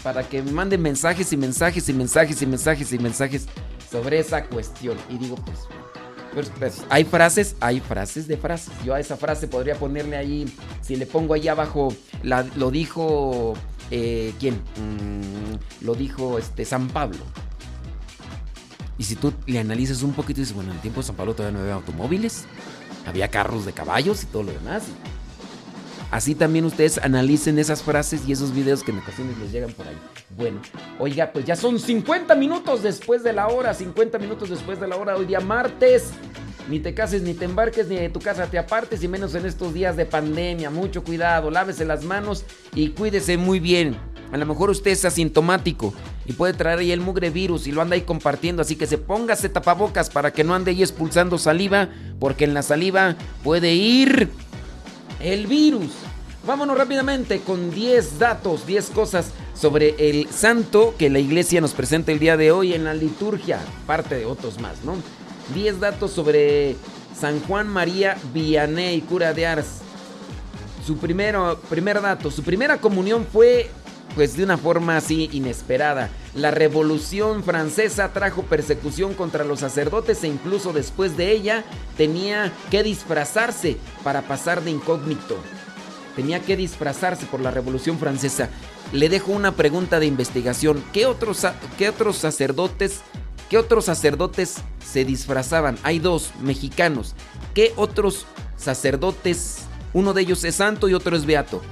para 0.03 0.23
que 0.29 0.43
me 0.43 0.53
manden 0.53 0.83
mensajes 0.83 1.33
y 1.33 1.37
mensajes 1.37 1.89
y 1.89 1.93
mensajes 1.93 2.43
y 2.43 2.47
mensajes 2.47 2.93
y 2.93 2.99
mensajes 2.99 3.47
sobre 3.91 4.19
esa 4.19 4.45
cuestión. 4.45 4.97
Y 5.09 5.19
digo, 5.19 5.37
pues, 5.37 5.59
pues, 6.59 6.85
hay 6.89 7.05
frases, 7.05 7.57
hay 7.61 7.81
frases 7.81 8.29
de 8.29 8.37
frases. 8.37 8.73
Yo 8.85 8.95
a 8.95 9.01
esa 9.01 9.17
frase 9.17 9.49
podría 9.49 9.75
ponerle 9.75 10.17
ahí, 10.17 10.53
si 10.81 10.97
le 10.97 11.07
pongo 11.07 11.35
ahí 11.35 11.49
abajo, 11.49 11.95
lo 12.23 12.71
dijo, 12.71 13.55
eh, 13.91 14.33
¿quién? 14.39 14.55
Mm, 14.55 15.85
lo 15.85 15.95
dijo 15.95 16.39
este 16.39 16.65
San 16.65 16.89
Pablo. 16.89 17.21
Y 18.99 19.05
si 19.05 19.15
tú 19.15 19.33
le 19.47 19.61
analizas 19.61 20.03
un 20.03 20.13
poquito, 20.13 20.41
dices, 20.41 20.55
bueno, 20.55 20.71
en 20.71 20.77
el 20.77 20.83
tiempo 20.83 21.01
de 21.01 21.07
San 21.07 21.17
Pablo 21.17 21.35
todavía 21.35 21.57
no 21.57 21.63
había 21.63 21.75
automóviles, 21.75 22.47
había 23.07 23.29
carros 23.29 23.65
de 23.65 23.73
caballos 23.73 24.25
y 24.25 24.27
todo 24.27 24.43
lo 24.43 24.53
demás. 24.53 24.85
Así 26.11 26.35
también 26.35 26.65
ustedes 26.65 26.99
analicen 26.99 27.59
esas 27.59 27.83
frases 27.83 28.23
y 28.27 28.33
esos 28.33 28.55
videos 28.55 28.83
que 28.83 28.93
en 28.93 28.99
ocasiones 28.99 29.37
les 29.39 29.53
llegan 29.53 29.73
por 29.73 29.87
ahí. 29.87 29.99
Bueno, 30.37 30.61
oiga, 30.99 31.31
pues 31.33 31.45
ya 31.45 31.55
son 31.55 31.79
50 31.79 32.35
minutos 32.35 32.83
después 32.83 33.23
de 33.23 33.35
la 33.35 33.49
hora, 33.49 33.75
50 33.75 34.19
minutos 34.19 34.49
después 34.49 34.81
de 34.81 34.89
la 34.89 34.97
hora, 34.97 35.17
hoy 35.17 35.27
día 35.27 35.41
martes. 35.41 36.11
Ni 36.71 36.81
te 36.81 36.93
cases, 36.93 37.23
ni 37.23 37.33
te 37.33 37.47
embarques, 37.47 37.89
ni 37.89 37.97
de 37.97 38.11
tu 38.11 38.21
casa 38.21 38.47
te 38.47 38.59
apartes, 38.59 39.03
y 39.03 39.09
menos 39.09 39.35
en 39.35 39.47
estos 39.47 39.73
días 39.73 39.97
de 39.97 40.05
pandemia. 40.05 40.71
Mucho 40.71 41.03
cuidado, 41.03 41.51
lávese 41.51 41.85
las 41.85 42.05
manos 42.05 42.45
y 42.75 42.91
cuídese 42.91 43.39
muy 43.39 43.59
bien. 43.59 43.97
A 44.33 44.37
lo 44.37 44.45
mejor 44.45 44.69
usted 44.69 44.91
es 44.91 45.07
asintomático 45.07 45.95
y 46.27 46.35
puede 46.35 46.53
traer 46.53 46.81
ahí 46.81 46.93
el 46.93 47.01
mugre 47.01 47.31
virus 47.31 47.67
y 47.67 47.73
lo 47.73 47.81
anda 47.81 47.95
ahí 47.95 48.03
compartiendo. 48.03 48.61
Así 48.61 48.77
que 48.77 48.87
se 48.87 48.99
póngase 48.99 49.49
tapabocas 49.49 50.11
para 50.11 50.33
que 50.33 50.45
no 50.45 50.55
ande 50.55 50.73
ahí 50.73 50.83
expulsando 50.83 51.39
saliva, 51.39 51.89
porque 52.21 52.45
en 52.45 52.53
la 52.53 52.63
saliva 52.63 53.17
puede 53.43 53.75
ir 53.75 54.29
el 55.21 55.47
virus. 55.47 55.91
Vámonos 56.47 56.79
rápidamente 56.79 57.41
con 57.41 57.71
10 57.71 58.19
datos, 58.19 58.67
10 58.67 58.91
cosas 58.91 59.33
sobre 59.55 59.95
el 59.99 60.29
santo 60.31 60.95
que 60.99 61.11
la 61.11 61.19
iglesia 61.19 61.61
nos 61.61 61.73
presenta 61.73 62.13
el 62.13 62.19
día 62.19 62.37
de 62.37 62.53
hoy 62.53 62.75
en 62.75 62.85
la 62.85 62.95
liturgia, 62.95 63.61
parte 63.87 64.15
de 64.15 64.25
otros 64.25 64.61
más, 64.61 64.85
¿no? 64.85 64.95
10 65.55 65.81
datos 65.81 66.13
sobre 66.13 66.77
San 67.19 67.41
Juan 67.41 67.69
María 67.69 68.17
Vianney, 68.33 69.01
cura 69.03 69.35
de 69.35 69.47
Ars. 69.47 69.67
Su 70.87 70.97
primero, 70.97 71.61
primer 71.69 72.01
dato, 72.01 72.31
su 72.31 72.43
primera 72.43 72.79
comunión 72.79 73.27
fue 73.31 73.71
pues 74.19 74.37
de 74.37 74.43
una 74.43 74.59
forma 74.59 74.97
así 74.97 75.31
inesperada. 75.33 76.11
La 76.35 76.51
Revolución 76.51 77.45
Francesa 77.45 78.13
trajo 78.13 78.43
persecución 78.43 79.15
contra 79.15 79.45
los 79.45 79.61
sacerdotes 79.61 80.25
e 80.25 80.27
incluso 80.27 80.73
después 80.73 81.17
de 81.17 81.31
ella 81.31 81.63
tenía 81.97 82.53
que 82.69 82.83
disfrazarse 82.83 83.77
para 84.03 84.23
pasar 84.23 84.65
de 84.65 84.73
incógnito. 84.73 85.37
Tenía 86.17 86.41
que 86.41 86.57
disfrazarse 86.57 87.27
por 87.27 87.39
la 87.39 87.53
Revolución 87.53 87.97
Francesa. 87.97 88.49
Le 88.93 89.09
dejo 89.09 89.31
una 89.31 89.53
pregunta 89.53 90.01
de 90.01 90.07
investigación. 90.07 90.83
¿Qué 90.93 91.07
otros, 91.07 91.47
qué 91.79 91.89
otros 91.89 92.17
sacerdotes, 92.17 93.03
qué 93.49 93.57
otros 93.57 93.85
sacerdotes 93.85 94.57
se 94.85 95.05
disfrazaban? 95.05 95.79
Hay 95.85 96.01
dos 96.01 96.33
mexicanos. 96.41 97.15
¿Qué 97.55 97.73
otros 97.77 98.27
sacerdotes? 98.57 99.59
Uno 99.93 100.13
de 100.13 100.23
ellos 100.23 100.43
es 100.43 100.57
santo 100.57 100.89
y 100.89 100.95
otro 100.95 101.17
es 101.17 101.25
beato. 101.25 101.63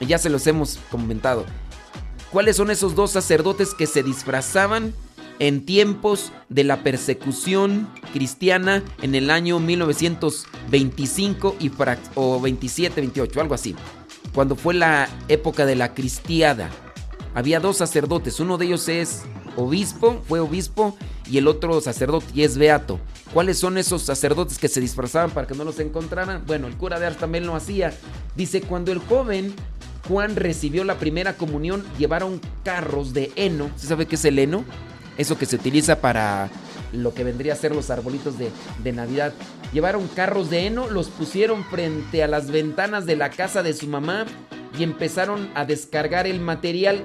Ya 0.00 0.18
se 0.18 0.28
los 0.28 0.46
hemos 0.46 0.78
comentado. 0.90 1.46
¿Cuáles 2.34 2.56
son 2.56 2.72
esos 2.72 2.96
dos 2.96 3.12
sacerdotes 3.12 3.74
que 3.74 3.86
se 3.86 4.02
disfrazaban 4.02 4.92
en 5.38 5.64
tiempos 5.64 6.32
de 6.48 6.64
la 6.64 6.82
persecución 6.82 7.88
cristiana 8.12 8.82
en 9.02 9.14
el 9.14 9.30
año 9.30 9.60
1925 9.60 11.54
y 11.60 11.70
o 12.16 12.40
27, 12.40 13.00
28, 13.02 13.40
algo 13.40 13.54
así? 13.54 13.76
Cuando 14.34 14.56
fue 14.56 14.74
la 14.74 15.08
época 15.28 15.64
de 15.64 15.76
la 15.76 15.94
cristiada. 15.94 16.70
Había 17.36 17.60
dos 17.60 17.76
sacerdotes, 17.76 18.40
uno 18.40 18.58
de 18.58 18.66
ellos 18.66 18.88
es 18.88 19.22
obispo, 19.56 20.20
fue 20.26 20.40
obispo, 20.40 20.98
y 21.30 21.38
el 21.38 21.46
otro 21.46 21.80
sacerdote 21.80 22.26
y 22.34 22.42
es 22.42 22.58
beato. 22.58 22.98
¿Cuáles 23.32 23.60
son 23.60 23.78
esos 23.78 24.02
sacerdotes 24.02 24.58
que 24.58 24.66
se 24.66 24.80
disfrazaban 24.80 25.30
para 25.30 25.46
que 25.46 25.54
no 25.54 25.62
los 25.62 25.78
encontraran? 25.78 26.42
Bueno, 26.48 26.66
el 26.66 26.76
cura 26.76 26.98
de 26.98 27.06
Ars 27.06 27.16
también 27.16 27.46
lo 27.46 27.54
hacía. 27.54 27.94
Dice, 28.34 28.60
cuando 28.60 28.90
el 28.90 28.98
joven 28.98 29.54
Juan 30.08 30.36
recibió 30.36 30.84
la 30.84 30.98
primera 30.98 31.36
comunión, 31.36 31.84
llevaron 31.98 32.40
carros 32.62 33.14
de 33.14 33.32
heno. 33.36 33.70
¿Se 33.76 33.86
sabe 33.86 34.06
qué 34.06 34.16
es 34.16 34.24
el 34.24 34.38
heno? 34.38 34.64
Eso 35.16 35.38
que 35.38 35.46
se 35.46 35.56
utiliza 35.56 36.00
para 36.00 36.50
lo 36.94 37.14
que 37.14 37.24
vendría 37.24 37.52
a 37.52 37.56
ser 37.56 37.74
los 37.74 37.90
arbolitos 37.90 38.34
de, 38.38 38.92
Navidad. 38.92 39.32
Llevaron 39.72 40.06
carros 40.08 40.50
de 40.50 40.66
heno, 40.66 40.88
los 40.88 41.08
pusieron 41.08 41.64
frente 41.64 42.22
a 42.22 42.28
las 42.28 42.50
ventanas 42.50 43.06
de 43.06 43.16
la 43.16 43.30
casa 43.30 43.62
de 43.62 43.72
su 43.72 43.86
mamá 43.88 44.26
y 44.78 44.82
empezaron 44.82 45.50
a 45.54 45.64
descargar 45.64 46.26
el 46.26 46.40
material 46.40 47.04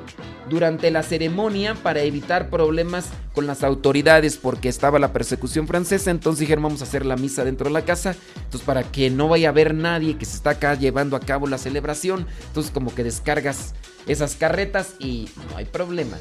durante 0.50 0.92
la 0.92 1.04
ceremonia 1.04 1.76
para 1.76 2.02
evitar 2.02 2.50
problemas 2.50 3.10
con 3.34 3.48
las 3.48 3.64
autoridades 3.64 4.38
porque 4.38 4.70
estaba 4.70 5.00
la 5.00 5.14
persecución 5.14 5.68
francesa. 5.68 6.12
Entonces 6.12 6.42
dijeron 6.42 6.64
vamos 6.64 6.82
a 6.82 6.86
hacer 6.86 7.06
la 7.06 7.16
misa 7.16 7.44
dentro 7.44 7.68
de 7.68 7.74
la 7.74 7.86
casa. 7.86 8.16
Entonces 8.36 8.62
para 8.66 8.84
que 8.84 9.10
no 9.10 9.30
vaya 9.30 9.50
a 9.50 9.52
haber 9.52 9.74
nadie 9.74 10.18
que 10.18 10.26
se 10.26 10.36
está 10.36 10.52
acá 10.52 10.76
llevando 10.76 11.16
a 11.16 11.20
cabo 11.20 11.48
la 11.48 11.58
celebración. 11.58 12.26
Entonces 12.48 12.72
como 12.72 12.94
que 12.94 13.04
descargas 13.04 13.74
esas 14.08 14.36
carretas 14.36 14.96
y 15.00 15.30
no 15.50 15.58
hay 15.58 15.66
problema. 15.66 16.18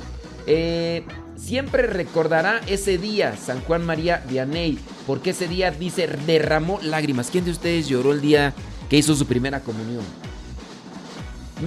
Eh, 0.51 1.05
siempre 1.36 1.82
recordará 1.82 2.62
ese 2.66 2.96
día 2.96 3.36
San 3.36 3.61
Juan 3.61 3.84
María 3.84 4.24
Vianney, 4.30 4.78
porque 5.07 5.30
ese 5.30 5.46
día 5.46 5.70
dice 5.70 6.07
derramó 6.26 6.80
lágrimas. 6.82 7.28
¿Quién 7.30 7.44
de 7.44 7.51
ustedes 7.51 7.86
lloró 7.86 8.12
el 8.12 8.22
día 8.22 8.55
que 8.88 8.96
hizo 8.96 9.14
su 9.14 9.26
primera 9.26 9.61
comunión? 9.61 10.03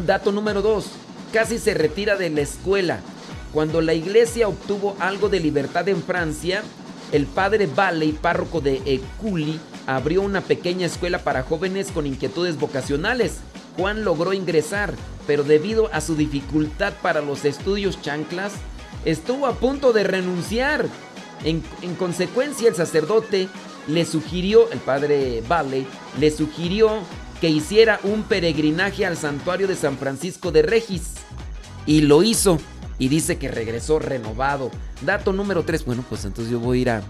Dato 0.08 0.32
número 0.32 0.64
2. 0.64 0.88
Casi 1.32 1.60
se 1.60 1.76
retira 1.76 2.16
de 2.16 2.32
la 2.32 2.42
escuela. 2.42 3.02
Cuando 3.54 3.82
la 3.82 3.94
iglesia 3.94 4.48
obtuvo 4.48 4.96
algo 5.00 5.30
de 5.30 5.40
libertad 5.40 5.88
en 5.88 6.02
Francia, 6.02 6.64
el 7.12 7.28
padre 7.28 7.68
Valley, 7.68 8.14
párroco 8.14 8.62
de 8.62 8.82
Eculi, 8.86 9.60
abrió 9.86 10.24
una 10.24 10.42
pequeña 10.42 10.88
escuela 10.88 11.20
para 11.20 11.44
jóvenes 11.44 11.92
con 11.92 12.08
inquietudes 12.08 12.58
vocacionales. 12.58 13.42
Juan 13.78 14.04
logró 14.04 14.34
ingresar, 14.34 14.94
pero 15.28 15.44
debido 15.44 15.90
a 15.94 16.02
su 16.02 16.16
dificultad 16.16 16.94
para 17.02 17.22
los 17.22 17.46
estudios 17.46 18.02
chanclas, 18.02 18.54
estuvo 19.06 19.48
a 19.48 19.54
punto 19.54 19.94
de 19.94 20.04
renunciar. 20.04 20.86
En, 21.44 21.64
en 21.82 21.96
consecuencia, 21.96 22.70
el 22.70 22.76
sacerdote 22.76 23.48
le 23.88 24.06
sugirió, 24.06 24.72
el 24.72 24.80
padre 24.80 25.44
Valley, 25.48 25.88
le 26.20 26.32
sugirió 26.32 27.00
que 27.40 27.50
hiciera 27.50 28.00
un 28.04 28.24
peregrinaje 28.24 29.06
al 29.06 29.18
santuario 29.18 29.68
de 29.68 29.76
San 29.76 29.98
Francisco 29.98 30.52
de 30.52 30.62
Regis. 30.62 31.16
Y 31.88 32.02
lo 32.02 32.22
hizo. 32.22 32.60
Y 33.00 33.08
dice 33.08 33.40
que 33.40 33.48
regresó 33.48 33.98
renovado. 33.98 34.70
Dato 35.02 35.34
número 35.34 35.64
3. 35.64 35.86
Bueno, 35.86 36.06
pues 36.08 36.24
entonces 36.24 36.52
yo 36.52 36.60
voy 36.60 36.78
a 36.78 36.82
ir 36.82 36.90
a... 36.92 37.02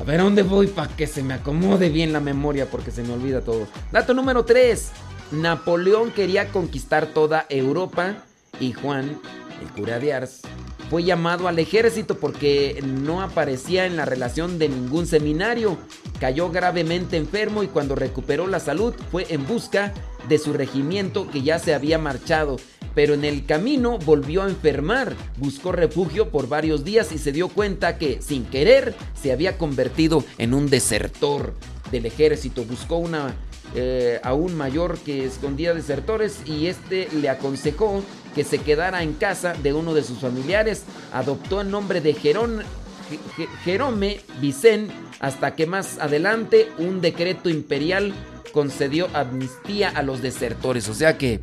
A 0.00 0.02
ver 0.02 0.20
a 0.20 0.24
dónde 0.24 0.42
voy 0.42 0.66
para 0.66 0.88
que 0.96 1.06
se 1.06 1.22
me 1.22 1.34
acomode 1.34 1.90
bien 1.90 2.12
la 2.12 2.20
memoria 2.20 2.68
porque 2.68 2.90
se 2.90 3.02
me 3.02 3.12
olvida 3.12 3.42
todo. 3.42 3.68
Dato 3.92 4.14
número 4.14 4.44
3. 4.44 4.90
Napoleón 5.32 6.10
quería 6.10 6.48
conquistar 6.48 7.06
toda 7.06 7.46
Europa 7.48 8.24
y 8.58 8.72
Juan, 8.72 9.20
el 9.62 9.68
cura 9.80 9.98
de 9.98 10.12
Ars, 10.12 10.42
fue 10.90 11.04
llamado 11.04 11.46
al 11.46 11.60
ejército 11.60 12.18
porque 12.18 12.82
no 12.84 13.22
aparecía 13.22 13.86
en 13.86 13.96
la 13.96 14.04
relación 14.04 14.58
de 14.58 14.68
ningún 14.68 15.06
seminario. 15.06 15.78
Cayó 16.18 16.50
gravemente 16.50 17.16
enfermo 17.16 17.62
y 17.62 17.68
cuando 17.68 17.94
recuperó 17.94 18.48
la 18.48 18.58
salud 18.58 18.92
fue 19.12 19.24
en 19.30 19.46
busca 19.46 19.94
de 20.28 20.38
su 20.38 20.52
regimiento 20.52 21.30
que 21.30 21.42
ya 21.42 21.60
se 21.60 21.74
había 21.74 21.98
marchado. 21.98 22.56
Pero 22.96 23.14
en 23.14 23.24
el 23.24 23.46
camino 23.46 23.98
volvió 23.98 24.42
a 24.42 24.48
enfermar, 24.48 25.14
buscó 25.36 25.70
refugio 25.70 26.30
por 26.30 26.48
varios 26.48 26.82
días 26.82 27.12
y 27.12 27.18
se 27.18 27.30
dio 27.30 27.48
cuenta 27.48 27.96
que, 27.96 28.20
sin 28.20 28.44
querer, 28.44 28.96
se 29.14 29.30
había 29.30 29.58
convertido 29.58 30.24
en 30.38 30.54
un 30.54 30.68
desertor 30.68 31.54
del 31.92 32.06
ejército. 32.06 32.64
Buscó 32.64 32.96
una 32.96 33.36
eh, 33.74 34.20
aún 34.24 34.56
mayor 34.56 34.98
que 34.98 35.24
escondía 35.24 35.74
desertores 35.74 36.40
y 36.44 36.66
este 36.66 37.08
le 37.12 37.28
aconsejó 37.28 38.02
que 38.34 38.44
se 38.44 38.58
quedara 38.58 39.02
en 39.02 39.12
casa 39.14 39.54
de 39.54 39.72
uno 39.72 39.94
de 39.94 40.02
sus 40.02 40.18
familiares. 40.18 40.84
Adoptó 41.12 41.60
el 41.60 41.70
nombre 41.70 42.00
de 42.00 42.14
Jerón, 42.14 42.62
Jerome 43.64 44.20
Vicén 44.40 44.88
hasta 45.20 45.54
que 45.54 45.66
más 45.66 45.98
adelante 45.98 46.68
un 46.78 47.00
decreto 47.00 47.48
imperial 47.50 48.12
concedió 48.52 49.08
amnistía 49.14 49.90
a 49.90 50.02
los 50.02 50.22
desertores. 50.22 50.88
O 50.88 50.94
sea 50.94 51.18
que, 51.18 51.40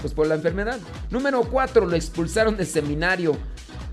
pues 0.00 0.12
por 0.12 0.26
la 0.26 0.34
enfermedad. 0.34 0.78
Número 1.10 1.42
4, 1.42 1.86
lo 1.86 1.96
expulsaron 1.96 2.56
del 2.56 2.66
seminario. 2.66 3.36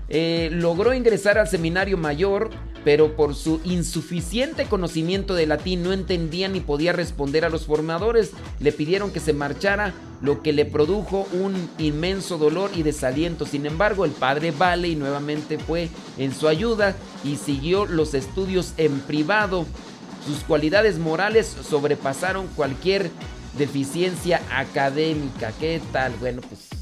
Eh, 0.08 0.48
logró 0.52 0.92
ingresar 0.92 1.38
al 1.38 1.48
seminario 1.48 1.96
mayor, 1.96 2.50
pero 2.84 3.14
por 3.16 3.34
su 3.34 3.60
insuficiente 3.64 4.66
conocimiento 4.66 5.34
de 5.34 5.46
latín 5.46 5.82
no 5.82 5.92
entendía 5.92 6.48
ni 6.48 6.60
podía 6.60 6.92
responder 6.92 7.44
a 7.44 7.50
los 7.50 7.66
formadores. 7.66 8.30
Le 8.58 8.72
pidieron 8.72 9.10
que 9.10 9.20
se 9.20 9.32
marchara, 9.32 9.92
lo 10.22 10.42
que 10.42 10.52
le 10.52 10.64
produjo 10.64 11.26
un 11.32 11.68
inmenso 11.78 12.38
dolor 12.38 12.70
y 12.74 12.82
desaliento. 12.82 13.46
Sin 13.46 13.66
embargo, 13.66 14.04
el 14.04 14.12
padre 14.12 14.50
Vale 14.50 14.94
nuevamente 14.96 15.58
fue 15.58 15.88
en 16.18 16.34
su 16.34 16.48
ayuda 16.48 16.94
y 17.24 17.36
siguió 17.36 17.86
los 17.86 18.14
estudios 18.14 18.74
en 18.76 19.00
privado. 19.00 19.66
Sus 20.26 20.44
cualidades 20.44 20.98
morales 20.98 21.56
sobrepasaron 21.68 22.46
cualquier 22.48 23.10
deficiencia 23.56 24.40
académica. 24.50 25.52
¿Qué 25.58 25.80
tal? 25.92 26.12
Bueno, 26.20 26.42
pues 26.42 26.79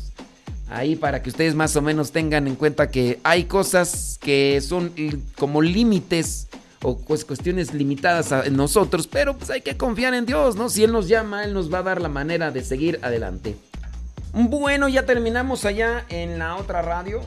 Ahí 0.71 0.97
para 0.97 1.23
que 1.23 1.31
ustedes 1.31 1.55
más 1.55 1.77
o 1.77 1.83
menos 1.83 2.13
tengan 2.13 2.47
en 2.47 2.55
cuenta 2.55 2.91
que 2.91 3.21
hay 3.23 3.45
cosas 3.45 4.19
que 4.21 4.61
son 4.61 4.93
como 5.37 5.63
límites 5.63 6.49
o 6.83 6.99
pues 6.99 7.25
cuestiones 7.25 7.73
limitadas 7.75 8.33
a 8.33 8.45
nosotros, 8.51 9.07
pero 9.07 9.37
pues 9.37 9.51
hay 9.51 9.63
que 9.63 9.77
confiar 9.77 10.15
en 10.15 10.27
Dios, 10.27 10.57
¿no? 10.57 10.69
Si 10.69 10.85
Él 10.85 10.93
nos 10.93 11.09
llama, 11.09 11.45
Él 11.45 11.55
nos 11.55 11.73
va 11.73 11.79
a 11.79 11.83
dar 11.83 12.01
la 12.01 12.09
manera 12.09 12.51
de 12.51 12.63
seguir 12.63 13.01
adelante. 13.03 13.57
Bueno, 14.33 14.89
ya 14.89 15.07
terminamos 15.07 15.65
allá 15.65 16.05
en 16.11 16.39
la 16.39 16.57
otra 16.57 16.83
radio. 16.83 17.23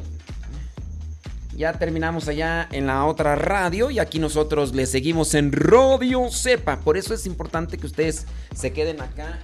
Ya 1.55 1.73
terminamos 1.73 2.27
allá 2.27 2.67
en 2.71 2.87
la 2.87 3.05
otra 3.05 3.35
radio 3.35 3.91
y 3.91 3.99
aquí 3.99 4.19
nosotros 4.19 4.73
le 4.73 4.85
seguimos 4.85 5.33
en 5.33 5.51
Radio 5.51 6.29
Cepa. 6.31 6.79
Por 6.79 6.95
eso 6.95 7.13
es 7.13 7.25
importante 7.25 7.77
que 7.77 7.87
ustedes 7.87 8.25
se 8.55 8.71
queden 8.71 9.01
acá 9.01 9.39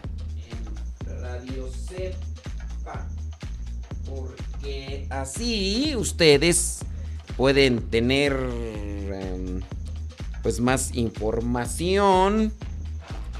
en 0.49 1.21
Radio 1.21 1.67
Cepa 1.69 2.26
así 5.09 5.95
ustedes 5.95 6.79
pueden 7.35 7.81
tener 7.89 8.33
em, 8.33 9.61
pues 10.41 10.59
más 10.59 10.95
información, 10.95 12.51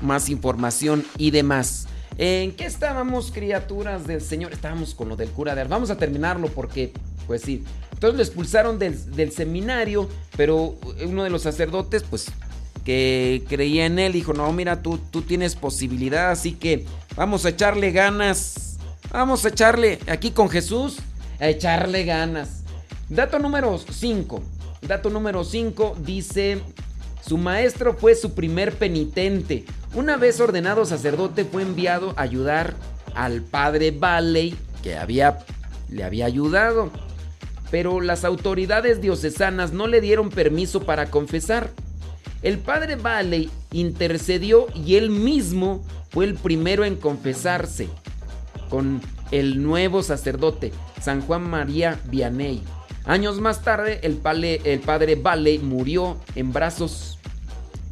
más 0.01 0.29
información 0.29 1.05
y 1.17 1.31
demás. 1.31 1.87
¿En 2.17 2.51
qué 2.53 2.65
estábamos, 2.65 3.31
criaturas 3.31 4.07
del 4.07 4.21
Señor? 4.21 4.53
Estábamos 4.53 4.95
con 4.95 5.09
lo 5.09 5.15
del 5.15 5.29
cura 5.29 5.53
de 5.55 5.63
Vamos 5.65 5.91
a 5.91 5.97
terminarlo 5.97 6.47
porque, 6.47 6.91
pues 7.27 7.43
sí. 7.43 7.63
Entonces 7.93 8.17
lo 8.17 8.23
expulsaron 8.23 8.79
del, 8.79 9.15
del, 9.15 9.31
seminario, 9.31 10.09
pero 10.35 10.75
uno 11.05 11.23
de 11.23 11.29
los 11.29 11.43
sacerdotes, 11.43 12.03
pues, 12.03 12.27
que 12.83 13.43
creía 13.47 13.85
en 13.85 13.99
él, 13.99 14.13
dijo, 14.13 14.33
no, 14.33 14.51
mira, 14.53 14.81
tú, 14.81 14.97
tú 14.97 15.21
tienes 15.21 15.55
posibilidad, 15.55 16.31
así 16.31 16.53
que 16.53 16.85
vamos 17.15 17.45
a 17.45 17.49
echarle 17.49 17.91
ganas. 17.91 18.77
Vamos 19.11 19.45
a 19.45 19.49
echarle 19.49 19.99
aquí 20.07 20.31
con 20.31 20.49
Jesús 20.49 20.97
a 21.39 21.47
echarle 21.47 22.03
ganas. 22.03 22.63
Dato 23.09 23.39
número 23.39 23.77
5. 23.77 24.41
Dato 24.81 25.09
número 25.09 25.43
5 25.43 25.97
dice, 25.99 26.61
su 27.25 27.37
maestro 27.37 27.93
fue 27.93 28.15
su 28.15 28.33
primer 28.33 28.73
penitente. 28.73 29.65
Una 29.93 30.17
vez 30.17 30.39
ordenado 30.39 30.85
sacerdote 30.85 31.45
fue 31.45 31.61
enviado 31.61 32.13
a 32.15 32.21
ayudar 32.21 32.75
al 33.15 33.41
padre 33.41 33.91
Valley 33.91 34.55
que 34.83 34.95
había, 34.95 35.39
le 35.89 36.03
había 36.03 36.25
ayudado. 36.25 36.91
Pero 37.71 37.99
las 37.99 38.23
autoridades 38.23 39.01
diocesanas 39.01 39.73
no 39.73 39.87
le 39.87 39.99
dieron 39.99 40.29
permiso 40.29 40.83
para 40.83 41.09
confesar. 41.09 41.71
El 42.41 42.59
padre 42.59 42.95
Valley 42.95 43.49
intercedió 43.71 44.67
y 44.73 44.95
él 44.95 45.09
mismo 45.09 45.83
fue 46.09 46.25
el 46.25 46.35
primero 46.35 46.85
en 46.85 46.95
confesarse 46.95 47.89
con 48.69 49.01
el 49.31 49.61
nuevo 49.63 50.03
sacerdote, 50.03 50.71
San 51.01 51.21
Juan 51.21 51.49
María 51.49 51.99
Vianney. 52.05 52.63
Años 53.05 53.39
más 53.39 53.61
tarde, 53.61 53.99
el, 54.03 54.19
el 54.63 54.79
padre 54.81 55.15
Vale 55.15 55.59
murió 55.59 56.17
en 56.35 56.51
brazos, 56.51 57.17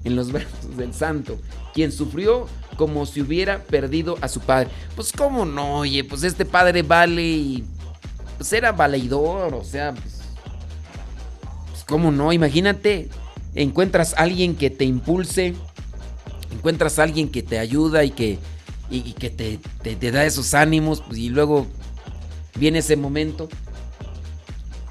en 0.04 0.16
los 0.16 0.32
brazos 0.34 0.76
del 0.78 0.94
santo, 0.94 1.40
quien 1.74 1.92
sufrió 1.92 2.48
como 2.76 3.06
si 3.06 3.22
hubiera 3.22 3.64
perdido 3.64 4.18
a 4.22 4.28
su 4.28 4.42
padre. 4.42 4.70
Pues 4.96 5.12
cómo 5.12 5.46
no, 5.46 5.78
oye, 5.80 6.04
pues 6.04 6.24
este 6.24 6.46
padre 6.46 6.82
Vale, 6.82 7.64
pues 8.38 8.52
era 8.52 8.72
valedor, 8.72 9.54
o 9.54 9.64
sea, 9.64 9.94
pues, 9.94 10.22
pues 11.72 11.84
cómo 11.86 12.12
no, 12.12 12.34
imagínate, 12.34 13.10
encuentras 13.56 14.14
alguien 14.18 14.56
que 14.56 14.70
te 14.70 14.84
impulse, 14.84 15.56
encuentras 16.52 17.00
alguien 17.00 17.30
que 17.30 17.42
te 17.42 17.58
ayuda 17.58 18.04
y 18.04 18.12
que 18.12 18.40
y, 18.90 19.14
que 19.14 19.30
te, 19.30 19.60
te, 19.82 20.12
da 20.12 20.26
esos 20.26 20.54
ánimos 20.54 21.02
pues, 21.02 21.18
y 21.18 21.30
luego 21.30 21.68
viene 22.58 22.80
ese 22.80 22.96
momento. 22.96 23.50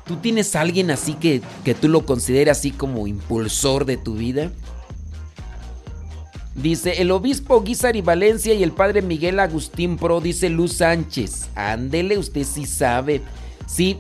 ¿Tú 0.07 0.16
tienes 0.16 0.55
a 0.55 0.61
alguien 0.61 0.90
así 0.90 1.14
que, 1.14 1.40
que 1.64 1.74
tú 1.74 1.88
lo 1.88 2.05
consideras 2.05 2.59
así 2.59 2.70
como 2.70 3.07
impulsor 3.07 3.84
de 3.84 3.97
tu 3.97 4.14
vida? 4.14 4.51
Dice 6.55 7.03
el 7.03 7.11
obispo 7.11 7.64
y 7.66 8.01
Valencia 8.01 8.55
y 8.55 8.62
el 8.62 8.72
padre 8.72 9.03
Miguel 9.03 9.40
Agustín 9.40 9.97
Pro, 9.97 10.20
dice 10.20 10.49
Luz 10.51 10.74
Sánchez. 10.74 11.49
Ándele, 11.55 12.16
usted 12.16 12.45
sí 12.45 12.64
sabe. 12.64 13.22
Sí, 13.66 13.99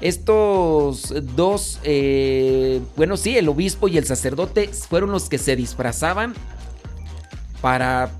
estos 0.00 1.14
dos, 1.34 1.80
eh, 1.82 2.82
bueno, 2.96 3.16
sí, 3.16 3.38
el 3.38 3.48
obispo 3.48 3.88
y 3.88 3.96
el 3.96 4.04
sacerdote 4.04 4.68
fueron 4.68 5.12
los 5.12 5.30
que 5.30 5.38
se 5.38 5.56
disfrazaban 5.56 6.34
para 7.62 8.10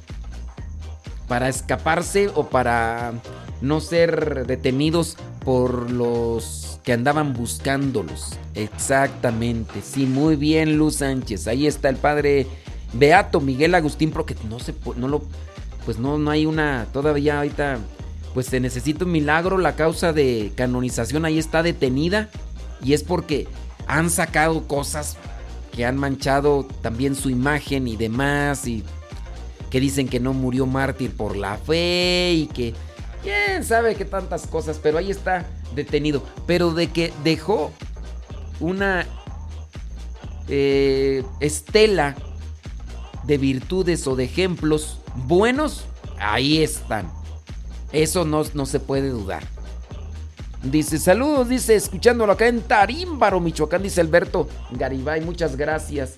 para 1.28 1.48
escaparse 1.48 2.30
o 2.34 2.48
para 2.48 3.12
no 3.60 3.80
ser 3.80 4.46
detenidos 4.46 5.16
por 5.44 5.90
los 5.90 6.80
que 6.84 6.92
andaban 6.92 7.32
buscándolos. 7.32 8.38
Exactamente. 8.54 9.80
Sí, 9.82 10.06
muy 10.06 10.36
bien, 10.36 10.76
Luz 10.76 10.96
Sánchez. 10.96 11.48
Ahí 11.48 11.66
está 11.66 11.88
el 11.88 11.96
padre 11.96 12.46
Beato 12.92 13.40
Miguel 13.40 13.74
Agustín, 13.74 14.10
porque 14.10 14.36
no 14.48 14.60
se 14.60 14.74
no 14.96 15.08
lo 15.08 15.22
pues 15.84 15.98
no 15.98 16.18
no 16.18 16.30
hay 16.30 16.46
una 16.46 16.86
todavía 16.92 17.38
ahorita 17.38 17.78
pues 18.32 18.46
se 18.46 18.58
necesita 18.58 19.04
un 19.04 19.12
milagro, 19.12 19.58
la 19.58 19.76
causa 19.76 20.12
de 20.12 20.52
canonización 20.56 21.24
ahí 21.24 21.38
está 21.38 21.62
detenida 21.62 22.30
y 22.82 22.92
es 22.94 23.04
porque 23.04 23.46
han 23.86 24.10
sacado 24.10 24.66
cosas 24.66 25.16
que 25.72 25.84
han 25.84 25.96
manchado 25.96 26.66
también 26.82 27.14
su 27.14 27.30
imagen 27.30 27.86
y 27.86 27.96
demás 27.96 28.66
y 28.66 28.82
que 29.74 29.80
dicen 29.80 30.06
que 30.06 30.20
no 30.20 30.32
murió 30.34 30.66
mártir 30.66 31.16
por 31.16 31.34
la 31.34 31.56
fe 31.56 32.32
y 32.32 32.46
que 32.46 32.74
quién 33.24 33.64
sabe 33.64 33.96
qué 33.96 34.04
tantas 34.04 34.46
cosas, 34.46 34.78
pero 34.80 34.98
ahí 34.98 35.10
está 35.10 35.48
detenido. 35.74 36.22
Pero 36.46 36.70
de 36.70 36.92
que 36.92 37.12
dejó 37.24 37.72
una 38.60 39.04
eh, 40.46 41.24
estela 41.40 42.14
de 43.24 43.36
virtudes 43.36 44.06
o 44.06 44.14
de 44.14 44.22
ejemplos 44.22 45.00
buenos, 45.26 45.86
ahí 46.20 46.62
están. 46.62 47.10
Eso 47.90 48.24
no, 48.24 48.44
no 48.54 48.66
se 48.66 48.78
puede 48.78 49.08
dudar. 49.08 49.42
Dice, 50.62 51.00
saludos, 51.00 51.48
dice, 51.48 51.74
escuchándolo 51.74 52.34
acá 52.34 52.46
en 52.46 52.62
Tarímbaro, 52.62 53.40
Michoacán, 53.40 53.82
dice 53.82 54.00
Alberto 54.00 54.48
Garibay, 54.70 55.20
muchas 55.20 55.56
gracias. 55.56 56.14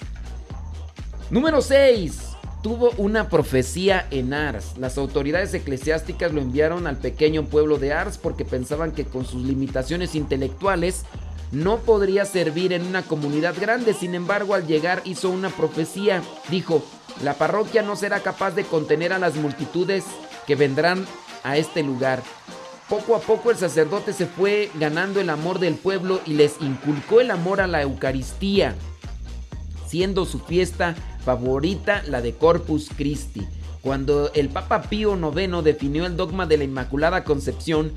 Número 1.31 1.63
6 1.63 2.36
tuvo 2.67 2.91
una 2.97 3.29
profecía 3.29 4.09
en 4.11 4.35
Ars. 4.35 4.73
Las 4.77 4.99
autoridades 4.99 5.55
eclesiásticas 5.55 6.33
lo 6.33 6.41
enviaron 6.41 6.89
al 6.89 6.97
pequeño 6.97 7.45
pueblo 7.45 7.79
de 7.79 7.93
Ars 7.93 8.19
porque 8.19 8.45
pensaban 8.45 8.91
que 8.91 9.05
con 9.05 9.25
sus 9.25 9.45
limitaciones 9.45 10.17
intelectuales 10.17 11.05
no 11.53 11.79
podría 11.79 12.25
servir 12.25 12.73
en 12.73 12.85
una 12.85 13.03
comunidad 13.03 13.55
grande. 13.57 13.95
Sin 13.95 14.17
embargo, 14.17 14.53
al 14.53 14.67
llegar 14.67 15.01
hizo 15.05 15.31
una 15.31 15.49
profecía. 15.51 16.25
Dijo, 16.51 16.85
la 17.23 17.35
parroquia 17.35 17.83
no 17.83 17.95
será 17.95 18.19
capaz 18.19 18.57
de 18.57 18.65
contener 18.65 19.13
a 19.13 19.21
las 19.21 19.37
multitudes 19.37 20.03
que 20.45 20.57
vendrán 20.57 21.07
a 21.45 21.59
este 21.59 21.85
lugar. 21.85 22.21
Poco 22.89 23.15
a 23.15 23.21
poco 23.21 23.53
el 23.53 23.59
sacerdote 23.59 24.13
se 24.13 24.27
fue 24.27 24.73
ganando 24.75 25.21
el 25.21 25.31
amor 25.31 25.61
del 25.61 25.77
pueblo 25.77 26.21
y 26.27 26.33
les 26.33 26.61
inculcó 26.61 27.21
el 27.21 27.31
amor 27.31 27.61
a 27.61 27.69
la 27.69 27.83
Eucaristía, 27.83 28.75
siendo 29.87 30.25
su 30.25 30.41
fiesta 30.41 30.97
favorita 31.27 32.05
la 32.09 32.23
de 32.23 32.35
Corpus 32.35 32.89
Christi. 32.97 33.47
Cuando 33.83 34.33
el 34.33 34.49
Papa 34.49 34.83
Pío 34.83 35.17
IX 35.17 35.65
definió 35.65 36.07
el 36.07 36.17
dogma 36.17 36.47
de 36.47 36.57
la 36.57 36.65
Inmaculada 36.65 37.25
Concepción, 37.25 37.93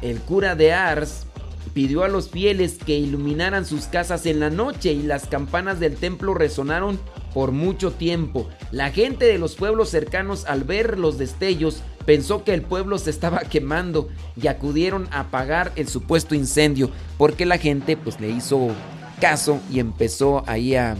el 0.00 0.20
cura 0.20 0.54
de 0.54 0.72
Ars 0.72 1.26
pidió 1.74 2.04
a 2.04 2.08
los 2.08 2.30
fieles 2.30 2.78
que 2.78 2.96
iluminaran 2.96 3.66
sus 3.66 3.86
casas 3.86 4.26
en 4.26 4.38
la 4.38 4.48
noche 4.48 4.92
y 4.92 5.02
las 5.02 5.26
campanas 5.26 5.80
del 5.80 5.96
templo 5.96 6.34
resonaron 6.34 7.00
por 7.34 7.50
mucho 7.50 7.90
tiempo. 7.90 8.48
La 8.70 8.92
gente 8.92 9.24
de 9.24 9.38
los 9.38 9.56
pueblos 9.56 9.88
cercanos 9.88 10.44
al 10.44 10.62
ver 10.62 11.00
los 11.00 11.18
destellos 11.18 11.82
pensó 12.04 12.44
que 12.44 12.54
el 12.54 12.62
pueblo 12.62 12.98
se 12.98 13.10
estaba 13.10 13.40
quemando 13.50 14.08
y 14.40 14.46
acudieron 14.46 15.08
a 15.10 15.20
apagar 15.20 15.72
el 15.74 15.88
supuesto 15.88 16.36
incendio 16.36 16.90
porque 17.18 17.44
la 17.44 17.58
gente 17.58 17.96
pues 17.96 18.20
le 18.20 18.30
hizo 18.30 18.68
caso 19.20 19.58
y 19.68 19.80
empezó 19.80 20.44
ahí 20.46 20.76
a 20.76 20.96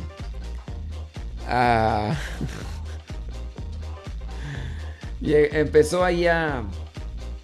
y 5.21 5.35
empezó 5.35 6.05
ahí 6.05 6.27
a, 6.27 6.65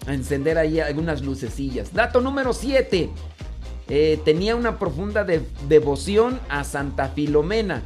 encender 0.07 0.57
ahí 0.57 0.79
algunas 0.79 1.21
lucecillas. 1.21 1.93
Dato 1.93 2.21
número 2.21 2.53
7. 2.53 3.09
Eh, 3.89 4.19
tenía 4.23 4.55
una 4.55 4.79
profunda 4.79 5.25
devoción 5.67 6.39
a 6.49 6.63
Santa 6.63 7.09
Filomena. 7.09 7.81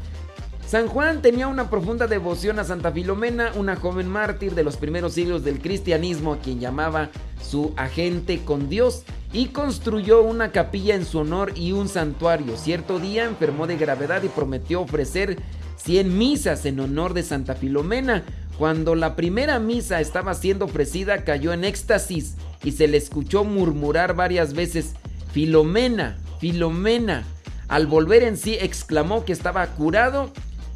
San 0.68 0.88
Juan 0.88 1.22
tenía 1.22 1.48
una 1.48 1.70
profunda 1.70 2.08
devoción 2.08 2.60
a 2.60 2.66
Santa 2.66 2.92
Filomena, 2.92 3.52
una 3.56 3.78
joven 3.78 4.10
mártir 4.10 4.54
de 4.54 4.66
los 4.66 4.76
primeros 4.76 5.14
siglos 5.14 5.46
del 5.46 5.60
cristianismo, 5.60 6.34
a 6.34 6.40
quien 6.40 6.60
llamaba 6.60 7.10
su 7.42 7.74
agente 7.78 8.44
con 8.44 8.68
Dios, 8.68 9.04
y 9.32 9.48
construyó 9.48 10.22
una 10.24 10.52
capilla 10.52 10.96
en 10.96 11.06
su 11.06 11.20
honor 11.20 11.54
y 11.56 11.72
un 11.72 11.88
santuario. 11.88 12.58
Cierto 12.58 13.00
día 13.00 13.24
enfermó 13.24 13.66
de 13.66 13.78
gravedad 13.78 14.24
y 14.24 14.28
prometió 14.28 14.82
ofrecer 14.82 15.38
100 15.78 16.18
misas 16.18 16.66
en 16.66 16.80
honor 16.80 17.14
de 17.14 17.24
Santa 17.24 17.56
Filomena. 17.56 18.24
Cuando 18.58 18.96
la 18.96 19.16
primera 19.16 19.60
misa 19.60 20.02
estaba 20.02 20.34
siendo 20.34 20.66
ofrecida, 20.66 21.24
cayó 21.24 21.54
en 21.54 21.64
éxtasis 21.64 22.36
y 22.64 22.72
se 22.72 22.88
le 22.88 22.98
escuchó 22.98 23.44
murmurar 23.44 24.16
varias 24.16 24.54
veces, 24.54 24.94
Filomena, 25.32 26.18
Filomena. 26.40 27.24
Al 27.68 27.86
volver 27.86 28.24
en 28.24 28.38
sí, 28.38 28.58
exclamó 28.60 29.26
que 29.26 29.34
estaba 29.34 29.66
curado 29.68 30.32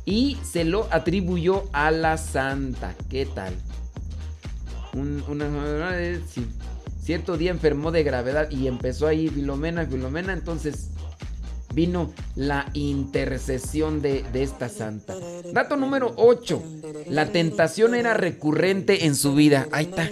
y 0.05 0.37
se 0.43 0.63
lo 0.63 0.87
atribuyó 0.91 1.63
a 1.73 1.91
la 1.91 2.17
santa. 2.17 2.95
¿Qué 3.09 3.25
tal? 3.25 3.53
Cierto 7.01 7.37
día 7.37 7.51
enfermó 7.51 7.91
de 7.91 8.03
gravedad 8.03 8.51
y 8.51 8.67
empezó 8.67 9.07
ahí 9.07 9.27
Filomena, 9.29 9.85
Filomena, 9.85 10.33
entonces 10.33 10.89
vino 11.74 12.11
la 12.36 12.69
intercesión 12.74 14.01
de, 14.01 14.24
esta 14.34 14.69
santa. 14.69 15.15
Dato 15.53 15.78
número 15.78 16.13
8. 16.17 16.63
La 17.09 17.28
tentación 17.28 17.95
era 17.95 18.13
recurrente 18.13 19.05
en 19.05 19.15
su 19.15 19.34
vida. 19.34 19.67
Ahí 19.72 19.86
está. 19.86 20.09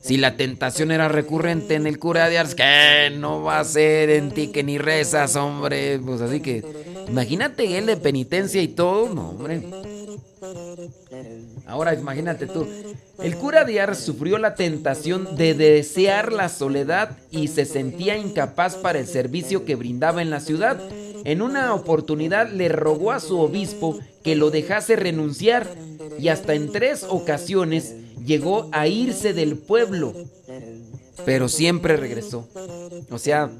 Si 0.00 0.16
la 0.16 0.36
tentación 0.36 0.90
era 0.92 1.08
recurrente 1.08 1.74
en 1.74 1.86
el 1.86 1.98
cura 1.98 2.28
de 2.28 2.38
Ars, 2.38 2.54
que 2.54 3.10
no 3.16 3.42
va 3.42 3.60
a 3.60 3.64
ser 3.64 4.10
en 4.10 4.30
ti 4.30 4.48
que 4.48 4.62
ni 4.62 4.78
rezas, 4.78 5.34
hombre. 5.36 5.98
Pues 5.98 6.20
así 6.20 6.40
que, 6.40 6.62
imagínate 7.08 7.78
él 7.78 7.86
de 7.86 7.96
penitencia 7.96 8.62
y 8.62 8.68
todo, 8.68 9.12
no, 9.12 9.30
hombre. 9.30 9.62
Ahora 11.66 11.94
imagínate 11.94 12.46
tú, 12.46 12.66
el 13.22 13.36
cura 13.36 13.64
de 13.64 13.80
Ars 13.80 13.98
sufrió 13.98 14.38
la 14.38 14.54
tentación 14.54 15.36
de 15.36 15.54
desear 15.54 16.32
la 16.32 16.48
soledad 16.48 17.16
y 17.30 17.48
se 17.48 17.64
sentía 17.64 18.16
incapaz 18.16 18.76
para 18.76 18.98
el 18.98 19.06
servicio 19.06 19.64
que 19.64 19.74
brindaba 19.74 20.22
en 20.22 20.30
la 20.30 20.40
ciudad. 20.40 20.80
En 21.24 21.40
una 21.40 21.74
oportunidad 21.74 22.50
le 22.50 22.68
rogó 22.68 23.12
a 23.12 23.20
su 23.20 23.38
obispo 23.38 23.98
que 24.22 24.36
lo 24.36 24.50
dejase 24.50 24.96
renunciar 24.96 25.66
y 26.18 26.28
hasta 26.28 26.54
en 26.54 26.70
tres 26.70 27.04
ocasiones 27.08 27.94
llegó 28.24 28.68
a 28.72 28.86
irse 28.88 29.32
del 29.32 29.56
pueblo, 29.56 30.12
pero 31.24 31.48
siempre 31.48 31.96
regresó. 31.96 32.48
O 33.10 33.18
sea, 33.18 33.50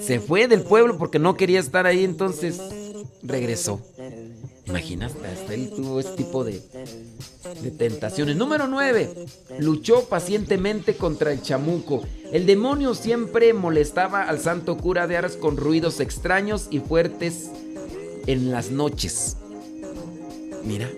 se 0.00 0.20
fue 0.20 0.48
del 0.48 0.62
pueblo 0.62 0.98
porque 0.98 1.18
no 1.18 1.36
quería 1.36 1.60
estar 1.60 1.86
ahí, 1.86 2.04
entonces 2.04 2.60
regresó. 3.22 3.80
Imagínate, 4.66 5.26
hasta 5.26 5.54
él 5.54 5.70
tuvo 5.74 6.00
este 6.00 6.16
tipo 6.16 6.42
de, 6.42 6.62
de 7.62 7.70
tentaciones. 7.70 8.36
Número 8.36 8.66
9. 8.66 9.26
Luchó 9.58 10.08
pacientemente 10.08 10.96
contra 10.96 11.32
el 11.32 11.42
chamuco. 11.42 12.02
El 12.32 12.46
demonio 12.46 12.94
siempre 12.94 13.52
molestaba 13.52 14.22
al 14.22 14.40
santo 14.40 14.76
cura 14.78 15.06
de 15.06 15.18
Ars 15.18 15.36
con 15.36 15.56
ruidos 15.56 16.00
extraños 16.00 16.68
y 16.70 16.80
fuertes 16.80 17.50
en 18.26 18.50
las 18.50 18.70
noches. 18.70 19.36
Mira. 20.64 20.88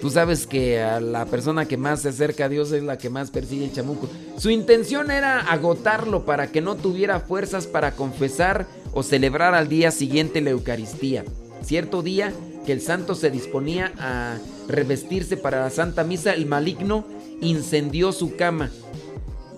Tú 0.00 0.08
sabes 0.08 0.46
que 0.46 0.80
a 0.80 0.98
la 0.98 1.26
persona 1.26 1.66
que 1.66 1.76
más 1.76 2.00
se 2.00 2.08
acerca 2.08 2.46
a 2.46 2.48
Dios 2.48 2.72
es 2.72 2.82
la 2.82 2.96
que 2.96 3.10
más 3.10 3.30
persigue 3.30 3.66
el 3.66 3.72
chamuco. 3.72 4.08
Su 4.38 4.48
intención 4.48 5.10
era 5.10 5.40
agotarlo 5.40 6.24
para 6.24 6.50
que 6.50 6.62
no 6.62 6.76
tuviera 6.76 7.20
fuerzas 7.20 7.66
para 7.66 7.92
confesar 7.92 8.66
o 8.92 9.02
celebrar 9.02 9.54
al 9.54 9.68
día 9.68 9.90
siguiente 9.90 10.40
la 10.40 10.50
Eucaristía. 10.50 11.24
Cierto 11.62 12.02
día 12.02 12.32
que 12.64 12.72
el 12.72 12.80
santo 12.80 13.14
se 13.14 13.30
disponía 13.30 13.92
a 13.98 14.38
revestirse 14.68 15.36
para 15.36 15.60
la 15.60 15.70
Santa 15.70 16.04
Misa, 16.04 16.32
el 16.32 16.46
maligno 16.46 17.04
incendió 17.40 18.12
su 18.12 18.36
cama. 18.36 18.70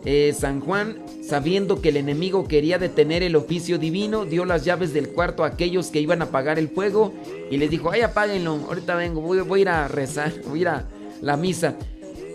Eh, 0.05 0.35
San 0.37 0.61
Juan, 0.61 0.99
sabiendo 1.23 1.81
que 1.81 1.91
el 1.91 1.97
enemigo 1.97 2.49
quería 2.49 2.79
detener 2.79 3.23
el 3.23 3.37
oficio 3.37 3.79
divino, 3.79 4.25
dio 4.25 4.45
las 4.45 4.65
llaves 4.65 4.93
del 4.93 5.11
cuarto 5.11 5.45
a 5.45 5.49
aquellos 5.49 5.89
que 5.89 6.01
iban 6.01 6.23
a 6.23 6.27
apagar 6.27 6.59
el 6.59 6.69
fuego 6.69 7.13
y 7.51 7.57
les 7.57 7.71
dijo, 7.71 7.91
ay, 7.91 8.01
apáguenlo, 8.01 8.61
ahorita 8.67 8.97
vengo, 8.97 9.21
voy, 9.21 9.41
voy 9.41 9.61
a 9.61 9.63
ir 9.63 9.69
a 9.69 9.89
rezar, 9.89 10.33
voy 10.49 10.59
a 10.59 10.63
ir 10.63 10.69
a 10.69 10.89
la 11.21 11.37
misa. 11.37 11.77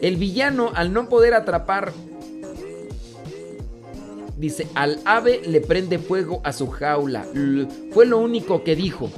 El 0.01 0.15
villano, 0.15 0.71
al 0.75 0.93
no 0.93 1.09
poder 1.09 1.33
atrapar 1.33 1.91
Dice, 4.37 4.67
al 4.75 4.99
ave 5.05 5.41
le 5.47 5.61
prende 5.61 5.97
fuego 5.97 6.41
a 6.43 6.53
su 6.53 6.67
jaula. 6.67 7.25
fue 7.91 8.05
lo 8.05 8.19
único 8.19 8.63
que 8.63 8.75
dijo. 8.75 9.09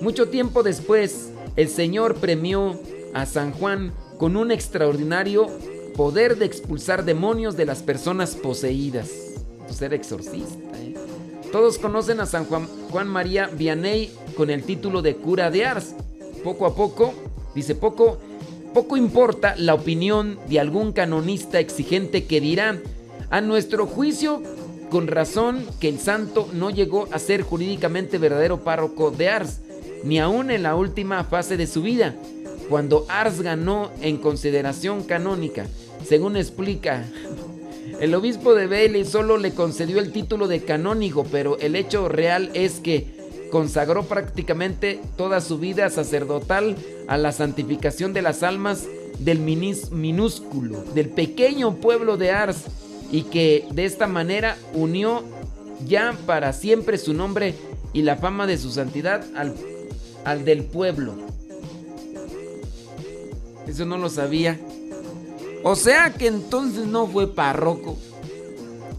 Mucho 0.00 0.28
tiempo 0.28 0.62
después, 0.62 1.30
el 1.56 1.68
Señor 1.68 2.16
premió 2.16 2.80
a 3.12 3.26
San 3.26 3.52
Juan 3.52 3.92
con 4.18 4.36
un 4.36 4.50
extraordinario 4.50 5.46
poder 5.94 6.38
de 6.38 6.46
expulsar 6.46 7.04
demonios 7.04 7.56
de 7.56 7.66
las 7.66 7.82
personas 7.82 8.34
poseídas. 8.34 9.10
Ser 9.68 9.92
exorcista. 9.92 10.78
¿eh? 10.80 10.94
Todos 11.52 11.78
conocen 11.78 12.20
a 12.20 12.26
San 12.26 12.46
Juan, 12.46 12.66
Juan 12.90 13.08
María 13.08 13.48
Vianney 13.48 14.10
con 14.36 14.48
el 14.48 14.62
título 14.64 15.02
de 15.02 15.16
cura 15.16 15.50
de 15.50 15.66
Ars. 15.66 15.94
poco 16.42 16.66
a 16.66 16.74
poco, 16.74 17.12
dice 17.54 17.74
poco, 17.74 18.18
poco 18.72 18.96
importa 18.96 19.54
la 19.58 19.74
opinión 19.74 20.38
de 20.48 20.58
algún 20.60 20.92
canonista 20.92 21.60
exigente 21.60 22.24
que 22.24 22.40
dirá, 22.40 22.80
a 23.32 23.40
nuestro 23.40 23.86
juicio, 23.86 24.42
con 24.90 25.06
razón 25.06 25.64
que 25.80 25.88
el 25.88 25.98
santo 25.98 26.50
no 26.52 26.68
llegó 26.68 27.08
a 27.12 27.18
ser 27.18 27.40
jurídicamente 27.40 28.18
verdadero 28.18 28.58
párroco 28.58 29.10
de 29.10 29.30
Ars, 29.30 29.60
ni 30.04 30.20
aún 30.20 30.50
en 30.50 30.62
la 30.62 30.76
última 30.76 31.24
fase 31.24 31.56
de 31.56 31.66
su 31.66 31.80
vida, 31.80 32.14
cuando 32.68 33.06
Ars 33.08 33.40
ganó 33.40 33.90
en 34.02 34.18
consideración 34.18 35.02
canónica. 35.04 35.66
Según 36.06 36.36
explica, 36.36 37.06
el 38.00 38.14
obispo 38.14 38.54
de 38.54 38.66
Bailey 38.66 39.06
solo 39.06 39.38
le 39.38 39.54
concedió 39.54 39.98
el 39.98 40.12
título 40.12 40.46
de 40.46 40.62
canónigo, 40.62 41.24
pero 41.24 41.58
el 41.58 41.74
hecho 41.74 42.10
real 42.10 42.50
es 42.52 42.80
que 42.80 43.48
consagró 43.50 44.04
prácticamente 44.04 45.00
toda 45.16 45.40
su 45.40 45.58
vida 45.58 45.88
sacerdotal 45.88 46.76
a 47.06 47.16
la 47.16 47.32
santificación 47.32 48.12
de 48.12 48.20
las 48.20 48.42
almas 48.42 48.86
del 49.20 49.38
minúsculo, 49.38 50.84
del 50.94 51.08
pequeño 51.08 51.76
pueblo 51.76 52.18
de 52.18 52.30
Ars 52.30 52.66
y 53.12 53.24
que 53.24 53.68
de 53.70 53.84
esta 53.84 54.08
manera 54.08 54.56
unió 54.72 55.22
ya 55.86 56.16
para 56.26 56.52
siempre 56.52 56.98
su 56.98 57.12
nombre 57.12 57.54
y 57.92 58.02
la 58.02 58.16
fama 58.16 58.46
de 58.46 58.56
su 58.56 58.72
santidad 58.72 59.22
al, 59.36 59.54
al 60.24 60.44
del 60.44 60.64
pueblo. 60.64 61.14
Eso 63.66 63.84
no 63.84 63.98
lo 63.98 64.08
sabía. 64.08 64.58
O 65.62 65.76
sea 65.76 66.14
que 66.14 66.26
entonces 66.26 66.86
no 66.86 67.06
fue 67.06 67.32
párroco, 67.32 67.96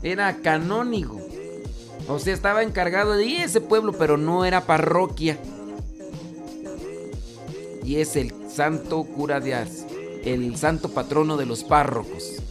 era 0.04 0.38
canónigo. 0.38 1.20
O 2.08 2.20
sea, 2.20 2.34
estaba 2.34 2.64
encargado 2.64 3.14
de 3.14 3.44
ese 3.44 3.62
pueblo, 3.62 3.94
pero 3.94 4.18
no 4.18 4.46
era 4.46 4.66
parroquia. 4.66 5.40
Y 7.84 7.98
es 7.98 8.16
el 8.16 8.32
santo 8.50 9.04
cura 9.04 9.40
de 9.40 9.56
Ars, 9.56 9.86
el 10.24 10.56
santo 10.56 10.90
patrono 10.90 11.36
de 11.36 11.46
los 11.46 11.64
párrocos. 11.64 12.43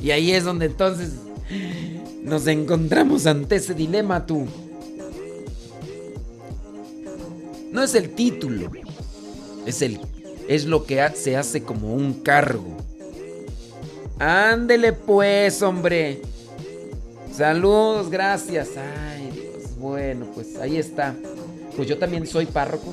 Y 0.00 0.10
ahí 0.10 0.32
es 0.32 0.44
donde 0.44 0.66
entonces 0.66 1.12
nos 2.22 2.46
encontramos 2.46 3.26
ante 3.26 3.56
ese 3.56 3.74
dilema 3.74 4.26
tú. 4.26 4.46
No 7.72 7.82
es 7.82 7.94
el 7.94 8.10
título, 8.10 8.70
es 9.66 9.82
el 9.82 10.00
es 10.48 10.64
lo 10.64 10.86
que 10.86 11.06
se 11.14 11.36
hace 11.36 11.62
como 11.62 11.92
un 11.92 12.14
cargo. 12.14 12.76
Ándele 14.18 14.94
pues, 14.94 15.62
hombre. 15.62 16.22
Saludos, 17.32 18.10
gracias. 18.10 18.70
Ay, 18.76 19.30
Dios. 19.30 19.76
Bueno, 19.78 20.26
pues 20.34 20.56
ahí 20.56 20.78
está. 20.78 21.14
Pues 21.76 21.86
yo 21.86 21.98
también 21.98 22.26
soy 22.26 22.46
párroco. 22.46 22.92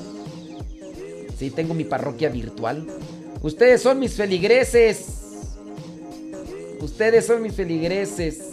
Sí, 1.38 1.50
tengo 1.50 1.74
mi 1.74 1.84
parroquia 1.84 2.28
virtual. 2.28 2.86
Ustedes 3.42 3.82
son 3.82 3.98
mis 3.98 4.12
feligreses. 4.12 5.25
Ustedes 6.80 7.26
son 7.26 7.42
mis 7.42 7.54
feligreses. 7.54 8.50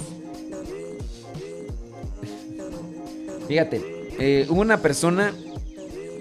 Fíjate, 3.47 3.81
eh, 4.19 4.45
hubo 4.49 4.61
una 4.61 4.81
persona 4.81 5.33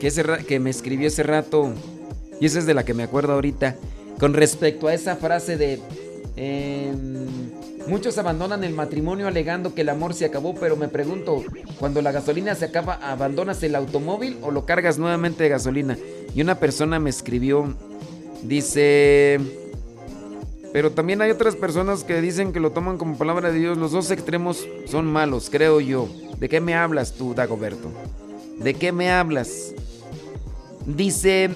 que, 0.00 0.58
me 0.58 0.70
escribió 0.70 1.06
ese 1.06 1.22
rato, 1.22 1.72
y 2.40 2.46
esa 2.46 2.58
es 2.58 2.66
de 2.66 2.74
la 2.74 2.84
que 2.84 2.94
me 2.94 3.04
acuerdo 3.04 3.34
ahorita, 3.34 3.76
con 4.18 4.34
respecto 4.34 4.88
a 4.88 4.94
esa 4.94 5.16
frase 5.16 5.56
de... 5.56 5.80
Em, 6.34 7.26
muchos 7.86 8.18
abandonan 8.18 8.64
el 8.64 8.74
matrimonio 8.74 9.28
alegando 9.28 9.74
que 9.74 9.82
el 9.82 9.90
amor 9.90 10.14
se 10.14 10.24
acabó, 10.24 10.54
pero 10.54 10.76
me 10.76 10.88
pregunto, 10.88 11.44
cuando 11.78 12.02
la 12.02 12.10
gasolina 12.10 12.54
se 12.56 12.64
acaba, 12.64 12.94
¿abandonas 12.94 13.62
el 13.62 13.76
automóvil 13.76 14.38
o 14.42 14.50
lo 14.50 14.66
cargas 14.66 14.98
nuevamente 14.98 15.44
de 15.44 15.50
gasolina? 15.50 15.96
Y 16.34 16.42
una 16.42 16.58
persona 16.58 16.98
me 16.98 17.10
escribió, 17.10 17.74
dice... 18.42 19.61
Pero 20.72 20.90
también 20.90 21.20
hay 21.20 21.30
otras 21.30 21.54
personas 21.54 22.02
que 22.02 22.20
dicen 22.22 22.52
que 22.52 22.60
lo 22.60 22.72
toman 22.72 22.96
como 22.96 23.18
palabra 23.18 23.52
de 23.52 23.58
Dios. 23.58 23.76
Los 23.76 23.92
dos 23.92 24.10
extremos 24.10 24.66
son 24.86 25.06
malos, 25.06 25.50
creo 25.50 25.80
yo. 25.80 26.08
¿De 26.38 26.48
qué 26.48 26.60
me 26.60 26.74
hablas 26.74 27.12
tú, 27.12 27.34
Dagoberto? 27.34 27.90
¿De 28.58 28.74
qué 28.74 28.90
me 28.90 29.10
hablas? 29.10 29.74
Dice, 30.86 31.50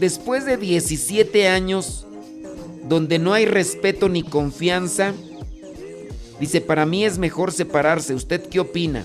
después 0.00 0.46
de 0.46 0.56
17 0.56 1.48
años 1.48 2.06
donde 2.88 3.18
no 3.18 3.34
hay 3.34 3.44
respeto 3.44 4.08
ni 4.08 4.22
confianza, 4.22 5.12
dice, 6.40 6.62
para 6.62 6.86
mí 6.86 7.04
es 7.04 7.18
mejor 7.18 7.52
separarse. 7.52 8.14
¿Usted 8.14 8.48
qué 8.48 8.58
opina? 8.58 9.04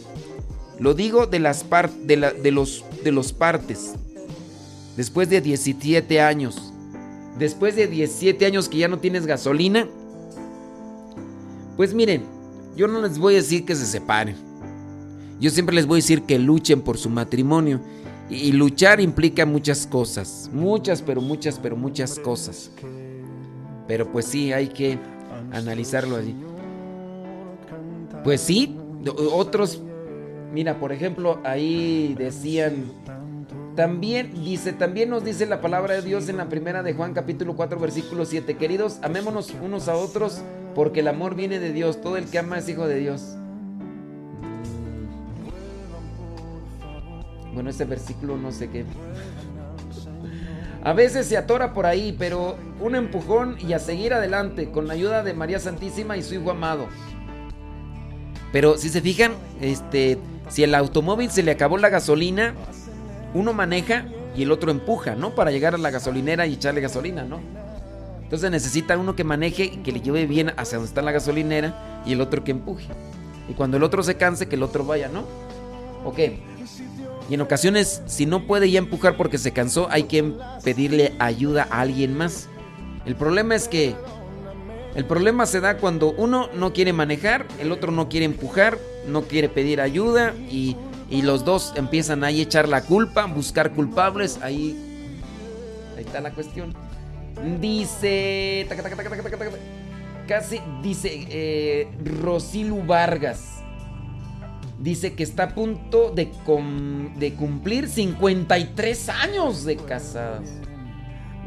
Lo 0.80 0.94
digo 0.94 1.28
de 1.28 1.40
las 1.40 1.66
de, 2.04 2.34
de 2.42 2.52
los 2.52 2.86
de 3.04 3.12
los 3.12 3.34
partes. 3.34 3.94
Después 4.96 5.30
de 5.30 5.42
17 5.42 6.22
años 6.22 6.74
después 7.38 7.76
de 7.76 7.88
17 7.88 8.46
años 8.46 8.70
que 8.70 8.78
ya 8.78 8.88
no 8.88 9.00
tienes 9.00 9.26
gasolina, 9.26 9.88
pues 11.76 11.94
miren, 11.94 12.24
yo 12.76 12.88
no 12.88 13.02
les 13.02 13.18
voy 13.20 13.34
a 13.34 13.38
decir 13.38 13.66
que 13.66 13.76
se 13.76 13.86
separen. 13.86 14.36
Yo 15.40 15.52
siempre 15.52 15.76
les 15.76 15.86
voy 15.86 15.98
a 15.98 16.02
decir 16.02 16.24
que 16.24 16.40
luchen 16.40 16.82
por 16.82 16.98
su 16.98 17.10
matrimonio. 17.10 17.80
Y, 18.30 18.52
luchar 18.52 19.00
implica 19.00 19.46
muchas 19.46 19.88
cosas. 19.88 20.50
Muchas, 20.52 21.02
pero 21.02 21.22
muchas, 21.22 21.60
pero 21.60 21.78
muchas 21.78 22.20
cosas. 22.20 22.72
Pero 23.88 24.12
pues 24.12 24.26
sí, 24.26 24.52
hay 24.52 24.68
que 24.68 24.98
analizarlo 25.52 26.18
allí. 26.18 26.36
Pues 28.24 28.42
sí, 28.42 28.76
otros, 29.32 29.82
mira, 30.54 30.80
por 30.80 30.92
ejemplo, 30.92 31.40
ahí 31.46 32.16
decían 32.18 32.92
también 33.78 34.44
dice, 34.44 34.74
también 34.74 35.12
nos 35.12 35.24
dice 35.24 35.46
la 35.46 35.62
palabra 35.62 35.94
de 35.94 36.02
Dios 36.02 36.28
en 36.30 36.38
la 36.38 36.50
primera 36.50 36.82
de 36.82 36.94
Juan 36.94 37.14
capítulo 37.14 37.56
4 37.56 37.80
versículo 37.80 38.26
7. 38.26 38.58
Queridos, 38.58 38.98
amémonos 39.04 39.54
unos 39.62 39.88
a 39.88 39.96
otros 39.96 40.42
porque 40.74 41.02
el 41.02 41.08
amor 41.08 41.36
viene 41.36 41.60
de 41.60 41.72
Dios. 41.72 42.02
Todo 42.02 42.18
el 42.18 42.26
que 42.26 42.40
ama 42.40 42.58
es 42.58 42.68
hijo 42.68 42.88
de 42.88 42.98
Dios. 42.98 43.36
Bueno, 47.54 47.70
ese 47.70 47.86
versículo 47.86 48.36
no 48.36 48.52
sé 48.52 48.68
qué. 48.68 48.84
A 50.84 50.94
veces 50.94 51.28
se 51.28 51.38
atora 51.38 51.76
por 51.76 51.86
ahí, 51.86 52.16
pero 52.18 52.58
un 52.82 52.96
empujón 52.96 53.58
y 53.60 53.74
a 53.74 53.80
seguir 53.80 54.12
adelante 54.12 54.72
con 54.72 54.88
la 54.88 54.96
ayuda 54.96 55.22
de 55.22 55.36
María 55.36 55.60
Santísima 55.60 56.18
y 56.18 56.24
su 56.24 56.34
Hijo 56.34 56.50
amado. 56.50 56.88
Pero 58.52 58.76
si 58.80 58.90
se 58.90 59.02
fijan, 59.02 59.34
este, 59.62 60.18
si 60.50 60.64
el 60.64 60.74
automóvil 60.74 61.30
se 61.30 61.44
le 61.44 61.52
acabó 61.52 61.78
la 61.78 61.90
gasolina, 61.90 62.56
uno 63.34 63.54
maneja 63.54 64.06
y 64.36 64.44
el 64.44 64.52
otro 64.52 64.72
empuja, 64.72 65.16
¿no? 65.16 65.36
Para 65.36 65.52
llegar 65.52 65.76
a 65.76 65.78
la 65.78 65.92
gasolinera 65.92 66.46
y 66.46 66.54
echarle 66.54 66.82
gasolina, 66.82 67.24
¿no? 67.24 67.40
Entonces 68.22 68.52
necesita 68.52 68.98
uno 68.98 69.16
que 69.16 69.24
maneje 69.24 69.64
y 69.66 69.78
que 69.78 69.92
le 69.92 70.02
lleve 70.02 70.26
bien 70.26 70.52
hacia 70.58 70.78
donde 70.78 70.90
está 70.90 71.02
la 71.02 71.12
gasolinera 71.12 72.04
y 72.06 72.14
el 72.14 72.22
otro 72.22 72.44
que 72.44 72.52
empuje. 72.52 72.88
Y 73.50 73.54
cuando 73.54 73.78
el 73.78 73.84
otro 73.84 74.04
se 74.04 74.16
canse, 74.16 74.48
que 74.48 74.56
el 74.56 74.64
otro 74.64 74.86
vaya, 74.86 75.08
¿no? 75.08 75.24
Ok. 76.04 76.20
Y 77.30 77.34
en 77.34 77.42
ocasiones, 77.42 78.02
si 78.06 78.26
no 78.26 78.46
puede 78.46 78.70
ya 78.70 78.80
empujar 78.80 79.18
porque 79.18 79.38
se 79.38 79.52
cansó, 79.54 79.88
hay 79.90 80.04
que 80.04 80.34
pedirle 80.64 81.14
ayuda 81.20 81.68
a 81.70 81.82
alguien 81.82 82.18
más. 82.18 82.50
El 83.06 83.16
problema 83.16 83.56
es 83.56 83.68
que 83.68 83.96
el 84.96 85.06
problema 85.06 85.46
se 85.46 85.62
da 85.62 85.78
cuando 85.78 86.12
uno 86.12 86.50
no 86.54 86.74
quiere 86.74 86.92
manejar, 86.92 87.46
el 87.60 87.72
otro 87.72 87.92
no 87.92 88.10
quiere 88.10 88.26
empujar, 88.26 88.78
no 89.08 89.24
quiere 89.24 89.48
pedir 89.48 89.80
ayuda 89.80 90.34
y 90.50 90.76
y 91.10 91.22
los 91.22 91.46
dos 91.46 91.74
empiezan 91.76 92.24
ahí 92.24 92.40
a 92.40 92.44
echar 92.44 92.68
la 92.68 92.82
culpa, 92.82 93.26
buscar 93.26 93.72
culpables. 93.72 94.40
Ahí, 94.42 94.78
ahí 95.96 96.04
está 96.04 96.20
la 96.20 96.32
cuestión. 96.32 96.74
Dice. 97.60 98.68
Casi 100.28 100.60
dice 100.84 101.26
eh, 101.30 101.88
Rosilu 102.22 102.84
Vargas. 102.86 103.64
Dice 104.80 105.14
que 105.14 105.24
está 105.24 105.44
a 105.44 105.56
punto 105.56 106.12
de, 106.12 106.30
cumplir 107.38 107.88
53 107.88 109.10
años 109.10 109.64
de 109.64 109.78
casadas. 109.78 110.50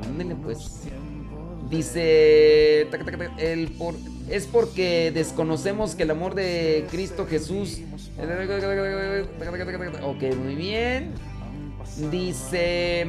Ándale 0.05 0.35
pues. 0.37 0.83
Dice. 1.69 2.89
El 3.39 3.69
por, 3.73 3.95
es 4.31 4.47
porque 4.47 5.11
desconocemos 5.13 5.97
que 5.97 6.05
el 6.05 6.13
amor 6.13 6.35
de 6.35 6.87
Cristo 6.91 7.27
Jesús. 7.29 7.81
Ok, 10.03 10.23
muy 10.37 10.55
bien. 10.55 11.13
Dice. 12.11 13.07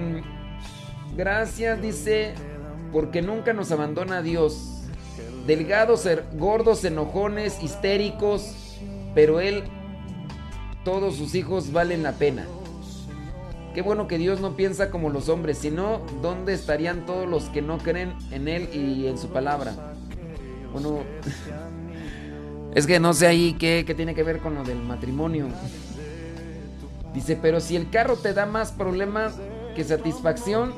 Gracias, 1.15 1.81
dice. 1.81 2.33
Porque 2.91 3.21
nunca 3.21 3.53
nos 3.53 3.71
abandona 3.71 4.23
Dios. 4.23 4.83
Delgados, 5.45 6.07
gordos, 6.33 6.83
enojones, 6.85 7.61
histéricos. 7.61 8.55
Pero 9.13 9.39
Él, 9.39 9.63
todos 10.83 11.17
sus 11.17 11.35
hijos 11.35 11.71
valen 11.71 12.01
la 12.01 12.13
pena. 12.13 12.47
Qué 13.75 13.81
bueno 13.81 14.07
que 14.07 14.17
Dios 14.17 14.41
no 14.41 14.55
piensa 14.55 14.89
como 14.89 15.09
los 15.09 15.29
hombres, 15.29 15.59
sino 15.59 16.01
¿dónde 16.21 16.53
estarían 16.53 17.05
todos 17.05 17.29
los 17.29 17.45
que 17.45 17.61
no 17.61 17.77
creen 17.77 18.13
en 18.31 18.47
Él 18.47 18.69
y 18.73 19.07
en 19.07 19.17
su 19.17 19.29
palabra? 19.29 19.90
Bueno, 20.71 21.03
es 22.73 22.87
que 22.87 22.99
no 22.99 23.13
sé 23.13 23.27
ahí 23.27 23.53
qué, 23.59 23.83
tiene 23.95 24.15
que 24.15 24.23
ver 24.23 24.39
con 24.39 24.55
lo 24.55 24.63
del 24.63 24.81
matrimonio. 24.81 25.47
Dice, 27.13 27.37
pero 27.41 27.59
si 27.59 27.75
el 27.75 27.89
carro 27.89 28.15
te 28.15 28.33
da 28.33 28.45
más 28.45 28.71
problemas 28.71 29.33
que 29.75 29.83
satisfacción. 29.83 30.73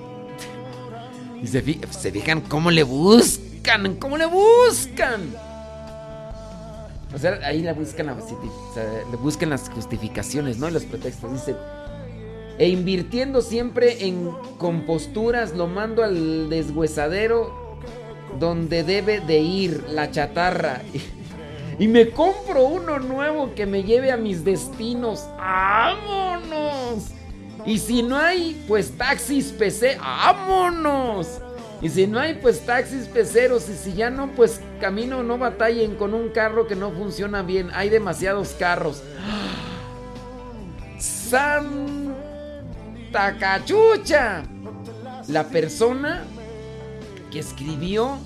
Y 1.41 1.47
se, 1.47 1.61
fijan 1.61 2.41
cómo 2.41 2.71
le 2.71 2.83
buscan, 2.83 3.95
cómo 3.97 4.17
le 4.17 4.25
buscan. 4.25 5.21
O 7.13 7.17
sea, 7.17 7.39
ahí 7.43 7.61
le 7.61 7.73
buscan, 7.73 8.07
le 8.07 9.17
buscan 9.17 9.49
las 9.49 9.69
justificaciones, 9.69 10.57
¿no? 10.57 10.69
Y 10.69 10.71
los 10.71 10.85
pretextos. 10.85 11.31
Dice, 11.33 11.55
e 12.57 12.69
invirtiendo 12.69 13.41
siempre 13.41 14.05
en 14.07 14.31
composturas, 14.57 15.53
lo 15.53 15.67
mando 15.67 16.03
al 16.03 16.49
deshuesadero 16.49 17.62
donde 18.39 18.83
debe 18.83 19.19
de 19.19 19.39
ir 19.39 19.85
la 19.89 20.11
chatarra. 20.11 20.81
Y 21.79 21.87
me 21.87 22.09
compro 22.09 22.65
uno 22.65 22.99
nuevo 22.99 23.55
que 23.55 23.65
me 23.65 23.83
lleve 23.83 24.11
a 24.11 24.17
mis 24.17 24.43
destinos. 24.45 25.27
¡Vámonos! 25.37 27.05
Y 27.65 27.79
si 27.79 28.03
no 28.03 28.17
hay, 28.17 28.63
pues 28.67 28.97
taxis 28.97 29.51
PC. 29.51 29.97
¡Vámonos! 29.97 31.39
Y 31.81 31.89
si 31.89 32.07
no 32.07 32.19
hay, 32.19 32.35
pues 32.35 32.65
taxis 32.65 33.07
peceros. 33.07 33.67
Y 33.69 33.75
si 33.75 33.93
ya 33.93 34.09
no, 34.09 34.31
pues 34.31 34.61
camino, 34.79 35.23
no 35.23 35.37
batallen 35.37 35.95
con 35.95 36.13
un 36.13 36.29
carro 36.29 36.67
que 36.67 36.75
no 36.75 36.91
funciona 36.91 37.41
bien. 37.41 37.71
Hay 37.73 37.89
demasiados 37.89 38.55
carros. 38.59 39.03
¡Santa 40.97 42.13
cachucha! 43.39 44.43
La 45.27 45.45
persona 45.45 46.23
que 47.33 47.39
escribió 47.39 48.19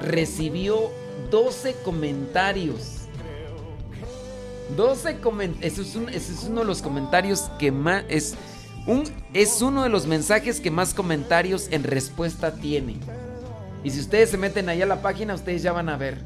recibió 0.00 0.90
12 1.30 1.74
comentarios. 1.82 3.06
12 4.76 5.20
comentarios. 5.20 5.78
Ese, 5.78 5.82
es 6.16 6.44
uno 6.44 6.60
de 6.60 6.66
los 6.66 6.82
comentarios 6.82 7.50
que 7.58 7.72
más. 7.72 8.04
Es, 8.08 8.34
un, 8.86 9.04
es 9.32 9.62
uno 9.62 9.82
de 9.82 9.88
los 9.88 10.06
mensajes 10.06 10.60
que 10.60 10.70
más 10.70 10.92
comentarios 10.92 11.68
en 11.70 11.82
respuesta 11.82 12.54
tiene. 12.54 12.98
Y 13.82 13.90
si 13.90 14.00
ustedes 14.00 14.30
se 14.30 14.36
meten 14.36 14.68
ahí 14.68 14.82
a 14.82 14.86
la 14.86 15.00
página, 15.00 15.34
ustedes 15.34 15.62
ya 15.62 15.72
van 15.72 15.88
a 15.88 15.96
ver. 15.96 16.18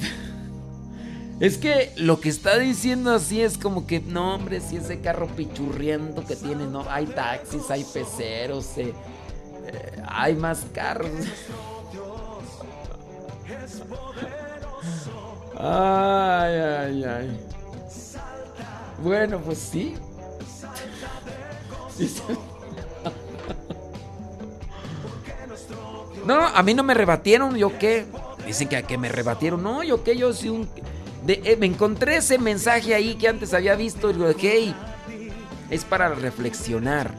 es 1.40 1.58
que 1.58 1.92
lo 1.96 2.20
que 2.20 2.30
está 2.30 2.58
diciendo 2.58 3.12
así 3.12 3.42
es 3.42 3.58
como 3.58 3.86
que, 3.86 4.00
no, 4.00 4.34
hombre, 4.34 4.60
si 4.62 4.76
ese 4.76 5.00
carro 5.00 5.26
pichurriendo 5.26 6.24
que 6.24 6.36
tiene, 6.36 6.66
no, 6.66 6.88
hay 6.88 7.04
taxis, 7.06 7.70
hay 7.70 7.84
peceros, 7.84 8.78
eh, 8.78 8.94
eh, 9.72 10.02
hay 10.06 10.34
más 10.34 10.66
carros. 10.72 11.10
Ay, 15.58 16.54
ay, 16.54 17.04
ay. 17.04 17.40
Bueno, 19.02 19.38
pues 19.38 19.58
sí. 19.58 19.94
No, 26.26 26.46
a 26.46 26.62
mí 26.62 26.74
no 26.74 26.82
me 26.82 26.94
rebatieron, 26.94 27.56
¿yo 27.56 27.78
qué? 27.78 28.06
Dicen 28.46 28.68
que, 28.68 28.82
que 28.82 28.98
me 28.98 29.08
rebatieron. 29.08 29.62
No, 29.62 29.82
yo 29.82 30.04
qué, 30.04 30.16
yo 30.16 30.32
soy 30.32 30.50
un... 30.50 30.68
Eh, 31.26 31.56
me 31.58 31.66
encontré 31.66 32.16
ese 32.16 32.38
mensaje 32.38 32.94
ahí 32.94 33.14
que 33.14 33.28
antes 33.28 33.54
había 33.54 33.74
visto 33.74 34.10
y 34.10 34.12
digo, 34.14 34.30
hey, 34.38 34.74
es 35.70 35.84
para 35.84 36.10
reflexionar. 36.10 37.10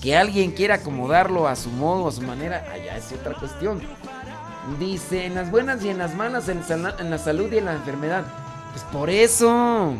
Que 0.00 0.16
alguien 0.16 0.52
quiera 0.52 0.76
acomodarlo 0.76 1.46
a 1.46 1.56
su 1.56 1.70
modo, 1.70 2.08
a 2.08 2.12
su 2.12 2.22
manera, 2.22 2.64
allá 2.72 2.96
es 2.96 3.12
otra 3.12 3.34
cuestión. 3.34 3.82
Dice, 4.78 5.26
en 5.26 5.34
las 5.34 5.50
buenas 5.50 5.84
y 5.84 5.90
en 5.90 5.98
las 5.98 6.14
malas, 6.14 6.48
en, 6.48 6.62
la 7.10 7.18
salud 7.18 7.52
y 7.52 7.58
en 7.58 7.66
la 7.66 7.74
enfermedad. 7.74 8.24
Pues 8.72 8.84
por 8.84 9.10
eso, 9.10 9.94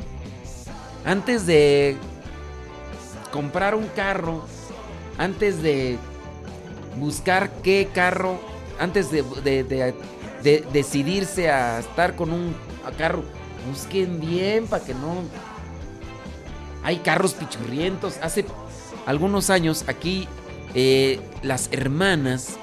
antes 1.04 1.46
de 1.46 1.96
comprar 3.30 3.74
un 3.74 3.88
carro, 3.88 4.44
antes 5.18 5.62
de 5.62 5.98
buscar 6.98 7.50
qué 7.62 7.90
carro, 7.92 8.38
antes 8.78 9.10
de, 9.10 9.94
decidirse 10.72 11.50
a 11.50 11.80
estar 11.80 12.16
con 12.16 12.32
un 12.32 12.54
carro, 12.96 13.22
busquen 13.68 14.20
bien 14.20 14.66
para 14.66 14.84
que 14.84 14.94
no... 14.94 15.24
Hay 16.82 16.96
carros 16.98 17.34
pichurrientos. 17.34 18.16
Hace 18.22 18.46
algunos 19.06 19.50
años 19.50 19.84
aquí 19.88 20.28
eh, 20.74 21.20
las 21.42 21.68
hermanas 21.72 22.56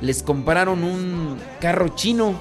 les 0.00 0.22
compraron 0.22 0.84
un 0.84 1.38
carro 1.60 1.88
chino. 1.88 2.34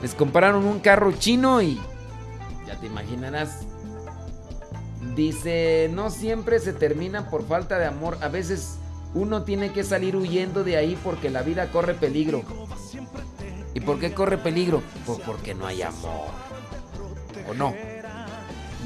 Les 0.00 0.14
compraron 0.14 0.64
un 0.64 0.80
carro 0.80 1.12
chino 1.12 1.62
y 1.62 1.80
ya 2.66 2.76
te 2.80 2.86
imaginarás. 2.86 3.66
Dice, 5.16 5.90
no 5.92 6.10
siempre 6.10 6.58
se 6.60 6.72
termina 6.72 7.28
por 7.28 7.46
falta 7.46 7.78
de 7.78 7.86
amor. 7.86 8.18
A 8.22 8.28
veces 8.28 8.78
uno 9.14 9.42
tiene 9.42 9.72
que 9.72 9.84
salir 9.84 10.16
huyendo 10.16 10.64
de 10.64 10.76
ahí 10.76 10.98
porque 11.02 11.30
la 11.30 11.42
vida 11.42 11.70
corre 11.70 11.94
peligro. 11.94 12.42
¿Y 13.74 13.80
por 13.80 13.98
qué 13.98 14.12
corre 14.12 14.38
peligro? 14.38 14.82
Pues 15.06 15.18
porque 15.20 15.54
no 15.54 15.66
hay 15.66 15.82
amor. 15.82 16.30
¿O 17.48 17.54
no? 17.54 17.74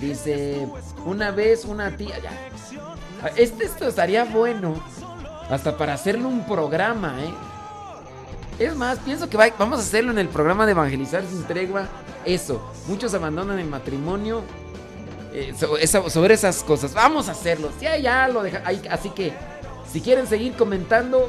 Dice, 0.01 0.67
una 1.07 1.30
vez 1.30 1.64
una 1.64 1.96
tía... 1.96 2.18
Ya. 2.18 2.30
Este, 3.36 3.64
esto 3.64 3.88
estaría 3.88 4.24
bueno 4.24 4.74
hasta 5.48 5.76
para 5.76 5.94
hacerle 5.94 6.26
un 6.26 6.44
programa, 6.46 7.16
¿eh? 7.22 7.32
Es 8.59 8.74
más, 8.74 8.98
pienso 8.98 9.28
que 9.28 9.36
vamos 9.36 9.78
a 9.78 9.82
hacerlo 9.82 10.12
en 10.12 10.18
el 10.18 10.28
programa 10.28 10.64
de 10.64 10.72
Evangelizar 10.72 11.22
sin 11.24 11.44
tregua. 11.44 11.88
Eso, 12.24 12.72
muchos 12.86 13.12
abandonan 13.14 13.59
el 13.59 13.66
matrimonio. 13.66 14.42
Eh, 15.32 15.52
sobre 16.09 16.34
esas 16.34 16.62
cosas. 16.62 16.94
Vamos 16.94 17.28
a 17.28 17.32
hacerlo. 17.32 17.68
Ya, 17.80 17.98
ya 17.98 18.26
lo. 18.28 18.42
Así 18.90 19.11
que, 19.11 19.34
si 19.92 20.00
quieren 20.00 20.26
seguir 20.26 20.54
comentando, 20.54 21.28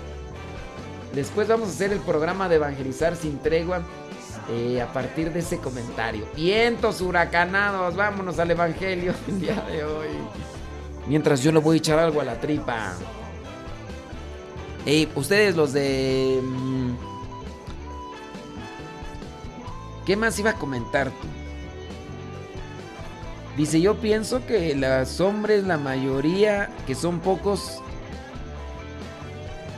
después 1.14 1.50
vamos 1.50 1.68
a 1.68 1.72
hacer 1.72 1.92
el 1.92 2.00
programa 2.00 2.48
de 2.48 2.56
Evangelizar 2.56 3.18
sin 3.18 3.40
tregua. 3.40 3.82
Eh, 4.50 4.82
a 4.82 4.88
partir 4.94 5.34
de 5.34 5.40
ese 5.40 5.58
comentario. 5.58 6.26
Vientos 6.36 7.02
huracanados, 7.02 7.96
vámonos 7.96 8.40
al 8.40 8.52
Evangelio 8.52 9.14
el 9.28 9.42
día 9.42 9.62
de 9.70 9.84
hoy. 9.84 10.08
Mientras 11.06 11.44
yo 11.44 11.52
le 11.52 11.60
voy 11.60 11.76
a 11.76 11.80
echar 11.80 12.00
algo 12.00 12.22
a 12.22 12.24
la 12.24 12.40
tripa. 12.40 12.94
Hey, 14.86 15.12
ustedes 15.16 15.56
los 15.56 15.74
de... 15.74 16.40
Mm, 16.42 16.96
¿Qué 20.06 20.16
más 20.16 20.40
iba 20.40 20.52
a 20.52 20.54
comentar 20.54 21.10
tú? 21.10 21.28
Dice, 23.58 23.82
yo 23.82 23.96
pienso 23.96 24.46
que 24.46 24.76
los 24.76 25.20
hombres, 25.20 25.66
la 25.66 25.78
mayoría, 25.78 26.70
que 26.86 26.96
son 26.96 27.20
pocos, 27.20 27.82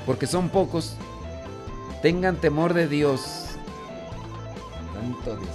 porque 0.05 0.27
son 0.27 0.49
pocos, 0.49 0.95
tengan 2.01 2.35
temor 2.35 2.73
de 2.73 2.87
Dios. 2.87 3.48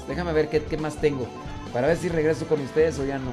Déjame 0.08 0.32
ver 0.32 0.48
qué, 0.48 0.76
más 0.76 0.96
tengo. 0.96 1.26
Para 1.72 1.88
ver 1.88 1.96
si 1.96 2.08
regreso 2.08 2.46
con 2.46 2.60
ustedes 2.60 2.98
o 2.98 3.04
ya 3.04 3.18
no. 3.18 3.32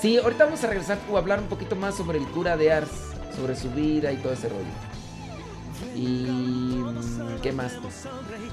Sí, 0.00 0.18
ahorita 0.18 0.44
vamos 0.44 0.62
a 0.64 0.66
regresar 0.66 0.98
o 1.10 1.16
hablar 1.16 1.40
un 1.40 1.46
poquito 1.46 1.76
más 1.76 1.94
sobre 1.94 2.18
el 2.18 2.26
cura 2.28 2.56
de 2.56 2.72
Ars, 2.72 2.90
sobre 3.36 3.56
su 3.56 3.70
vida 3.70 4.12
y 4.12 4.16
todo 4.16 4.32
ese 4.32 4.48
rollo. 4.48 4.64
Y 5.94 6.26
mm, 6.26 7.40
¿qué 7.42 7.52
más? 7.52 7.72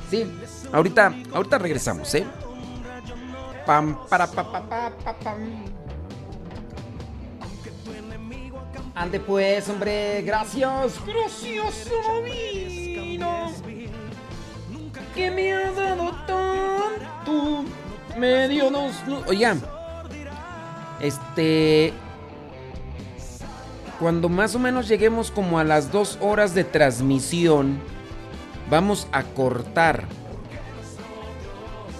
Sí, 0.09 0.25
ahorita, 0.71 1.13
ahorita 1.33 1.57
regresamos, 1.57 2.13
¿eh? 2.15 2.25
Pam 3.65 3.97
para 4.09 4.27
pa, 4.27 4.51
pa, 4.51 4.61
pa, 4.67 4.91
pa 5.03 5.19
pam. 5.19 5.65
Ande 8.93 9.19
pues, 9.19 9.69
hombre, 9.69 10.21
gracias, 10.21 10.99
gracias, 11.05 11.89
divino, 12.23 13.51
que 15.13 15.31
me 15.31 15.53
ha 15.53 15.71
dado 15.71 16.11
tanto, 16.25 17.65
me 18.17 18.47
dio 18.47 18.69
dos, 18.69 18.93
oigan, 19.27 19.61
este, 20.99 21.93
cuando 23.99 24.29
más 24.29 24.55
o 24.55 24.59
menos 24.59 24.87
lleguemos 24.87 25.31
como 25.31 25.59
a 25.59 25.63
las 25.63 25.91
dos 25.91 26.17
horas 26.21 26.53
de 26.53 26.63
transmisión, 26.63 27.79
vamos 28.69 29.07
a 29.11 29.23
cortar. 29.23 30.05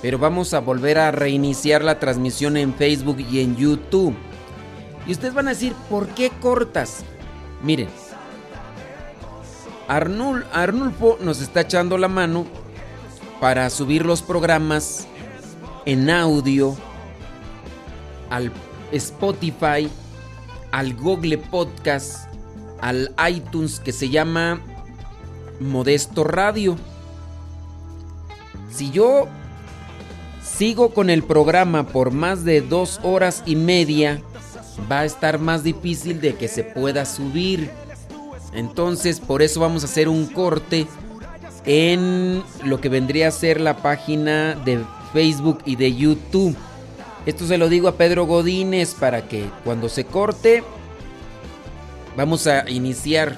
Pero 0.02 0.18
vamos 0.18 0.56
a 0.56 0.60
volver 0.60 0.98
a 0.98 1.12
reiniciar 1.12 1.84
la 1.84 2.00
transmisión 2.00 2.58
en 2.58 2.74
Facebook 2.74 3.20
y 3.20 3.42
en 3.42 3.56
YouTube. 3.56 4.16
Y 5.06 5.12
ustedes 5.12 5.36
van 5.36 5.48
a 5.48 5.52
decir, 5.52 5.74
¿por 5.90 6.08
qué 6.08 6.32
cortas? 6.42 7.04
Miren, 7.62 7.88
Arnulfo 9.88 11.18
nos 11.22 11.42
está 11.42 11.62
echando 11.62 11.98
la 11.98 12.08
mano 12.08 12.46
para 13.42 13.70
subir 13.70 14.06
los 14.06 14.22
programas 14.22 15.08
en 15.86 16.10
audio 16.10 16.78
al 18.30 18.54
Spotify 18.94 19.90
al 20.72 20.94
Google 20.94 21.38
Podcast, 21.38 22.28
al 22.80 23.14
iTunes 23.30 23.80
que 23.80 23.92
se 23.92 24.10
llama 24.10 24.62
Modesto 25.60 26.24
Radio. 26.24 26.78
Si 28.72 28.90
yo 28.92 29.28
sigo 30.44 30.94
con 30.94 31.10
el 31.10 31.24
programa 31.24 31.88
por 31.88 32.12
más 32.12 32.46
de 32.46 32.62
dos 32.62 33.00
horas 33.04 33.44
y 33.46 33.56
media, 33.56 34.22
va 34.90 35.02
a 35.02 35.06
estar 35.06 35.40
más 35.40 35.64
difícil 35.64 36.22
de 36.22 36.36
que 36.36 36.48
se 36.48 36.64
pueda 36.64 37.06
subir. 37.06 37.70
Entonces, 38.54 39.20
por 39.20 39.42
eso 39.42 39.60
vamos 39.60 39.84
a 39.84 39.88
hacer 39.88 40.08
un 40.08 40.26
corte 40.28 40.88
en 41.66 42.44
lo 42.64 42.82
que 42.82 42.90
vendría 42.90 43.28
a 43.28 43.32
ser 43.32 43.62
la 43.62 43.78
página 43.78 44.56
de 44.56 44.80
Facebook 45.14 45.60
y 45.66 45.76
de 45.76 45.94
YouTube. 45.94 46.56
Esto 47.26 47.46
se 47.46 47.58
lo 47.58 47.70
digo 47.70 47.88
a 47.88 47.96
Pedro 47.96 48.26
Godínez 48.26 48.96
para 48.96 49.28
que 49.28 49.46
cuando 49.64 49.90
se 49.90 50.06
corte 50.06 50.64
vamos 52.16 52.48
a 52.48 52.70
iniciar. 52.70 53.38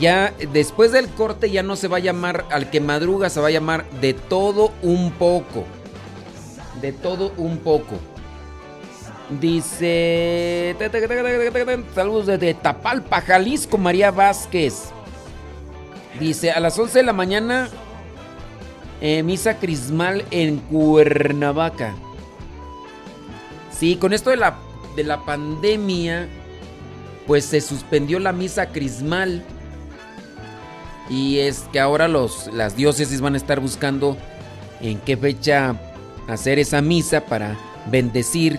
Ya 0.00 0.34
después 0.52 0.92
del 0.92 1.08
corte 1.08 1.50
ya 1.50 1.62
no 1.62 1.76
se 1.76 1.88
va 1.88 1.96
a 1.96 2.00
llamar 2.00 2.44
al 2.50 2.68
que 2.68 2.80
madruga, 2.80 3.30
se 3.30 3.40
va 3.40 3.48
a 3.48 3.52
llamar 3.52 3.88
de 4.00 4.12
todo 4.12 4.72
un 4.82 5.12
poco. 5.12 5.64
De 6.82 6.92
todo 6.92 7.32
un 7.38 7.58
poco. 7.58 7.94
Dice. 9.40 10.76
Saludos 11.94 12.26
desde 12.26 12.54
Tapalpa, 12.54 13.20
Jalisco, 13.22 13.78
María 13.78 14.10
Vázquez. 14.10 14.90
Dice: 16.20 16.50
A 16.50 16.60
las 16.60 16.78
11 16.78 16.98
de 16.98 17.04
la 17.04 17.12
mañana, 17.12 17.68
eh, 19.00 19.22
misa 19.22 19.58
crismal 19.58 20.24
en 20.30 20.58
Cuernavaca. 20.58 21.94
Sí, 23.70 23.96
con 23.96 24.12
esto 24.12 24.30
de 24.30 24.36
la, 24.36 24.56
de 24.94 25.04
la 25.04 25.24
pandemia, 25.24 26.28
pues 27.26 27.44
se 27.44 27.60
suspendió 27.60 28.18
la 28.18 28.32
misa 28.32 28.66
crismal. 28.66 29.42
Y 31.10 31.38
es 31.38 31.66
que 31.72 31.78
ahora 31.78 32.08
los, 32.08 32.48
las 32.52 32.76
diócesis 32.76 33.20
van 33.20 33.34
a 33.34 33.36
estar 33.36 33.60
buscando 33.60 34.16
en 34.80 34.98
qué 34.98 35.16
fecha 35.16 35.76
hacer 36.26 36.58
esa 36.58 36.80
misa 36.82 37.26
para 37.26 37.56
bendecir 37.90 38.58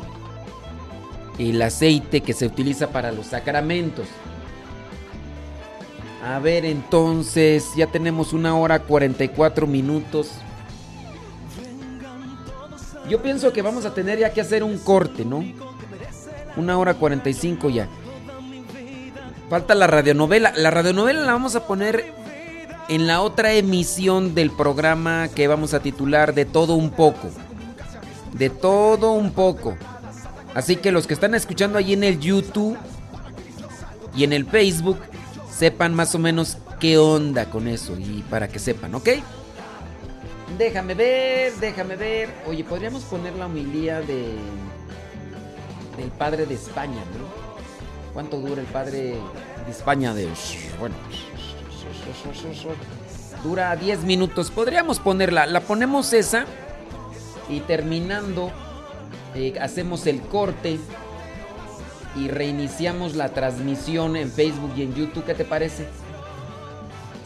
el 1.38 1.62
aceite 1.62 2.22
que 2.22 2.34
se 2.34 2.46
utiliza 2.46 2.90
para 2.90 3.12
los 3.12 3.28
sacramentos. 3.28 4.08
A 6.28 6.40
ver, 6.40 6.66
entonces, 6.66 7.70
ya 7.78 7.88
tenemos 7.88 8.34
una 8.34 8.54
hora 8.54 8.80
44 8.80 9.66
minutos. 9.66 10.32
Yo 13.10 13.22
pienso 13.22 13.54
que 13.54 13.62
vamos 13.62 13.86
a 13.86 13.94
tener 13.94 14.20
ya 14.20 14.34
que 14.34 14.42
hacer 14.42 14.62
un 14.62 14.78
corte, 14.78 15.24
¿no? 15.24 15.42
Una 16.58 16.78
hora 16.78 16.96
45 16.96 17.70
ya. 17.70 17.88
Falta 19.50 19.74
la 19.74 19.88
radionovela. 19.88 20.52
La 20.58 20.70
radionovela 20.70 21.22
la 21.22 21.32
vamos 21.32 21.56
a 21.56 21.66
poner 21.66 22.14
en 22.90 23.08
la 23.08 23.22
otra 23.22 23.54
emisión 23.54 24.36
del 24.36 24.52
programa 24.52 25.30
que 25.34 25.48
vamos 25.48 25.74
a 25.74 25.80
titular 25.80 26.34
De 26.34 26.44
todo 26.44 26.76
un 26.76 26.90
poco. 26.90 27.30
De 28.34 28.50
todo 28.50 29.14
un 29.14 29.32
poco. 29.32 29.78
Así 30.54 30.76
que 30.76 30.92
los 30.92 31.08
que 31.08 31.14
están 31.14 31.36
escuchando 31.36 31.78
allí 31.78 31.94
en 31.94 32.04
el 32.04 32.20
YouTube 32.20 32.78
y 34.14 34.26
en 34.26 34.34
el 34.34 34.46
Facebook, 34.46 35.00
sepan 35.58 35.96
más 35.96 36.14
o 36.14 36.20
menos 36.20 36.58
qué 36.80 37.00
onda 37.00 37.50
con 37.50 37.68
eso 37.68 37.98
y 37.98 38.24
para 38.30 38.48
que 38.48 38.60
sepan, 38.60 38.94
¿ok? 38.94 39.10
Déjame 40.58 40.94
ver, 40.94 41.54
déjame 41.56 41.96
ver. 41.96 42.30
Oye, 42.46 42.64
podríamos 42.64 43.04
poner 43.04 43.34
la 43.34 43.48
homilía 43.48 44.02
de 44.02 44.36
del 45.98 46.12
padre 46.12 46.46
de 46.46 46.54
España, 46.54 47.02
¿no? 47.18 48.14
¿Cuánto 48.14 48.40
dura 48.40 48.62
el 48.62 48.68
padre 48.68 49.16
de 49.66 49.72
España 49.72 50.14
de 50.14 50.28
bueno, 50.80 50.96
dura 53.44 53.76
10 53.76 54.04
minutos. 54.04 54.52
Podríamos 54.52 55.00
ponerla, 55.00 55.48
la 55.48 55.62
ponemos 55.62 56.14
esa 56.14 56.46
y 57.50 57.62
terminando 57.62 58.52
eh, 59.34 59.56
hacemos 59.60 60.06
el 60.06 60.22
corte 60.22 60.80
y 62.18 62.28
reiniciamos 62.28 63.16
la 63.16 63.30
transmisión 63.30 64.16
en 64.16 64.32
Facebook 64.32 64.72
y 64.76 64.84
en 64.84 64.94
YouTube. 64.94 65.26
¿Qué 65.26 65.34
te 65.34 65.46
parece? 65.46 65.86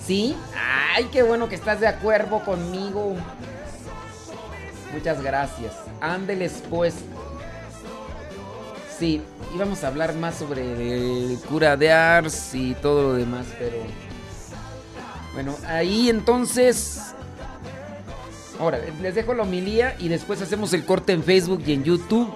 ¿Sí? 0.06 0.36
¡Ay, 0.96 1.06
qué 1.12 1.24
bueno 1.24 1.48
que 1.48 1.56
estás 1.56 1.80
de 1.80 1.88
acuerdo 1.88 2.44
conmigo! 2.44 3.16
Muchas 4.94 5.22
gracias. 5.24 5.74
Ándeles 6.02 6.64
pues. 6.70 6.96
Sí, 9.00 9.22
íbamos 9.56 9.84
a 9.84 9.88
hablar 9.88 10.14
más 10.16 10.36
sobre 10.36 10.62
el 10.62 11.40
cura 11.48 11.78
de 11.78 11.92
Ars 11.92 12.54
y 12.54 12.76
todo 12.76 13.04
lo 13.04 13.14
demás, 13.14 13.48
pero... 13.58 13.78
Bueno, 15.34 15.56
ahí 15.66 16.10
entonces... 16.10 17.14
Ahora, 18.60 18.80
les 19.02 19.16
dejo 19.16 19.34
la 19.34 19.44
homilía 19.44 19.96
y 19.98 20.08
después 20.08 20.42
hacemos 20.42 20.74
el 20.74 20.86
corte 20.86 21.14
en 21.14 21.24
Facebook 21.24 21.64
y 21.66 21.74
en 21.74 21.84
YouTube 21.84 22.32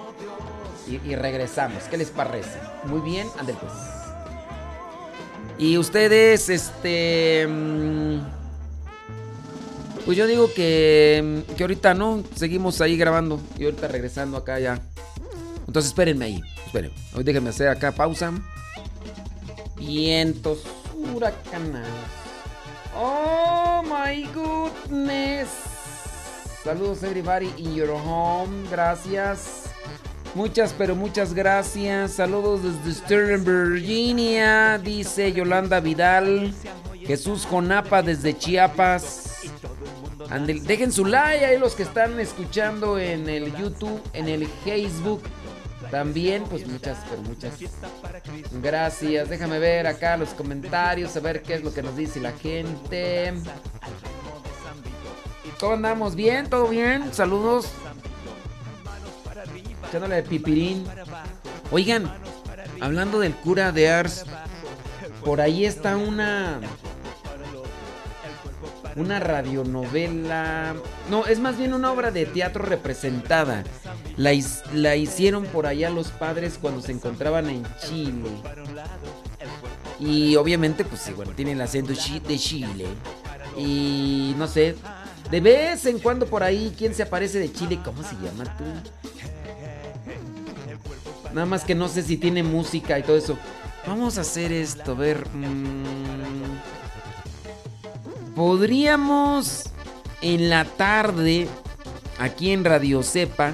y, 0.88 1.14
regresamos. 1.14 1.84
¿Qué 1.84 1.96
les 1.96 2.10
parece? 2.10 2.58
Muy 2.84 3.00
bien, 3.00 3.26
anden 3.38 3.56
pues. 3.56 3.72
Y 5.58 5.78
ustedes, 5.78 6.48
este... 6.48 7.46
Mm, 7.48 8.20
pues 10.04 10.16
yo 10.16 10.26
digo 10.26 10.52
que, 10.54 11.42
que 11.56 11.64
ahorita 11.64 11.94
no, 11.94 12.22
seguimos 12.36 12.80
ahí 12.80 12.96
grabando 12.96 13.40
y 13.58 13.64
ahorita 13.64 13.88
regresando 13.88 14.36
acá 14.36 14.60
ya. 14.60 14.80
Entonces 15.66 15.90
espérenme 15.90 16.26
ahí, 16.26 16.42
esperen. 16.64 16.92
Hoy 17.14 17.24
déjenme 17.24 17.50
hacer 17.50 17.68
acá 17.68 17.90
pausa. 17.90 18.32
Vientos 19.76 20.62
huracanados. 20.94 21.88
Oh 22.94 23.82
my 23.82 24.22
goodness. 24.32 25.48
Saludos 26.62 27.02
everybody 27.02 27.52
in 27.58 27.74
your 27.74 27.90
home. 27.90 28.68
Gracias. 28.70 29.65
Muchas, 30.36 30.74
pero 30.76 30.94
muchas 30.94 31.32
gracias. 31.32 32.12
Saludos 32.12 32.60
desde 32.62 33.00
Stern, 33.00 33.42
Virginia. 33.42 34.76
Dice 34.76 35.32
Yolanda 35.32 35.80
Vidal. 35.80 36.52
Jesús 37.06 37.46
Jonapa 37.46 38.02
desde 38.02 38.36
Chiapas. 38.36 39.44
dejen 40.64 40.92
su 40.92 41.06
like 41.06 41.46
ahí 41.46 41.58
los 41.58 41.74
que 41.74 41.84
están 41.84 42.20
escuchando 42.20 42.98
en 42.98 43.30
el 43.30 43.56
YouTube, 43.56 43.98
en 44.12 44.28
el 44.28 44.46
Facebook. 44.62 45.22
También, 45.90 46.44
pues 46.44 46.68
muchas, 46.68 46.98
pero 47.08 47.22
muchas 47.22 47.54
gracias. 48.60 49.30
Déjame 49.30 49.58
ver 49.58 49.86
acá 49.86 50.18
los 50.18 50.34
comentarios, 50.34 51.16
a 51.16 51.20
ver 51.20 51.40
qué 51.40 51.54
es 51.54 51.64
lo 51.64 51.72
que 51.72 51.82
nos 51.82 51.96
dice 51.96 52.20
la 52.20 52.32
gente. 52.32 53.32
¿Cómo 55.58 55.72
andamos? 55.72 56.14
¿Bien? 56.14 56.50
¿Todo 56.50 56.68
bien? 56.68 57.14
Saludos 57.14 57.70
echándole 59.88 60.22
pipirín. 60.22 60.86
Oigan, 61.70 62.10
hablando 62.80 63.18
del 63.18 63.34
cura 63.34 63.72
de 63.72 63.88
Ars, 63.90 64.24
por 65.24 65.40
ahí 65.40 65.64
está 65.64 65.96
una. 65.96 66.60
Una 68.94 69.20
radionovela. 69.20 70.74
No, 71.10 71.26
es 71.26 71.38
más 71.38 71.58
bien 71.58 71.74
una 71.74 71.92
obra 71.92 72.10
de 72.10 72.24
teatro 72.24 72.64
representada. 72.64 73.62
La, 74.16 74.32
la 74.72 74.96
hicieron 74.96 75.44
por 75.44 75.66
allá 75.66 75.90
los 75.90 76.08
padres 76.08 76.58
cuando 76.58 76.80
se 76.80 76.92
encontraban 76.92 77.50
en 77.50 77.66
Chile. 77.78 78.30
Y 80.00 80.36
obviamente, 80.36 80.84
pues 80.84 81.06
igual, 81.08 81.34
tiene 81.34 81.52
el 81.52 81.60
acento 81.60 81.92
de 81.92 82.38
Chile. 82.38 82.86
Y 83.58 84.34
no 84.38 84.46
sé, 84.46 84.76
de 85.30 85.40
vez 85.40 85.84
en 85.86 85.98
cuando 85.98 86.26
por 86.26 86.42
ahí, 86.42 86.74
¿quién 86.76 86.94
se 86.94 87.02
aparece 87.02 87.38
de 87.38 87.52
Chile? 87.52 87.78
¿Cómo 87.84 88.02
se 88.02 88.14
llama 88.16 88.44
tú? 88.56 88.64
Nada 91.36 91.44
más 91.44 91.64
que 91.64 91.74
no 91.74 91.86
sé 91.86 92.02
si 92.02 92.16
tiene 92.16 92.42
música 92.42 92.98
y 92.98 93.02
todo 93.02 93.18
eso. 93.18 93.38
Vamos 93.86 94.16
a 94.16 94.22
hacer 94.22 94.52
esto, 94.52 94.92
a 94.92 94.94
ver. 94.94 95.28
Mm, 95.34 95.84
podríamos 98.34 99.64
en 100.22 100.48
la 100.48 100.64
tarde, 100.64 101.46
aquí 102.18 102.52
en 102.52 102.64
Radio 102.64 103.02
Cepa, 103.02 103.52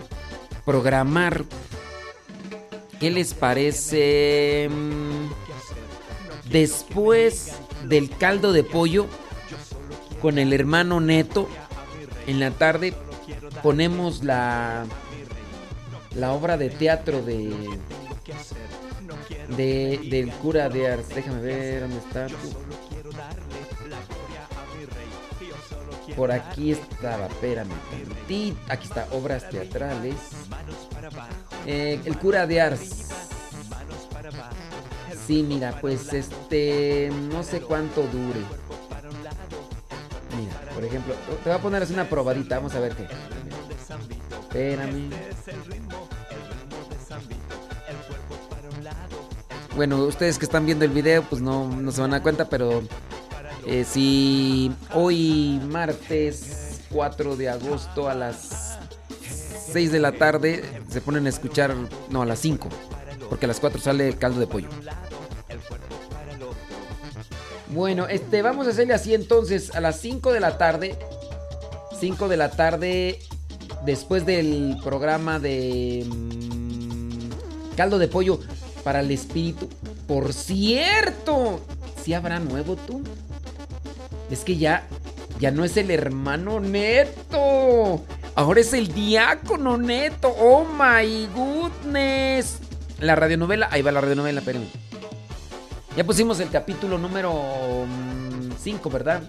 programar. 0.65 1.43
¿Qué 3.01 3.11
les 3.11 3.35
parece? 3.35 4.69
Mm, 4.71 5.33
después 6.53 7.55
del 7.89 8.11
caldo 8.11 8.53
de 8.53 8.63
pollo 8.63 9.09
con 10.21 10.39
el 10.39 10.53
hermano 10.53 11.01
Neto, 11.01 11.49
en 12.29 12.39
la 12.39 12.53
tarde 12.53 12.95
ponemos 13.61 14.23
la 14.23 14.87
la 16.17 16.33
obra 16.33 16.57
de 16.57 16.71
teatro 16.71 17.23
de, 17.23 17.79
de 19.57 20.01
del 20.11 20.31
cura 20.33 20.69
de 20.69 20.93
Ars. 20.93 21.09
Déjame 21.09 21.41
ver 21.41 21.81
dónde 21.83 21.99
está. 21.99 22.27
Por 26.17 26.31
aquí 26.31 26.73
estaba, 26.73 27.27
espérame. 27.27 27.73
Aquí 28.69 28.87
está, 28.87 29.09
obras 29.13 29.49
teatrales. 29.49 30.17
Eh, 31.67 32.01
el 32.05 32.19
cura 32.19 32.47
de 32.47 32.61
Ars. 32.61 33.09
Sí, 35.27 35.43
mira, 35.43 35.79
pues 35.81 36.13
este. 36.13 37.11
No 37.31 37.43
sé 37.43 37.61
cuánto 37.61 38.03
dure. 38.03 38.41
Mira, 40.37 40.61
por 40.75 40.85
ejemplo, 40.85 41.15
te 41.43 41.51
voy 41.51 41.59
a 41.59 41.63
poner 41.63 41.83
así 41.83 41.95
una 41.95 42.09
probadita. 42.09 42.57
Vamos 42.57 42.75
a 42.75 42.81
ver 42.81 42.95
qué. 42.97 43.07
Espérame. 44.43 45.11
Bueno, 49.75 50.05
ustedes 50.05 50.39
que 50.39 50.45
están 50.45 50.67
viendo 50.67 50.85
el 50.85 50.91
video, 50.91 51.23
pues 51.23 51.41
no, 51.41 51.69
no 51.69 51.93
se 51.93 52.01
van 52.01 52.11
a 52.11 52.17
dar 52.17 52.23
cuenta, 52.23 52.49
pero 52.49 52.83
eh, 53.67 53.85
si 53.85 54.71
hoy 54.93 55.61
martes 55.65 56.83
4 56.91 57.37
de 57.37 57.49
agosto 57.49 58.09
a 58.09 58.15
las 58.15 58.79
6 59.73 59.93
de 59.93 60.01
la 60.01 60.13
tarde 60.13 60.63
se 60.91 61.01
ponen 61.01 61.27
a 61.27 61.31
escuchar, 61.31 61.75
no, 62.11 62.23
a 62.23 62.27
las 62.27 62.41
5, 62.41 62.69
porque 63.31 63.47
a 63.47 63.49
las 63.49 63.61
4 63.61 63.81
sale 63.81 64.09
el 64.09 64.19
caldo 64.19 64.41
de 64.41 64.47
pollo. 64.47 64.69
Bueno, 67.69 68.07
este, 68.07 68.43
vamos 68.43 68.67
a 68.67 68.71
hacerle 68.71 68.93
así 68.93 69.15
entonces, 69.15 69.75
a 69.75 69.81
las 69.81 69.99
5 70.01 70.33
de 70.33 70.41
la 70.41 70.59
tarde, 70.59 70.99
5 71.99 72.29
de 72.29 72.37
la 72.37 72.51
tarde, 72.51 73.21
después 73.85 74.25
del 74.27 74.77
programa 74.83 75.39
de 75.39 76.07
mm, 76.09 77.75
caldo 77.77 77.99
de 77.99 78.09
pollo 78.09 78.41
para 78.85 79.01
el 79.01 79.11
espíritu. 79.11 79.69
Por 80.07 80.33
cierto, 80.33 81.61
si 82.03 82.15
habrá 82.15 82.39
nuevo 82.41 82.77
tú. 82.77 83.03
Es 84.31 84.41
que 84.41 84.57
ya, 84.57 84.87
ya 85.39 85.51
no 85.51 85.65
es 85.65 85.77
el 85.77 85.91
hermano 85.91 86.61
neto. 86.61 88.03
Ahora 88.35 88.61
es 88.61 88.73
el 88.73 88.93
diácono 88.93 89.77
neto. 89.77 90.35
Oh 90.39 90.65
my 90.65 91.27
goodness. 91.35 92.59
La 92.99 93.15
radionovela, 93.15 93.69
ahí 93.71 93.83
va 93.83 93.93
la 93.93 94.01
radionovela, 94.01 94.41
espérenme. 94.41 94.69
Ya 95.97 96.05
pusimos 96.05 96.41
el 96.41 96.49
capítulo 96.49 96.97
número 96.97 97.85
5, 98.63 98.89
mm, 98.89 98.93
¿verdad? 98.93 99.23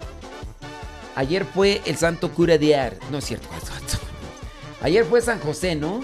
Ayer 1.16 1.46
fue 1.46 1.82
el 1.86 1.98
santo 1.98 2.32
cura 2.32 2.58
de 2.58 2.76
Ar. 2.76 2.98
No 3.12 3.18
es 3.18 3.26
cierto. 3.26 3.48
Ayer 4.84 5.06
fue 5.06 5.22
San 5.22 5.40
José, 5.40 5.76
¿no? 5.76 6.02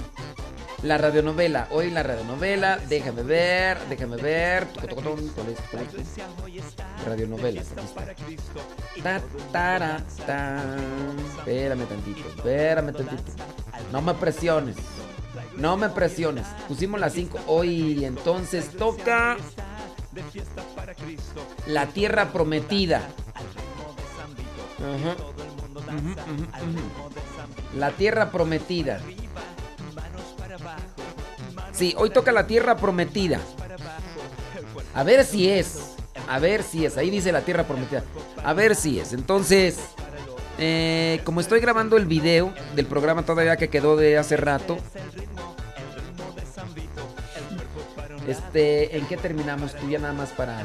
La 0.83 0.97
radionovela, 0.97 1.67
hoy 1.71 1.91
la 1.91 2.01
radionovela, 2.01 2.77
déjame 2.87 3.23
ver, 3.23 3.77
déjame 3.89 4.15
ver. 4.15 4.67
Radionovela. 7.05 7.61
Ta, 9.03 9.21
ta, 9.51 10.01
ta. 10.25 10.63
Espérame 11.37 11.83
tantito, 11.83 12.29
espérame 12.29 12.93
tantito. 12.93 13.23
No 13.91 14.01
me 14.01 14.13
presiones. 14.13 14.77
No 15.57 15.75
me 15.75 15.89
presiones. 15.89 16.47
Pusimos 16.69 17.01
las 17.01 17.11
5 17.11 17.37
hoy, 17.47 18.05
entonces 18.05 18.69
toca 18.77 19.35
la 21.67 21.87
tierra 21.87 22.31
prometida. 22.31 23.01
La 27.75 27.91
tierra 27.91 28.31
prometida. 28.31 28.99
Sí, 31.71 31.93
hoy 31.97 32.09
toca 32.09 32.31
la 32.31 32.47
tierra 32.47 32.75
prometida. 32.77 33.39
A 34.93 35.03
ver 35.03 35.25
si 35.25 35.49
es. 35.49 35.95
A 36.27 36.39
ver 36.39 36.63
si 36.63 36.85
es. 36.85 36.97
Ahí 36.97 37.09
dice 37.09 37.31
la 37.31 37.41
tierra 37.41 37.63
prometida. 37.63 38.03
A 38.43 38.53
ver 38.53 38.75
si 38.75 38.99
es. 38.99 39.13
Entonces, 39.13 39.77
eh, 40.57 41.21
como 41.23 41.39
estoy 41.39 41.61
grabando 41.61 41.95
el 41.95 42.05
video 42.05 42.53
del 42.75 42.85
programa 42.85 43.23
todavía 43.23 43.55
que 43.55 43.69
quedó 43.69 43.95
de 43.95 44.17
hace 44.17 44.35
rato. 44.35 44.77
Este, 48.27 48.97
¿en 48.97 49.07
qué 49.07 49.17
terminamos? 49.17 49.73
Tú 49.75 49.89
ya 49.89 49.99
nada 49.99 50.13
más 50.13 50.29
para 50.31 50.63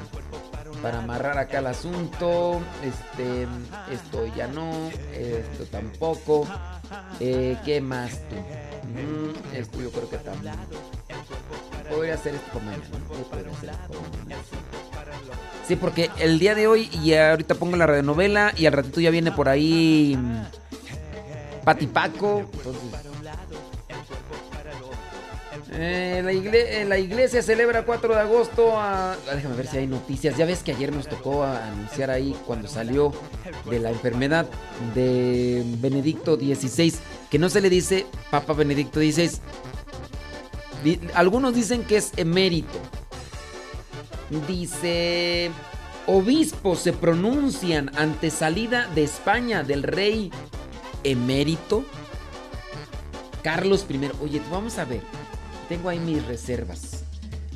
para 0.84 0.98
amarrar 0.98 1.38
acá 1.38 1.60
el 1.60 1.66
asunto. 1.66 2.60
Este, 2.84 3.46
esto 3.90 4.26
ya 4.36 4.46
no, 4.48 4.70
esto 5.14 5.64
tampoco. 5.70 6.46
Eh, 7.20 7.56
¿Qué 7.64 7.80
más 7.80 8.20
tú? 8.28 8.36
Mm, 8.36 9.56
esto 9.56 9.80
yo 9.80 9.90
creo 9.90 10.10
que 10.10 10.18
también. 10.18 10.54
Podría 11.88 12.14
hacer 12.14 12.34
esto 12.34 12.50
por. 12.52 12.62
Sí, 15.66 15.76
porque 15.76 16.10
el 16.18 16.38
día 16.38 16.54
de 16.54 16.66
hoy 16.66 16.90
y 17.02 17.14
ahorita 17.14 17.54
pongo 17.54 17.76
la 17.76 17.86
radionovela 17.86 18.52
y 18.54 18.66
al 18.66 18.74
ratito 18.74 19.00
ya 19.00 19.08
viene 19.08 19.32
por 19.32 19.48
ahí 19.48 20.18
mm, 20.18 21.64
Patipaco. 21.64 22.40
Entonces 22.52 23.03
eh, 25.76 26.20
la, 26.22 26.32
eh, 26.32 26.84
la, 26.84 26.98
iglesia 26.98 27.42
celebra 27.42 27.84
4 27.84 28.14
de 28.14 28.20
agosto. 28.20 28.78
A, 28.78 29.16
déjame 29.34 29.56
ver 29.56 29.66
si 29.66 29.78
hay 29.78 29.86
noticias. 29.86 30.36
Ya 30.36 30.46
ves 30.46 30.62
que 30.62 30.72
ayer 30.72 30.92
nos 30.92 31.08
tocó 31.08 31.44
anunciar 31.44 32.10
ahí 32.10 32.36
cuando 32.46 32.68
salió 32.68 33.12
de 33.68 33.80
la 33.80 33.90
enfermedad 33.90 34.46
de 34.94 35.62
Benedicto 35.78 36.36
XVI. 36.36 36.94
Que 37.30 37.38
no 37.38 37.48
se 37.48 37.60
le 37.60 37.70
dice 37.70 38.06
Papa 38.30 38.52
Benedicto 38.52 39.00
XVI. 39.00 39.40
Algunos 41.14 41.54
dicen 41.54 41.84
que 41.84 41.96
es 41.96 42.12
emérito. 42.16 42.78
Dice. 44.46 45.50
Obispos 46.06 46.80
se 46.80 46.92
pronuncian 46.92 47.90
ante 47.96 48.30
salida 48.30 48.88
de 48.94 49.04
España 49.04 49.62
del 49.62 49.82
rey 49.82 50.30
emérito. 51.02 51.84
Carlos 53.42 53.86
I. 53.88 54.10
Oye, 54.20 54.42
vamos 54.50 54.78
a 54.78 54.84
ver. 54.84 55.00
Tengo 55.68 55.88
ahí 55.88 55.98
mis 55.98 56.24
reservas. 56.26 57.04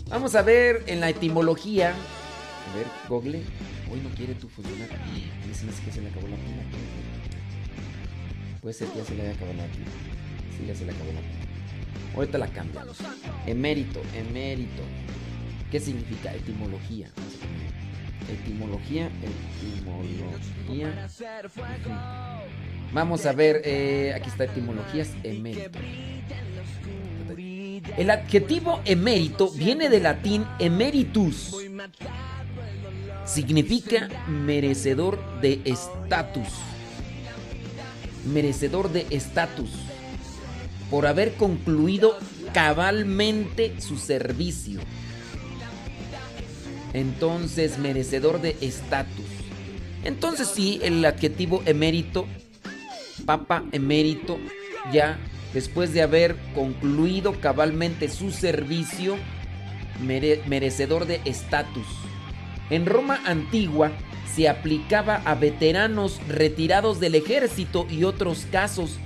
Vamos 0.09 0.35
a 0.35 0.43
ver 0.43 0.85
en 0.87 1.01
la 1.01 1.11
etimología. 1.11 1.91
A 1.91 2.77
ver, 2.77 2.87
Google. 3.09 3.43
Hoy 3.91 4.01
no 4.01 4.09
quiere 4.11 4.35
tu 4.35 4.49
funcionar. 4.49 4.89
A 4.93 5.07
mí 5.07 5.31
que 5.85 5.93
se 5.93 6.01
le 6.01 6.09
acabó 6.09 6.29
la 6.29 6.37
pila. 6.37 6.63
Puede 8.63 8.75
ser 8.75 8.89
que 8.89 8.99
ya 8.99 9.05
se 9.05 9.15
le 9.15 9.23
haya 9.23 9.33
acabado 9.33 9.57
la 9.57 9.67
pila. 9.67 9.87
Sí, 10.57 10.67
ya 10.67 10.75
se 10.75 10.85
le 10.85 10.93
acabó 10.93 11.13
la 11.13 11.21
pila. 11.21 12.15
Ahorita 12.15 12.39
la 12.39 12.49
cambiamos. 12.49 12.99
Emérito, 13.47 14.01
emérito. 14.15 14.83
¿Qué 15.71 15.79
significa 15.81 16.35
etimología? 16.35 17.11
Etimología, 18.33 19.11
etimología. 19.63 21.09
Vamos 22.93 23.27
a 23.27 23.33
ver, 23.33 23.63
eh, 23.65 24.13
aquí 24.15 24.29
está 24.31 24.45
etimologías, 24.45 25.15
emérito. 25.23 25.79
El 27.97 28.10
adjetivo 28.10 28.81
emérito 28.85 29.51
viene 29.51 29.89
del 29.89 30.05
latín 30.05 30.44
emeritus. 30.59 31.56
Significa 33.24 34.09
merecedor 34.27 35.19
de 35.40 35.60
estatus. 35.65 36.48
Merecedor 38.24 38.90
de 38.90 39.06
estatus. 39.10 39.70
Por 40.90 41.06
haber 41.06 41.35
concluido 41.35 42.19
cabalmente 42.52 43.81
su 43.81 43.98
servicio. 43.98 44.81
Entonces, 46.93 47.78
merecedor 47.78 48.40
de 48.40 48.56
estatus. 48.60 49.27
Entonces 50.05 50.48
sí, 50.48 50.81
el 50.82 51.05
adjetivo 51.05 51.62
emérito, 51.66 52.27
papa 53.27 53.65
emérito, 53.73 54.39
ya 54.93 55.19
después 55.55 55.93
de 55.93 56.03
haber 56.03 56.37
concluido 56.55 57.41
cabalmente 57.41 58.09
su 58.09 58.31
servicio 58.31 59.16
merecedor 60.01 61.07
de 61.07 61.20
estatus. 61.25 61.87
En 62.70 62.87
Roma 62.87 63.20
antigua 63.25 63.93
se 64.35 64.49
aplicaba 64.49 65.23
a 65.25 65.35
veteranos 65.35 66.20
retirados 66.29 67.01
del 67.01 67.15
ejército 67.15 67.87
y 67.91 68.05
otros 68.05 68.47
casos. 68.53 68.99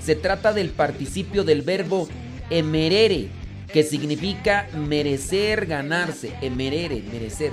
Se 0.00 0.14
trata 0.14 0.52
del 0.52 0.70
participio 0.70 1.44
del 1.44 1.62
verbo 1.62 2.08
emerere, 2.48 3.28
que 3.72 3.82
significa 3.82 4.68
merecer, 4.74 5.66
ganarse, 5.66 6.32
emerere, 6.40 7.02
merecer. 7.12 7.52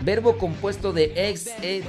Verbo 0.00 0.38
compuesto 0.38 0.92
de 0.92 1.12
ex, 1.14 1.46
e, 1.62 1.82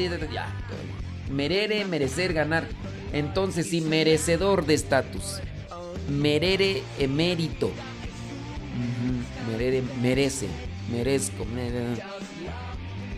merere, 1.31 1.85
merecer, 1.85 2.33
ganar. 2.33 2.65
Entonces 3.13 3.67
sí, 3.67 3.81
merecedor 3.81 4.65
de 4.65 4.73
estatus. 4.75 5.39
Merere 6.09 6.83
emérito. 6.99 7.71
merere, 9.51 9.83
merece, 10.01 10.47
merezco. 10.91 11.45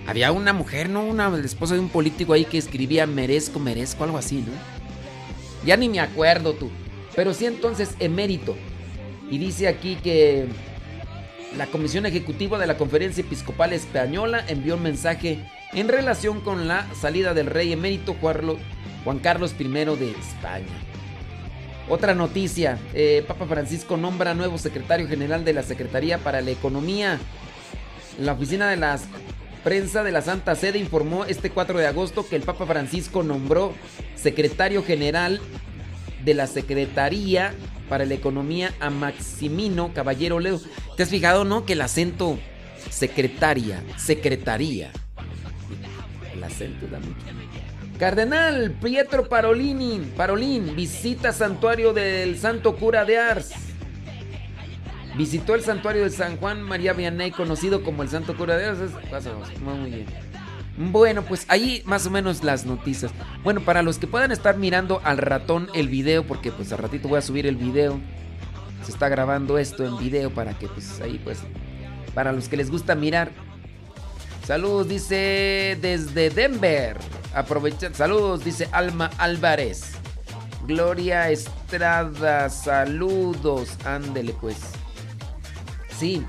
Había 0.07 0.31
una 0.31 0.53
mujer, 0.53 0.89
¿no? 0.89 1.03
Una 1.03 1.35
esposa 1.43 1.75
de 1.75 1.79
un 1.79 1.89
político 1.89 2.33
ahí 2.33 2.45
que 2.45 2.57
escribía 2.57 3.05
merezco, 3.05 3.59
merezco, 3.59 4.03
algo 4.03 4.17
así, 4.17 4.37
¿no? 4.37 4.53
Ya 5.65 5.77
ni 5.77 5.89
me 5.89 5.99
acuerdo 5.99 6.53
tú. 6.53 6.69
Pero 7.15 7.33
sí 7.33 7.45
entonces 7.45 7.95
emérito. 7.99 8.55
Y 9.29 9.37
dice 9.37 9.67
aquí 9.67 9.95
que 9.95 10.47
la 11.57 11.67
Comisión 11.67 12.05
Ejecutiva 12.05 12.57
de 12.57 12.67
la 12.67 12.77
Conferencia 12.77 13.21
Episcopal 13.21 13.73
Española 13.73 14.43
envió 14.47 14.75
un 14.75 14.83
mensaje 14.83 15.39
en 15.73 15.87
relación 15.87 16.41
con 16.41 16.67
la 16.67 16.87
salida 16.93 17.33
del 17.33 17.47
rey 17.47 17.71
emérito 17.71 18.15
Juan 18.15 19.19
Carlos 19.19 19.55
I 19.59 19.63
de 19.63 20.11
España. 20.11 20.65
Otra 21.89 22.13
noticia, 22.13 22.77
eh, 22.93 23.23
Papa 23.27 23.45
Francisco 23.45 23.97
nombra 23.97 24.33
nuevo 24.33 24.57
secretario 24.57 25.07
general 25.07 25.43
de 25.43 25.53
la 25.53 25.63
Secretaría 25.63 26.19
para 26.19 26.41
la 26.41 26.51
Economía. 26.51 27.19
La 28.19 28.33
oficina 28.33 28.69
de 28.69 28.77
la 28.77 28.99
prensa 29.63 30.03
de 30.03 30.11
la 30.11 30.21
Santa 30.21 30.55
Sede 30.55 30.79
informó 30.79 31.25
este 31.25 31.49
4 31.49 31.79
de 31.79 31.87
agosto 31.87 32.27
que 32.27 32.35
el 32.35 32.43
Papa 32.43 32.65
Francisco 32.65 33.23
nombró 33.23 33.73
secretario 34.15 34.83
general 34.83 35.41
de 36.23 36.33
la 36.33 36.47
Secretaría 36.47 37.53
para 37.89 38.05
la 38.05 38.13
Economía 38.13 38.73
a 38.79 38.89
Maximino 38.89 39.93
Caballero 39.93 40.39
Leo. 40.39 40.61
¿Te 40.95 41.03
has 41.03 41.09
fijado, 41.09 41.43
no? 41.43 41.65
Que 41.65 41.73
el 41.73 41.81
acento 41.81 42.37
secretaria, 42.89 43.83
secretaría. 43.97 44.91
Cardenal 47.99 48.71
Pietro 48.81 49.29
Parolini, 49.29 49.99
Parolín, 50.17 50.75
visita 50.75 51.31
santuario 51.31 51.93
del 51.93 52.37
Santo 52.37 52.75
Cura 52.75 53.05
de 53.05 53.19
Ars. 53.19 53.51
Visitó 55.15 55.55
el 55.55 55.61
santuario 55.61 56.03
de 56.03 56.09
San 56.09 56.37
Juan 56.37 56.61
María 56.61 56.93
Vianney, 56.93 57.31
conocido 57.31 57.83
como 57.83 58.01
el 58.01 58.09
Santo 58.09 58.35
Cura 58.35 58.57
de 58.57 58.65
Ars. 58.65 58.79
Muy 59.63 59.89
bien. 59.89 60.05
Bueno, 60.77 61.21
pues 61.23 61.45
ahí 61.49 61.83
más 61.85 62.07
o 62.07 62.09
menos 62.09 62.43
las 62.43 62.65
noticias. 62.65 63.11
Bueno, 63.43 63.61
para 63.61 63.83
los 63.83 63.97
que 63.97 64.07
puedan 64.07 64.31
estar 64.31 64.57
mirando 64.57 65.01
al 65.03 65.17
ratón 65.17 65.69
el 65.75 65.89
video, 65.89 66.25
porque 66.25 66.51
pues 66.51 66.71
al 66.71 66.79
ratito 66.79 67.07
voy 67.07 67.19
a 67.19 67.21
subir 67.21 67.45
el 67.45 67.57
video. 67.57 67.99
Se 68.83 68.91
está 68.91 69.09
grabando 69.09 69.59
esto 69.59 69.85
en 69.85 69.97
video 69.97 70.31
para 70.31 70.57
que 70.57 70.67
pues 70.67 71.01
ahí 71.01 71.21
pues 71.23 71.39
para 72.15 72.31
los 72.31 72.47
que 72.47 72.57
les 72.57 72.71
gusta 72.71 72.95
mirar. 72.95 73.31
Saludos, 74.51 74.89
dice 74.89 75.77
desde 75.79 76.29
Denver. 76.29 76.97
Aprovecha. 77.33 77.93
Saludos, 77.93 78.43
dice 78.43 78.67
Alma 78.73 79.09
Álvarez. 79.17 79.91
Gloria 80.67 81.29
Estrada, 81.31 82.49
saludos. 82.49 83.69
Ándele 83.85 84.33
pues. 84.33 84.57
Sí, 85.97 86.25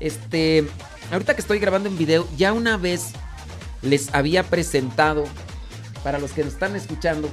este. 0.00 0.66
Ahorita 1.12 1.34
que 1.34 1.42
estoy 1.42 1.58
grabando 1.58 1.90
en 1.90 1.98
video, 1.98 2.26
ya 2.34 2.54
una 2.54 2.78
vez 2.78 3.10
les 3.82 4.14
había 4.14 4.42
presentado, 4.44 5.26
para 6.02 6.18
los 6.18 6.32
que 6.32 6.44
nos 6.44 6.54
están 6.54 6.76
escuchando, 6.76 7.28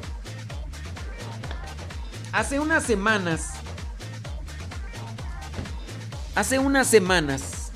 hace 2.34 2.60
unas 2.60 2.84
semanas, 2.84 3.52
hace 6.36 6.60
unas 6.60 6.88
semanas, 6.88 7.72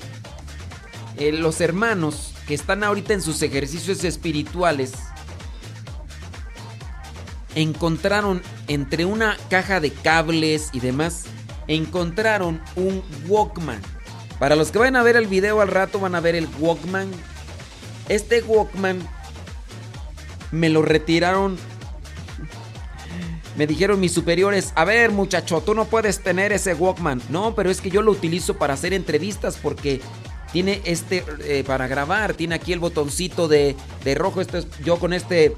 eh, 1.16 1.32
los 1.32 1.62
hermanos 1.62 2.34
que 2.48 2.54
están 2.54 2.82
ahorita 2.82 3.12
en 3.12 3.20
sus 3.20 3.42
ejercicios 3.42 4.02
espirituales, 4.04 4.92
encontraron 7.54 8.40
entre 8.68 9.04
una 9.04 9.36
caja 9.50 9.80
de 9.80 9.92
cables 9.92 10.70
y 10.72 10.80
demás, 10.80 11.24
encontraron 11.66 12.62
un 12.74 13.02
Walkman. 13.28 13.82
Para 14.38 14.56
los 14.56 14.70
que 14.70 14.78
van 14.78 14.96
a 14.96 15.02
ver 15.02 15.16
el 15.16 15.26
video 15.26 15.60
al 15.60 15.68
rato 15.68 16.00
van 16.00 16.14
a 16.14 16.20
ver 16.20 16.34
el 16.36 16.48
Walkman. 16.58 17.10
Este 18.08 18.40
Walkman 18.40 19.06
me 20.50 20.70
lo 20.70 20.80
retiraron. 20.80 21.58
Me 23.58 23.66
dijeron 23.66 24.00
mis 24.00 24.12
superiores, 24.12 24.72
a 24.74 24.86
ver 24.86 25.10
muchacho, 25.10 25.60
tú 25.60 25.74
no 25.74 25.84
puedes 25.84 26.22
tener 26.22 26.52
ese 26.52 26.72
Walkman. 26.72 27.20
No, 27.28 27.54
pero 27.54 27.70
es 27.70 27.82
que 27.82 27.90
yo 27.90 28.00
lo 28.00 28.12
utilizo 28.12 28.56
para 28.56 28.72
hacer 28.72 28.94
entrevistas 28.94 29.58
porque 29.60 30.00
tiene 30.52 30.80
este 30.84 31.24
eh, 31.40 31.64
para 31.66 31.86
grabar, 31.86 32.34
tiene 32.34 32.54
aquí 32.54 32.72
el 32.72 32.78
botoncito 32.78 33.48
de, 33.48 33.76
de 34.04 34.14
rojo. 34.14 34.40
Esto 34.40 34.58
es 34.58 34.66
yo 34.84 34.98
con 34.98 35.12
este 35.12 35.54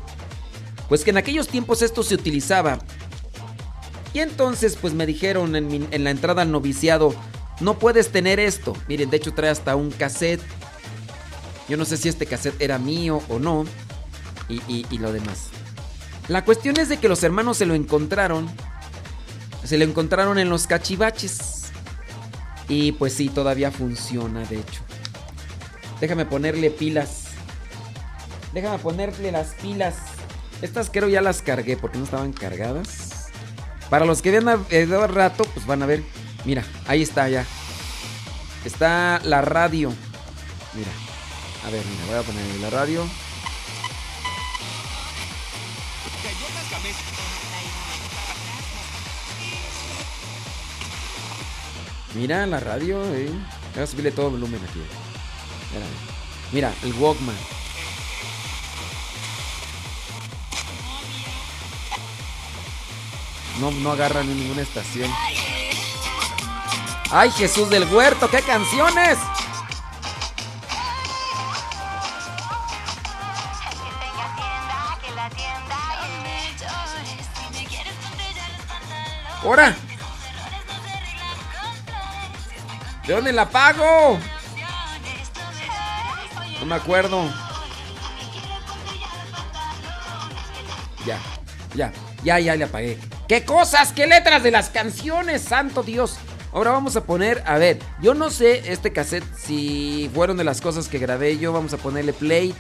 pues 0.89 1.05
que 1.05 1.11
en 1.11 1.19
aquellos 1.19 1.49
tiempos 1.49 1.83
esto 1.83 2.03
se 2.03 2.15
utilizaba. 2.15 2.79
Y 4.13 4.19
entonces 4.19 4.77
pues 4.81 4.93
me 4.93 5.07
dijeron 5.07 5.55
en, 5.55 6.05
la 6.05 6.11
entrada 6.11 6.43
al 6.43 6.51
noviciado, 6.51 7.15
no 7.61 7.79
puedes 7.79 8.11
tener 8.11 8.41
esto. 8.41 8.77
Miren, 8.89 9.09
de 9.09 9.19
hecho 9.19 9.33
trae 9.33 9.51
hasta 9.51 9.77
un 9.77 9.93
cassette. 9.93 10.43
Yo 11.69 11.77
no 11.77 11.85
sé 11.85 11.97
si 11.97 12.09
este 12.09 12.27
cassette 12.27 12.61
era 12.61 12.79
mío 12.79 13.23
o 13.29 13.39
no. 13.39 13.67
Y, 14.49 14.85
y 14.91 14.99
lo 14.99 15.13
demás. 15.13 15.51
La 16.27 16.45
cuestión 16.45 16.77
es 16.81 16.89
de 16.89 16.97
que 16.97 17.09
los 17.09 17.23
hermanos 17.23 17.59
se 17.59 17.67
lo 17.67 17.75
encontraron. 17.75 18.51
Se 19.63 19.79
lo 19.79 19.85
encontraron 19.85 20.41
en 20.41 20.49
los 20.49 20.67
cachivaches. 20.67 21.60
Y 22.71 22.93
pues 22.93 23.13
sí, 23.13 23.29
todavía 23.29 23.73
funciona, 23.73 24.45
de 24.45 24.61
hecho. 24.61 24.81
Déjame 26.01 26.25
ponerle 26.25 26.71
pilas. 26.71 27.25
Déjame 28.55 28.79
ponerle 28.79 29.33
las 29.33 29.49
pilas. 29.55 29.97
Estas 30.63 30.89
creo 30.89 31.09
ya 31.09 31.21
las 31.21 31.43
cargué 31.43 31.77
porque 31.77 31.99
no 31.99 32.05
estaban 32.05 32.33
cargadas. 32.33 33.27
Para 33.91 34.05
los 34.05 34.23
que 34.23 34.31
vean 34.31 34.65
el 34.71 35.09
rato, 35.09 35.45
pues 35.53 35.67
van 35.67 35.83
a 35.83 35.87
ver. 35.87 36.05
Mira, 36.45 36.65
ahí 36.87 37.03
está 37.03 37.29
ya. 37.29 37.45
Está 38.65 39.21
la 39.25 39.43
radio. 39.43 39.93
Mira. 40.75 40.91
A 41.67 41.71
ver, 41.71 41.85
mira, 41.85 42.05
voy 42.07 42.17
a 42.17 42.23
poner 42.23 42.61
la 42.61 42.71
radio. 42.71 43.05
Mira 52.15 52.45
la 52.47 52.59
radio, 52.61 53.05
eh. 53.15 53.31
Voy 53.75 53.83
a 53.83 53.87
subirle 53.87 54.11
todo 54.11 54.31
volumen 54.31 54.61
aquí. 54.69 54.83
Mira, 56.53 56.73
el 56.83 56.93
Walkman. 56.95 57.37
No, 63.61 63.71
no 63.71 63.93
agarran 63.93 64.29
en 64.29 64.39
ninguna 64.39 64.63
estación. 64.63 65.11
¡Ay, 67.11 67.31
Jesús 67.33 67.69
del 67.71 67.85
Huerto! 67.85 68.31
¡Qué 68.31 68.41
canciones! 68.41 69.19
¡Hora! 79.45 79.77
¿De 83.07 83.15
dónde 83.15 83.33
la 83.33 83.49
pago? 83.49 84.19
No 86.61 86.67
me 86.67 86.75
acuerdo. 86.75 87.25
Ya, 91.07 91.19
ya, 91.75 91.93
ya, 92.23 92.39
ya 92.39 92.57
le 92.57 92.65
apagué. 92.65 92.99
¡Qué 93.27 93.45
cosas! 93.45 93.93
¡Qué 93.93 94.07
letras 94.07 94.43
de 94.43 94.51
las 94.51 94.69
canciones! 94.69 95.43
¡Santo 95.43 95.83
Dios! 95.83 96.19
Ahora 96.53 96.73
vamos 96.73 96.97
a 96.97 97.05
poner, 97.05 97.43
a 97.47 97.59
ver, 97.59 97.79
yo 98.03 98.13
no 98.13 98.29
sé 98.29 98.73
este 98.73 98.93
cassette 98.93 99.25
si 99.37 100.11
fueron 100.13 100.37
de 100.37 100.43
las 100.43 100.61
cosas 100.61 100.89
que 100.89 100.99
grabé 100.99 101.39
yo, 101.39 101.53
vamos 101.53 101.73
a 101.73 101.77
ponerle 101.77 102.13
play. 102.13 102.55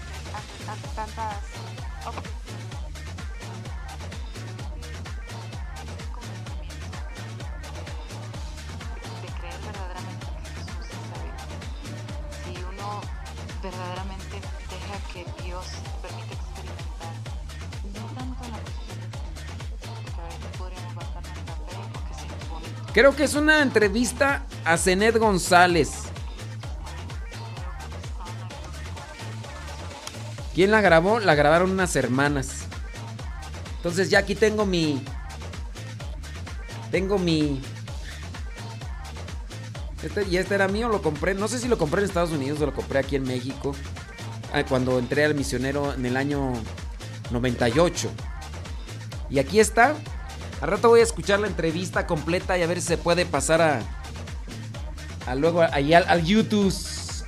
Creo 22.92 23.14
que 23.14 23.24
es 23.24 23.34
una 23.34 23.62
entrevista 23.62 24.44
a 24.64 24.76
Zenet 24.76 25.16
González. 25.16 25.90
¿Quién 30.54 30.72
la 30.72 30.80
grabó? 30.80 31.20
La 31.20 31.36
grabaron 31.36 31.70
unas 31.70 31.94
hermanas. 31.94 32.64
Entonces 33.76 34.10
ya 34.10 34.18
aquí 34.18 34.34
tengo 34.34 34.66
mi... 34.66 35.02
Tengo 36.90 37.18
mi... 37.18 37.62
Este, 40.02 40.26
y 40.28 40.38
este 40.38 40.56
era 40.56 40.66
mío, 40.66 40.88
lo 40.88 41.00
compré. 41.00 41.34
No 41.34 41.46
sé 41.46 41.60
si 41.60 41.68
lo 41.68 41.78
compré 41.78 42.00
en 42.00 42.08
Estados 42.08 42.30
Unidos 42.30 42.60
o 42.60 42.66
lo 42.66 42.74
compré 42.74 42.98
aquí 42.98 43.14
en 43.14 43.22
México. 43.22 43.74
Ah, 44.52 44.64
cuando 44.68 44.98
entré 44.98 45.24
al 45.24 45.36
misionero 45.36 45.94
en 45.94 46.04
el 46.06 46.16
año 46.16 46.52
98. 47.30 48.10
Y 49.30 49.38
aquí 49.38 49.60
está. 49.60 49.94
Al 50.60 50.70
rato 50.70 50.90
voy 50.90 51.00
a 51.00 51.04
escuchar 51.04 51.40
la 51.40 51.46
entrevista 51.46 52.06
completa 52.06 52.58
y 52.58 52.62
a 52.62 52.66
ver 52.66 52.80
si 52.80 52.88
se 52.88 52.98
puede 52.98 53.24
pasar 53.24 53.62
a. 53.62 53.80
a 55.26 55.34
luego 55.34 55.62
ahí 55.62 55.94
al, 55.94 56.24
YouTube. 56.24 56.74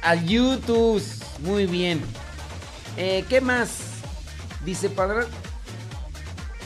Al 0.02 0.26
YouTube. 0.26 1.02
Muy 1.40 1.66
bien. 1.66 2.02
Eh, 2.96 3.24
¿Qué 3.28 3.40
más? 3.40 3.78
Dice 4.64 4.90
padrón. 4.90 5.26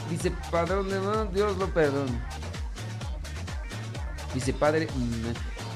Dice 0.09 0.31
padrón 0.51 0.89
de 0.89 0.99
Dios 1.33 1.57
lo 1.57 1.73
perdone. 1.73 2.19
Dice 4.33 4.53
padre. 4.53 4.87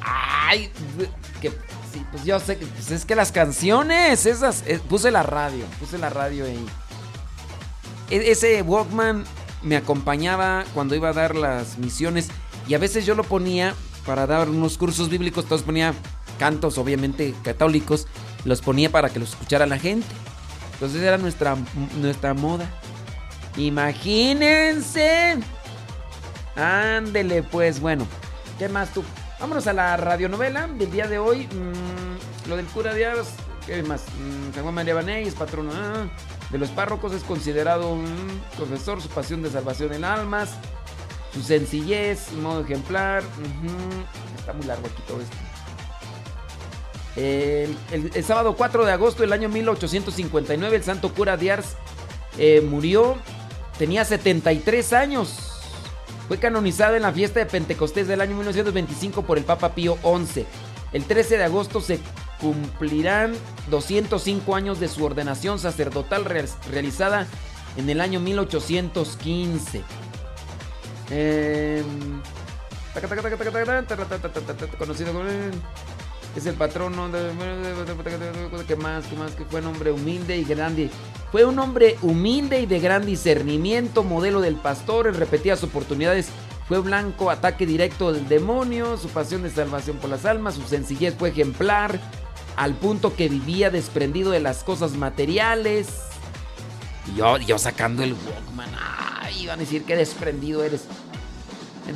Ay, 0.02 0.72
que 1.42 1.52
sí, 1.92 2.06
pues 2.12 2.26
yo 2.26 2.40
sé 2.40 2.58
que 2.58 2.66
pues 2.66 2.92
es 2.92 3.06
que 3.06 3.16
las 3.16 3.32
canciones, 3.32 4.26
esas. 4.26 4.64
Eh, 4.68 4.80
puse 4.90 5.10
la 5.10 5.24
radio, 5.24 5.64
puse 5.80 5.98
la 5.98 6.10
radio 6.10 6.46
ahí. 6.46 6.66
E, 8.10 8.32
ese 8.32 8.62
Walkman 8.62 9.24
me 9.64 9.78
acompañaba 9.78 10.64
cuando 10.74 10.96
iba 10.96 11.10
a 11.10 11.14
dar 11.14 11.36
las 11.36 11.78
misiones 11.78 12.30
y 12.68 12.74
a 12.74 12.80
veces 12.80 13.06
yo 13.06 13.16
lo 13.16 13.24
ponía 13.24 13.76
para 14.06 14.28
dar 14.28 14.50
unos 14.50 14.78
cursos 14.78 15.10
bíblicos, 15.10 15.46
todos 15.46 15.64
ponía 15.64 15.94
cantos 16.40 16.78
obviamente 16.78 17.36
católicos, 17.44 18.08
los 18.46 18.62
ponía 18.62 18.92
para 18.92 19.10
que 19.10 19.20
los 19.20 19.30
escuchara 19.30 19.66
la 19.66 19.78
gente. 19.78 20.08
Entonces 20.74 21.02
era 21.02 21.18
nuestra, 21.18 21.56
nuestra 22.00 22.34
moda. 22.34 22.68
Imagínense. 23.58 25.38
Ándele, 26.56 27.44
pues 27.44 27.80
bueno. 27.80 28.08
¿Qué 28.58 28.70
más 28.70 28.92
tú? 28.94 29.04
Vámonos 29.40 29.68
a 29.68 29.74
la 29.74 29.98
radionovela 29.98 30.68
del 30.68 30.92
día 30.92 31.08
de 31.08 31.20
hoy. 31.20 31.48
Mm, 31.48 32.50
lo 32.50 32.58
del 32.58 32.66
cura 32.68 32.94
de 32.94 33.06
Ars. 33.06 33.30
¿Qué 33.72 33.84
más? 33.84 34.04
Mm, 34.20 34.54
San 34.54 34.64
Juan 34.64 34.76
María 34.76 34.94
Banés, 34.94 35.34
patrono 35.34 35.72
ah, 35.74 36.06
de 36.50 36.58
los 36.58 36.72
párrocos, 36.72 37.14
es 37.14 37.24
considerado 37.24 37.94
un 37.94 38.42
profesor, 38.58 39.02
su 39.02 39.08
pasión 39.08 39.42
de 39.42 39.50
salvación 39.50 39.94
en 39.94 40.04
almas, 40.04 40.50
su 41.34 41.42
sencillez, 41.42 42.34
modo 42.34 42.66
ejemplar. 42.66 43.24
Está 44.38 44.52
muy 44.52 44.66
largo 44.66 44.86
aquí 44.88 45.02
todo 45.08 45.22
esto. 45.22 45.38
El, 47.16 48.24
sábado 48.26 48.58
4 48.58 48.84
de 48.84 48.92
agosto 48.92 49.22
del 49.22 49.32
año 49.32 49.48
1859, 49.48 50.76
el 50.76 50.84
santo 50.84 51.14
cura 51.14 51.38
de 51.38 51.52
Ars 51.54 51.78
eh, 52.38 52.60
murió. 52.60 53.16
Tenía 53.78 54.04
73 54.04 54.92
años. 54.92 55.62
Fue 56.28 56.40
canonizado 56.40 56.98
en 56.98 57.04
la 57.04 57.14
fiesta 57.14 57.40
de 57.40 57.46
Pentecostés 57.46 58.10
del 58.10 58.20
año 58.20 58.36
1925 58.36 59.22
por 59.22 59.38
el 59.38 59.46
Papa 59.46 59.74
Pío 59.76 59.98
XI. 60.04 60.46
El 60.92 61.06
13 61.06 61.38
de 61.38 61.46
agosto 61.46 61.80
se 61.80 62.02
cumplirán 62.42 63.34
205 63.70 64.56
años 64.56 64.80
de 64.80 64.88
su 64.88 65.06
ordenación 65.06 65.60
sacerdotal 65.60 66.26
realizada 66.26 67.28
en 67.78 67.90
el 67.90 68.02
año 68.02 68.20
1815. 68.20 69.84
conocido 74.78 75.14
como 75.14 75.24
es 76.36 76.46
el 76.46 76.56
patrono 76.56 77.10
de 77.10 77.32
que 78.68 78.76
más 78.76 79.06
que 79.06 79.16
más 79.16 79.32
que 79.32 79.46
fue 79.46 79.60
un 79.60 79.68
hombre 79.68 79.92
humilde 79.92 80.38
y 80.38 80.44
grande 80.44 80.90
fue 81.32 81.46
un 81.46 81.60
hombre 81.60 81.98
humilde 82.02 82.62
y 82.62 82.66
de 82.66 82.80
gran 82.80 83.06
discernimiento 83.06 84.04
modelo 84.04 84.42
del 84.42 84.56
pastor 84.56 85.08
en 85.08 85.16
repetidas 85.16 85.64
oportunidades 85.64 86.30
fue 86.68 86.80
blanco 86.80 87.30
ataque 87.30 87.66
directo 87.66 88.14
del 88.14 88.28
demonio 88.30 88.98
su 88.98 89.10
pasión 89.10 89.44
de 89.44 89.50
salvación 89.50 89.98
por 89.98 90.10
las 90.10 90.26
almas 90.26 90.56
su 90.56 90.62
sencillez 90.64 91.16
fue 91.18 91.30
ejemplar 91.30 92.00
al 92.56 92.76
punto 92.76 93.16
que 93.16 93.30
vivía 93.30 93.70
desprendido 93.70 94.32
de 94.32 94.40
las 94.40 94.64
cosas 94.64 94.94
materiales 94.94 95.88
y 97.12 97.18
yo, 97.18 97.38
yo 97.38 97.58
sacando 97.58 98.04
el 98.04 98.14
Walkman 98.14 98.70
ay 99.22 99.44
iban 99.44 99.60
a 99.60 99.62
decir 99.62 99.84
que 99.84 99.96
desprendido 99.96 100.64
eres 100.64 100.84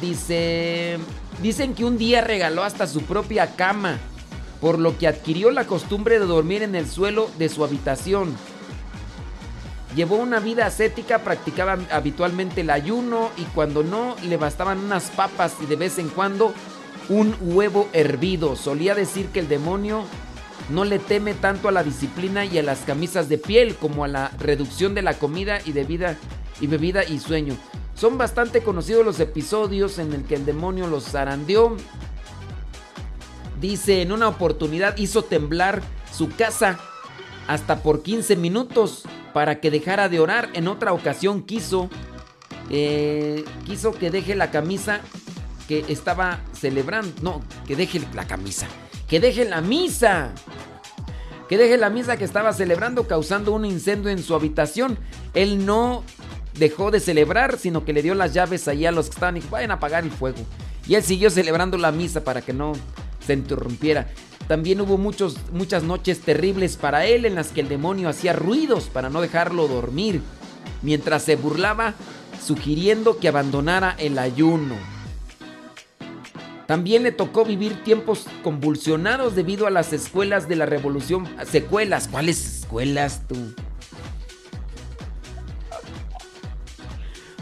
dice 0.01 0.97
dicen 1.41 1.73
que 1.73 1.85
un 1.85 1.97
día 1.97 2.21
regaló 2.21 2.63
hasta 2.63 2.87
su 2.87 3.01
propia 3.01 3.55
cama 3.55 3.99
por 4.65 4.79
lo 4.79 4.97
que 4.97 5.07
adquirió 5.07 5.51
la 5.51 5.67
costumbre 5.67 6.19
de 6.19 6.25
dormir 6.25 6.63
en 6.63 6.75
el 6.75 6.89
suelo 6.89 7.29
de 7.37 7.49
su 7.49 7.63
habitación. 7.63 8.35
Llevó 9.95 10.15
una 10.15 10.39
vida 10.39 10.65
ascética, 10.65 11.19
practicaba 11.19 11.77
habitualmente 11.91 12.61
el 12.61 12.69
ayuno 12.69 13.29
y 13.37 13.43
cuando 13.43 13.83
no 13.83 14.15
le 14.23 14.37
bastaban 14.37 14.79
unas 14.79 15.11
papas 15.11 15.53
y 15.61 15.67
de 15.67 15.75
vez 15.75 15.99
en 15.99 16.09
cuando 16.09 16.53
un 17.07 17.35
huevo 17.39 17.87
hervido. 17.93 18.55
Solía 18.55 18.95
decir 18.95 19.27
que 19.27 19.39
el 19.39 19.47
demonio 19.47 20.03
no 20.69 20.85
le 20.85 20.99
teme 20.99 21.33
tanto 21.33 21.67
a 21.67 21.71
la 21.71 21.83
disciplina 21.83 22.45
y 22.45 22.57
a 22.57 22.63
las 22.63 22.79
camisas 22.79 23.29
de 23.29 23.37
piel 23.37 23.75
como 23.75 24.03
a 24.03 24.07
la 24.07 24.31
reducción 24.39 24.95
de 24.95 25.01
la 25.01 25.13
comida 25.13 25.59
y, 25.65 25.71
de 25.71 25.83
vida, 25.83 26.17
y 26.59 26.67
bebida 26.67 27.03
y 27.03 27.19
sueño. 27.19 27.55
Son 27.93 28.17
bastante 28.17 28.61
conocidos 28.61 29.05
los 29.05 29.19
episodios 29.19 29.99
en 29.99 30.13
el 30.13 30.23
que 30.23 30.35
el 30.35 30.45
demonio 30.45 30.87
los 30.87 31.05
zarandeó 31.05 31.77
Dice, 33.59 34.01
en 34.01 34.11
una 34.11 34.27
oportunidad 34.27 34.97
hizo 34.97 35.23
temblar 35.23 35.81
su 36.11 36.29
casa 36.29 36.77
hasta 37.47 37.81
por 37.81 38.03
15 38.03 38.35
minutos 38.35 39.03
para 39.33 39.59
que 39.59 39.71
dejara 39.71 40.09
de 40.09 40.19
orar. 40.19 40.49
En 40.53 40.67
otra 40.67 40.93
ocasión 40.93 41.41
quiso, 41.43 41.89
eh, 42.69 43.45
quiso 43.65 43.91
que 43.93 44.11
deje 44.11 44.35
la 44.35 44.51
camisa 44.51 44.99
que 45.67 45.85
estaba 45.87 46.41
celebrando. 46.53 47.13
No, 47.21 47.41
que 47.65 47.75
deje 47.75 48.01
la 48.13 48.27
camisa. 48.27 48.67
Que 49.07 49.19
deje 49.19 49.45
la 49.45 49.61
misa. 49.61 50.31
Que 51.47 51.57
deje 51.57 51.77
la 51.77 51.89
misa 51.89 52.17
que 52.17 52.25
estaba 52.25 52.53
celebrando 52.53 53.07
causando 53.07 53.51
un 53.51 53.65
incendio 53.65 54.09
en 54.09 54.21
su 54.21 54.33
habitación. 54.33 54.97
Él 55.33 55.65
no 55.65 56.03
dejó 56.57 56.91
de 56.91 56.99
celebrar, 56.99 57.57
sino 57.59 57.85
que 57.85 57.93
le 57.93 58.01
dio 58.01 58.15
las 58.15 58.33
llaves 58.33 58.67
ahí 58.67 58.85
a 58.85 58.91
los 58.91 59.07
que 59.07 59.13
estaban 59.13 59.37
y 59.37 59.41
dijo, 59.41 59.51
vayan 59.51 59.71
a 59.71 59.75
apagar 59.75 60.03
el 60.03 60.11
fuego. 60.11 60.39
Y 60.87 60.95
él 60.95 61.03
siguió 61.03 61.29
celebrando 61.29 61.77
la 61.77 61.91
misa 61.91 62.23
para 62.23 62.41
que 62.41 62.53
no 62.53 62.73
se 63.25 63.33
interrumpiera. 63.33 64.07
También 64.47 64.79
hubo 64.81 64.97
muchos, 64.97 65.37
muchas 65.51 65.83
noches 65.83 66.21
terribles 66.21 66.77
para 66.77 67.05
él 67.05 67.25
en 67.25 67.35
las 67.35 67.49
que 67.49 67.61
el 67.61 67.67
demonio 67.67 68.09
hacía 68.09 68.33
ruidos 68.33 68.85
para 68.85 69.09
no 69.09 69.21
dejarlo 69.21 69.67
dormir, 69.67 70.21
mientras 70.83 71.23
se 71.23 71.35
burlaba 71.35 71.95
sugiriendo 72.43 73.17
que 73.17 73.27
abandonara 73.27 73.95
el 73.97 74.19
ayuno. 74.19 74.94
También 76.67 77.03
le 77.03 77.11
tocó 77.11 77.45
vivir 77.45 77.83
tiempos 77.83 78.25
convulsionados 78.43 79.35
debido 79.35 79.67
a 79.67 79.71
las 79.71 79.93
escuelas 79.93 80.47
de 80.47 80.55
la 80.55 80.65
revolución. 80.65 81.27
Secuelas, 81.49 82.07
¿cuáles 82.07 82.61
escuelas 82.61 83.21
tú? 83.27 83.35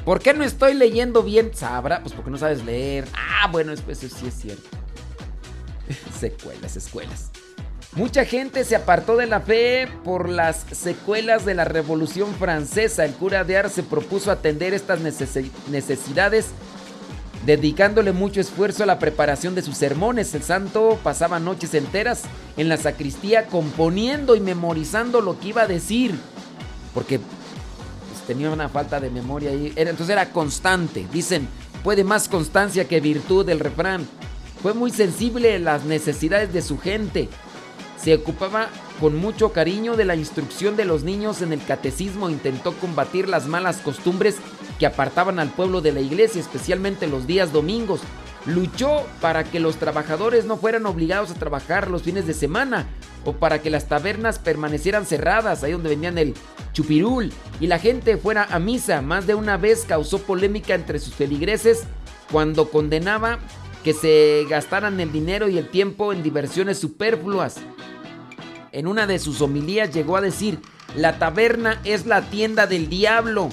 ¿Por 0.03 0.19
qué 0.19 0.33
no 0.33 0.43
estoy 0.43 0.73
leyendo 0.73 1.23
bien? 1.23 1.51
Sabrá, 1.53 2.01
pues 2.01 2.13
porque 2.13 2.29
no 2.29 2.37
sabes 2.37 2.65
leer. 2.65 3.07
Ah, 3.13 3.47
bueno, 3.49 3.71
eso 3.71 3.83
sí 4.09 4.27
es 4.27 4.33
cierto. 4.33 4.69
secuelas, 6.19 6.75
escuelas. 6.75 7.31
Mucha 7.95 8.25
gente 8.25 8.65
se 8.65 8.75
apartó 8.75 9.15
de 9.15 9.27
la 9.27 9.39
fe 9.39 9.87
por 10.03 10.27
las 10.27 10.65
secuelas 10.71 11.45
de 11.45 11.53
la 11.53 11.63
Revolución 11.63 12.33
Francesa. 12.33 13.05
El 13.05 13.13
cura 13.13 13.43
de 13.43 13.55
Ars 13.55 13.73
se 13.73 13.83
propuso 13.83 14.31
atender 14.31 14.73
estas 14.73 14.99
necesidades 14.99 16.47
dedicándole 17.45 18.11
mucho 18.11 18.39
esfuerzo 18.41 18.83
a 18.83 18.85
la 18.85 18.99
preparación 18.99 19.55
de 19.55 19.61
sus 19.61 19.77
sermones. 19.77 20.33
El 20.33 20.43
santo 20.43 20.99
pasaba 21.03 21.39
noches 21.39 21.73
enteras 21.73 22.23
en 22.57 22.69
la 22.69 22.77
sacristía 22.77 23.47
componiendo 23.47 24.35
y 24.35 24.39
memorizando 24.39 25.21
lo 25.21 25.39
que 25.39 25.49
iba 25.49 25.63
a 25.63 25.67
decir. 25.67 26.15
Porque 26.93 27.19
pues, 27.19 28.21
tenía 28.27 28.51
una 28.51 28.69
falta 28.69 28.99
de 28.99 29.09
memoria 29.09 29.51
ahí. 29.51 29.73
Entonces 29.75 30.09
era 30.09 30.29
constante. 30.29 31.07
Dicen, 31.11 31.47
puede 31.83 32.03
más 32.03 32.29
constancia 32.29 32.87
que 32.87 33.01
virtud 33.01 33.47
el 33.49 33.59
refrán. 33.59 34.07
Fue 34.61 34.73
muy 34.73 34.91
sensible 34.91 35.55
a 35.55 35.59
las 35.59 35.83
necesidades 35.83 36.53
de 36.53 36.61
su 36.61 36.77
gente. 36.77 37.27
Se 38.01 38.15
ocupaba 38.15 38.69
con 38.99 39.15
mucho 39.15 39.51
cariño 39.51 39.95
de 39.95 40.05
la 40.05 40.15
instrucción 40.15 40.75
de 40.75 40.85
los 40.85 41.03
niños 41.03 41.41
en 41.41 41.53
el 41.53 41.63
catecismo. 41.63 42.29
Intentó 42.29 42.73
combatir 42.73 43.27
las 43.29 43.47
malas 43.47 43.77
costumbres 43.77 44.37
que 44.79 44.85
apartaban 44.85 45.39
al 45.39 45.49
pueblo 45.49 45.81
de 45.81 45.91
la 45.91 46.01
iglesia, 46.01 46.41
especialmente 46.41 47.07
los 47.07 47.27
días 47.27 47.51
domingos. 47.51 48.01
Luchó 48.45 49.05
para 49.21 49.45
que 49.45 49.59
los 49.59 49.77
trabajadores 49.77 50.45
no 50.45 50.57
fueran 50.57 50.85
obligados 50.85 51.31
a 51.31 51.35
trabajar 51.35 51.89
los 51.89 52.03
fines 52.03 52.27
de 52.27 52.33
semana 52.33 52.87
o 53.25 53.33
para 53.33 53.61
que 53.61 53.69
las 53.69 53.87
tabernas 53.87 54.37
permanecieran 54.37 55.05
cerradas, 55.05 55.63
ahí 55.63 55.71
donde 55.71 55.89
venían 55.89 56.17
el 56.17 56.33
chupirul, 56.73 57.31
y 57.61 57.67
la 57.67 57.79
gente 57.79 58.17
fuera 58.17 58.47
a 58.49 58.59
misa. 58.59 59.01
Más 59.01 59.27
de 59.27 59.35
una 59.35 59.55
vez 59.55 59.85
causó 59.87 60.19
polémica 60.19 60.75
entre 60.75 60.99
sus 60.99 61.13
feligreses 61.13 61.83
cuando 62.31 62.69
condenaba 62.69 63.39
que 63.83 63.93
se 63.93 64.45
gastaran 64.49 64.99
el 64.99 65.11
dinero 65.11 65.47
y 65.49 65.57
el 65.57 65.69
tiempo 65.69 66.13
en 66.13 66.23
diversiones 66.23 66.79
superfluas. 66.79 67.57
En 68.73 68.87
una 68.87 69.05
de 69.05 69.19
sus 69.19 69.39
homilías 69.41 69.93
llegó 69.93 70.17
a 70.17 70.21
decir, 70.21 70.59
la 70.95 71.19
taberna 71.19 71.79
es 71.83 72.07
la 72.07 72.23
tienda 72.23 72.65
del 72.65 72.89
diablo, 72.89 73.49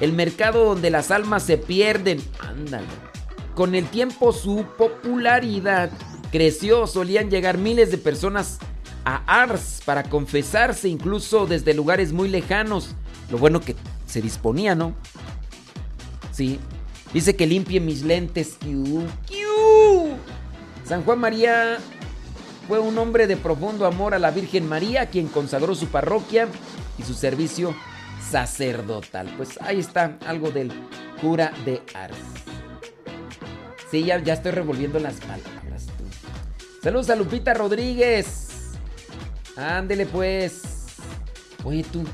el 0.00 0.14
mercado 0.14 0.64
donde 0.64 0.88
las 0.88 1.10
almas 1.10 1.42
se 1.42 1.58
pierden. 1.58 2.22
Ándale. 2.38 2.86
Con 3.54 3.74
el 3.74 3.84
tiempo 3.84 4.32
su 4.32 4.64
popularidad 4.78 5.90
creció, 6.32 6.86
solían 6.86 7.28
llegar 7.28 7.58
miles 7.58 7.90
de 7.90 7.98
personas 7.98 8.58
a 9.04 9.42
Ars 9.42 9.82
para 9.84 10.04
confesarse, 10.04 10.88
incluso 10.88 11.46
desde 11.46 11.74
lugares 11.74 12.14
muy 12.14 12.30
lejanos. 12.30 12.94
Lo 13.30 13.36
bueno 13.36 13.60
que 13.60 13.76
se 14.06 14.22
disponía, 14.22 14.74
¿no? 14.74 14.94
Sí. 16.32 16.58
Dice 17.12 17.36
que 17.36 17.46
limpie 17.46 17.80
mis 17.80 18.04
lentes. 18.04 18.56
San 20.86 21.02
Juan 21.04 21.18
María 21.18 21.76
fue 22.66 22.78
un 22.80 22.98
hombre 22.98 23.26
de 23.26 23.36
profundo 23.36 23.86
amor 23.86 24.14
a 24.14 24.18
la 24.18 24.30
Virgen 24.30 24.68
María, 24.68 25.06
quien 25.06 25.28
consagró 25.28 25.74
su 25.74 25.86
parroquia 25.86 26.48
y 26.98 27.02
su 27.02 27.14
servicio 27.14 27.74
sacerdotal. 28.30 29.32
Pues 29.36 29.60
ahí 29.60 29.78
está 29.78 30.18
algo 30.26 30.50
del 30.50 30.72
cura 31.20 31.52
de 31.64 31.82
Ars. 31.94 32.16
Sí, 33.90 34.04
ya, 34.04 34.18
ya 34.18 34.34
estoy 34.34 34.52
revolviendo 34.52 34.98
las 34.98 35.14
palabras. 35.14 35.86
Saludos 36.82 37.10
a 37.10 37.16
Lupita 37.16 37.54
Rodríguez. 37.54 38.48
Ándele 39.56 40.06
pues. 40.06 40.62
Oye 41.64 41.84
tú, 41.84 42.04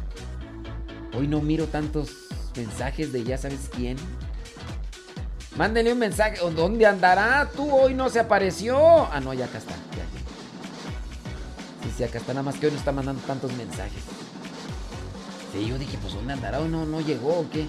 hoy 1.17 1.27
no 1.29 1.41
miro 1.41 1.67
tantos 1.67 2.11
mensajes 2.57 3.13
de 3.13 3.25
ya 3.25 3.39
sabes 3.39 3.71
quién. 3.75 3.97
Mándenle 5.57 5.93
un 5.93 5.99
mensaje. 5.99 6.39
¿Dónde 6.55 6.87
andará? 6.87 7.51
Tú 7.55 7.71
hoy 7.71 7.95
no 7.95 8.09
se 8.09 8.21
apareció. 8.21 9.07
Ah, 9.13 9.21
no, 9.21 9.35
ya 9.35 9.47
acá 9.47 9.59
está. 9.59 9.73
Ya, 9.73 10.13
Sí, 10.13 10.22
sí, 11.91 12.05
acá 12.05 12.19
está. 12.19 12.33
Nada 12.33 12.45
más 12.45 12.57
que 12.57 12.67
hoy 12.67 12.73
no 12.73 12.79
está 12.79 12.93
mandando 12.93 13.23
tantos 13.23 13.53
mensajes. 13.55 14.03
Sí, 15.53 15.67
yo 15.67 15.79
dije, 15.79 15.99
pues 16.01 16.15
¿dónde 16.15 16.33
andará? 16.33 16.61
Hoy 16.61 16.69
no, 16.69 16.87
no 16.87 17.01
llegó 17.01 17.47
qué. 17.53 17.67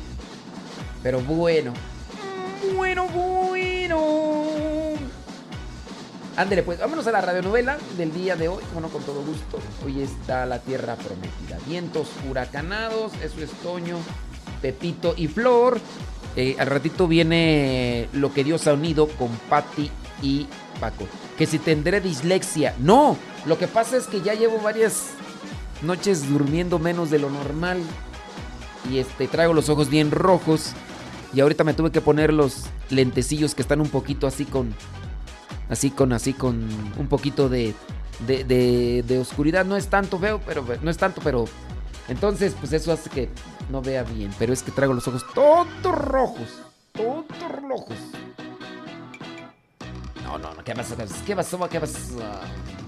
Pero 1.02 1.19
bueno. 1.22 1.73
bueno, 2.76 3.07
bueno. 3.07 4.34
Ándele, 6.35 6.64
pues, 6.64 6.80
vámonos 6.80 7.06
a 7.06 7.11
la 7.11 7.22
radionovela 7.22 7.77
del 7.98 8.11
día 8.11 8.35
de 8.35 8.48
hoy. 8.48 8.64
Bueno, 8.73 8.88
con 8.88 9.03
todo 9.03 9.22
gusto. 9.23 9.60
Hoy 9.85 10.02
está 10.02 10.45
la 10.45 10.60
tierra 10.60 10.95
prometida. 10.95 11.60
Vientos 11.68 12.07
huracanados, 12.30 13.11
eso 13.22 13.41
es 13.41 13.52
Toño, 13.61 13.98
Pepito 14.61 15.14
y 15.15 15.27
Flor. 15.27 15.80
Eh, 16.35 16.56
al 16.57 16.68
ratito 16.68 17.07
viene 17.07 18.10
lo 18.14 18.34
que 18.34 18.44
Dios 18.44 18.65
ha 18.65 18.73
unido 18.73 19.07
con 19.10 19.30
Patti 19.49 19.91
y 20.23 20.48
Paco. 20.80 21.06
Que 21.38 21.45
si 21.45 21.60
tendré 21.60 22.02
dislexia. 22.02 22.73
No, 22.80 23.15
lo 23.45 23.57
que 23.57 23.68
pasa 23.68 23.98
es 23.98 24.07
que 24.07 24.22
ya 24.22 24.34
llevo 24.34 24.60
varias 24.60 25.10
noches 25.82 26.30
durmiendo 26.30 26.80
menos 26.80 27.10
de 27.10 27.20
lo 27.20 27.30
normal. 27.30 27.82
Y 28.90 28.99
este, 28.99 29.28
traigo 29.28 29.53
los 29.53 29.70
ojos 29.70 29.90
bien 29.90 30.11
rojos. 30.11 30.74
Y 31.34 31.41
ahorita 31.41 31.64
me 31.64 31.74
tuve 31.74 31.91
que 31.91 32.02
poner 32.02 32.34
los 32.34 32.65
lentecillos 32.90 33.56
que 33.56 33.61
están 33.61 33.82
un 33.82 33.90
poquito 33.90 34.28
así 34.28 34.45
con. 34.45 34.74
Así 35.70 35.91
con, 35.91 36.14
así 36.14 36.34
con 36.34 36.68
un 36.98 37.07
poquito 37.07 37.49
de, 37.49 37.74
de, 38.28 39.03
de, 39.06 39.20
oscuridad. 39.20 39.65
No 39.65 39.76
es 39.76 39.88
tanto 39.88 40.20
feo, 40.20 40.40
pero 40.45 40.65
no 40.82 40.90
es 40.90 40.98
tanto, 40.98 41.22
pero. 41.24 41.45
Entonces, 42.07 42.53
pues 42.60 42.74
eso 42.74 42.91
hace 42.91 43.10
que 43.10 43.30
no 43.70 43.82
vea 43.82 44.03
bien. 44.03 44.32
Pero 44.38 44.53
es 44.53 44.61
que 44.61 44.72
traigo 44.72 44.94
los 44.94 45.07
ojos 45.07 45.26
todos 45.34 45.68
rojos. 45.95 46.48
Todos 46.91 47.26
rojos. 47.61 47.98
No, 50.24 50.38
no, 50.38 50.53
no. 50.53 50.64
¿Qué 50.64 50.76
pasó? 50.76 50.95
¿Qué 51.26 51.36
pasó? 51.36 51.70
¿Qué 51.70 51.80
pasó? 51.80 51.98
Bueno. 52.14 52.82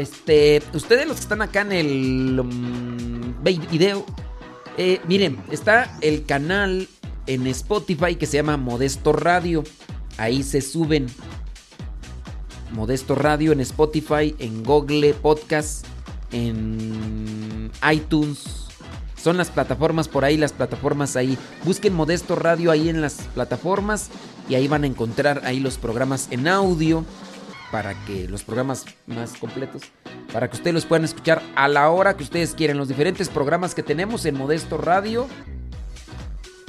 Este. 0.00 0.62
Ustedes 0.72 1.06
los 1.06 1.16
que 1.16 1.22
están 1.22 1.42
acá 1.42 1.62
en 1.62 1.72
el 1.72 2.40
um, 2.40 3.34
video. 3.70 4.04
Eh, 4.76 5.00
miren, 5.08 5.38
está 5.50 5.96
el 6.00 6.24
canal 6.24 6.88
en 7.26 7.46
Spotify 7.48 8.14
que 8.16 8.26
se 8.26 8.36
llama 8.36 8.56
Modesto 8.56 9.12
Radio. 9.12 9.64
Ahí 10.16 10.42
se 10.42 10.60
suben. 10.60 11.06
Modesto 12.72 13.14
Radio 13.14 13.52
en 13.52 13.60
Spotify, 13.60 14.34
en 14.38 14.62
Google 14.62 15.14
Podcast, 15.14 15.86
en 16.32 17.70
iTunes. 17.90 18.66
Son 19.16 19.36
las 19.36 19.50
plataformas 19.50 20.06
por 20.06 20.24
ahí, 20.24 20.36
las 20.36 20.52
plataformas 20.52 21.16
ahí. 21.16 21.36
Busquen 21.64 21.94
Modesto 21.94 22.36
Radio 22.36 22.70
ahí 22.70 22.88
en 22.88 23.00
las 23.00 23.14
plataformas 23.34 24.10
y 24.48 24.54
ahí 24.54 24.68
van 24.68 24.84
a 24.84 24.86
encontrar 24.86 25.42
ahí 25.44 25.60
los 25.60 25.76
programas 25.76 26.28
en 26.30 26.46
audio 26.46 27.04
para 27.70 27.94
que 28.04 28.28
los 28.28 28.42
programas 28.42 28.84
más 29.06 29.34
completos, 29.34 29.82
para 30.32 30.48
que 30.48 30.56
ustedes 30.56 30.74
los 30.74 30.86
puedan 30.86 31.04
escuchar 31.04 31.42
a 31.54 31.68
la 31.68 31.90
hora 31.90 32.16
que 32.16 32.22
ustedes 32.22 32.54
quieran. 32.54 32.78
Los 32.78 32.88
diferentes 32.88 33.28
programas 33.28 33.74
que 33.74 33.82
tenemos 33.82 34.24
en 34.26 34.36
Modesto 34.36 34.78
Radio. 34.78 35.26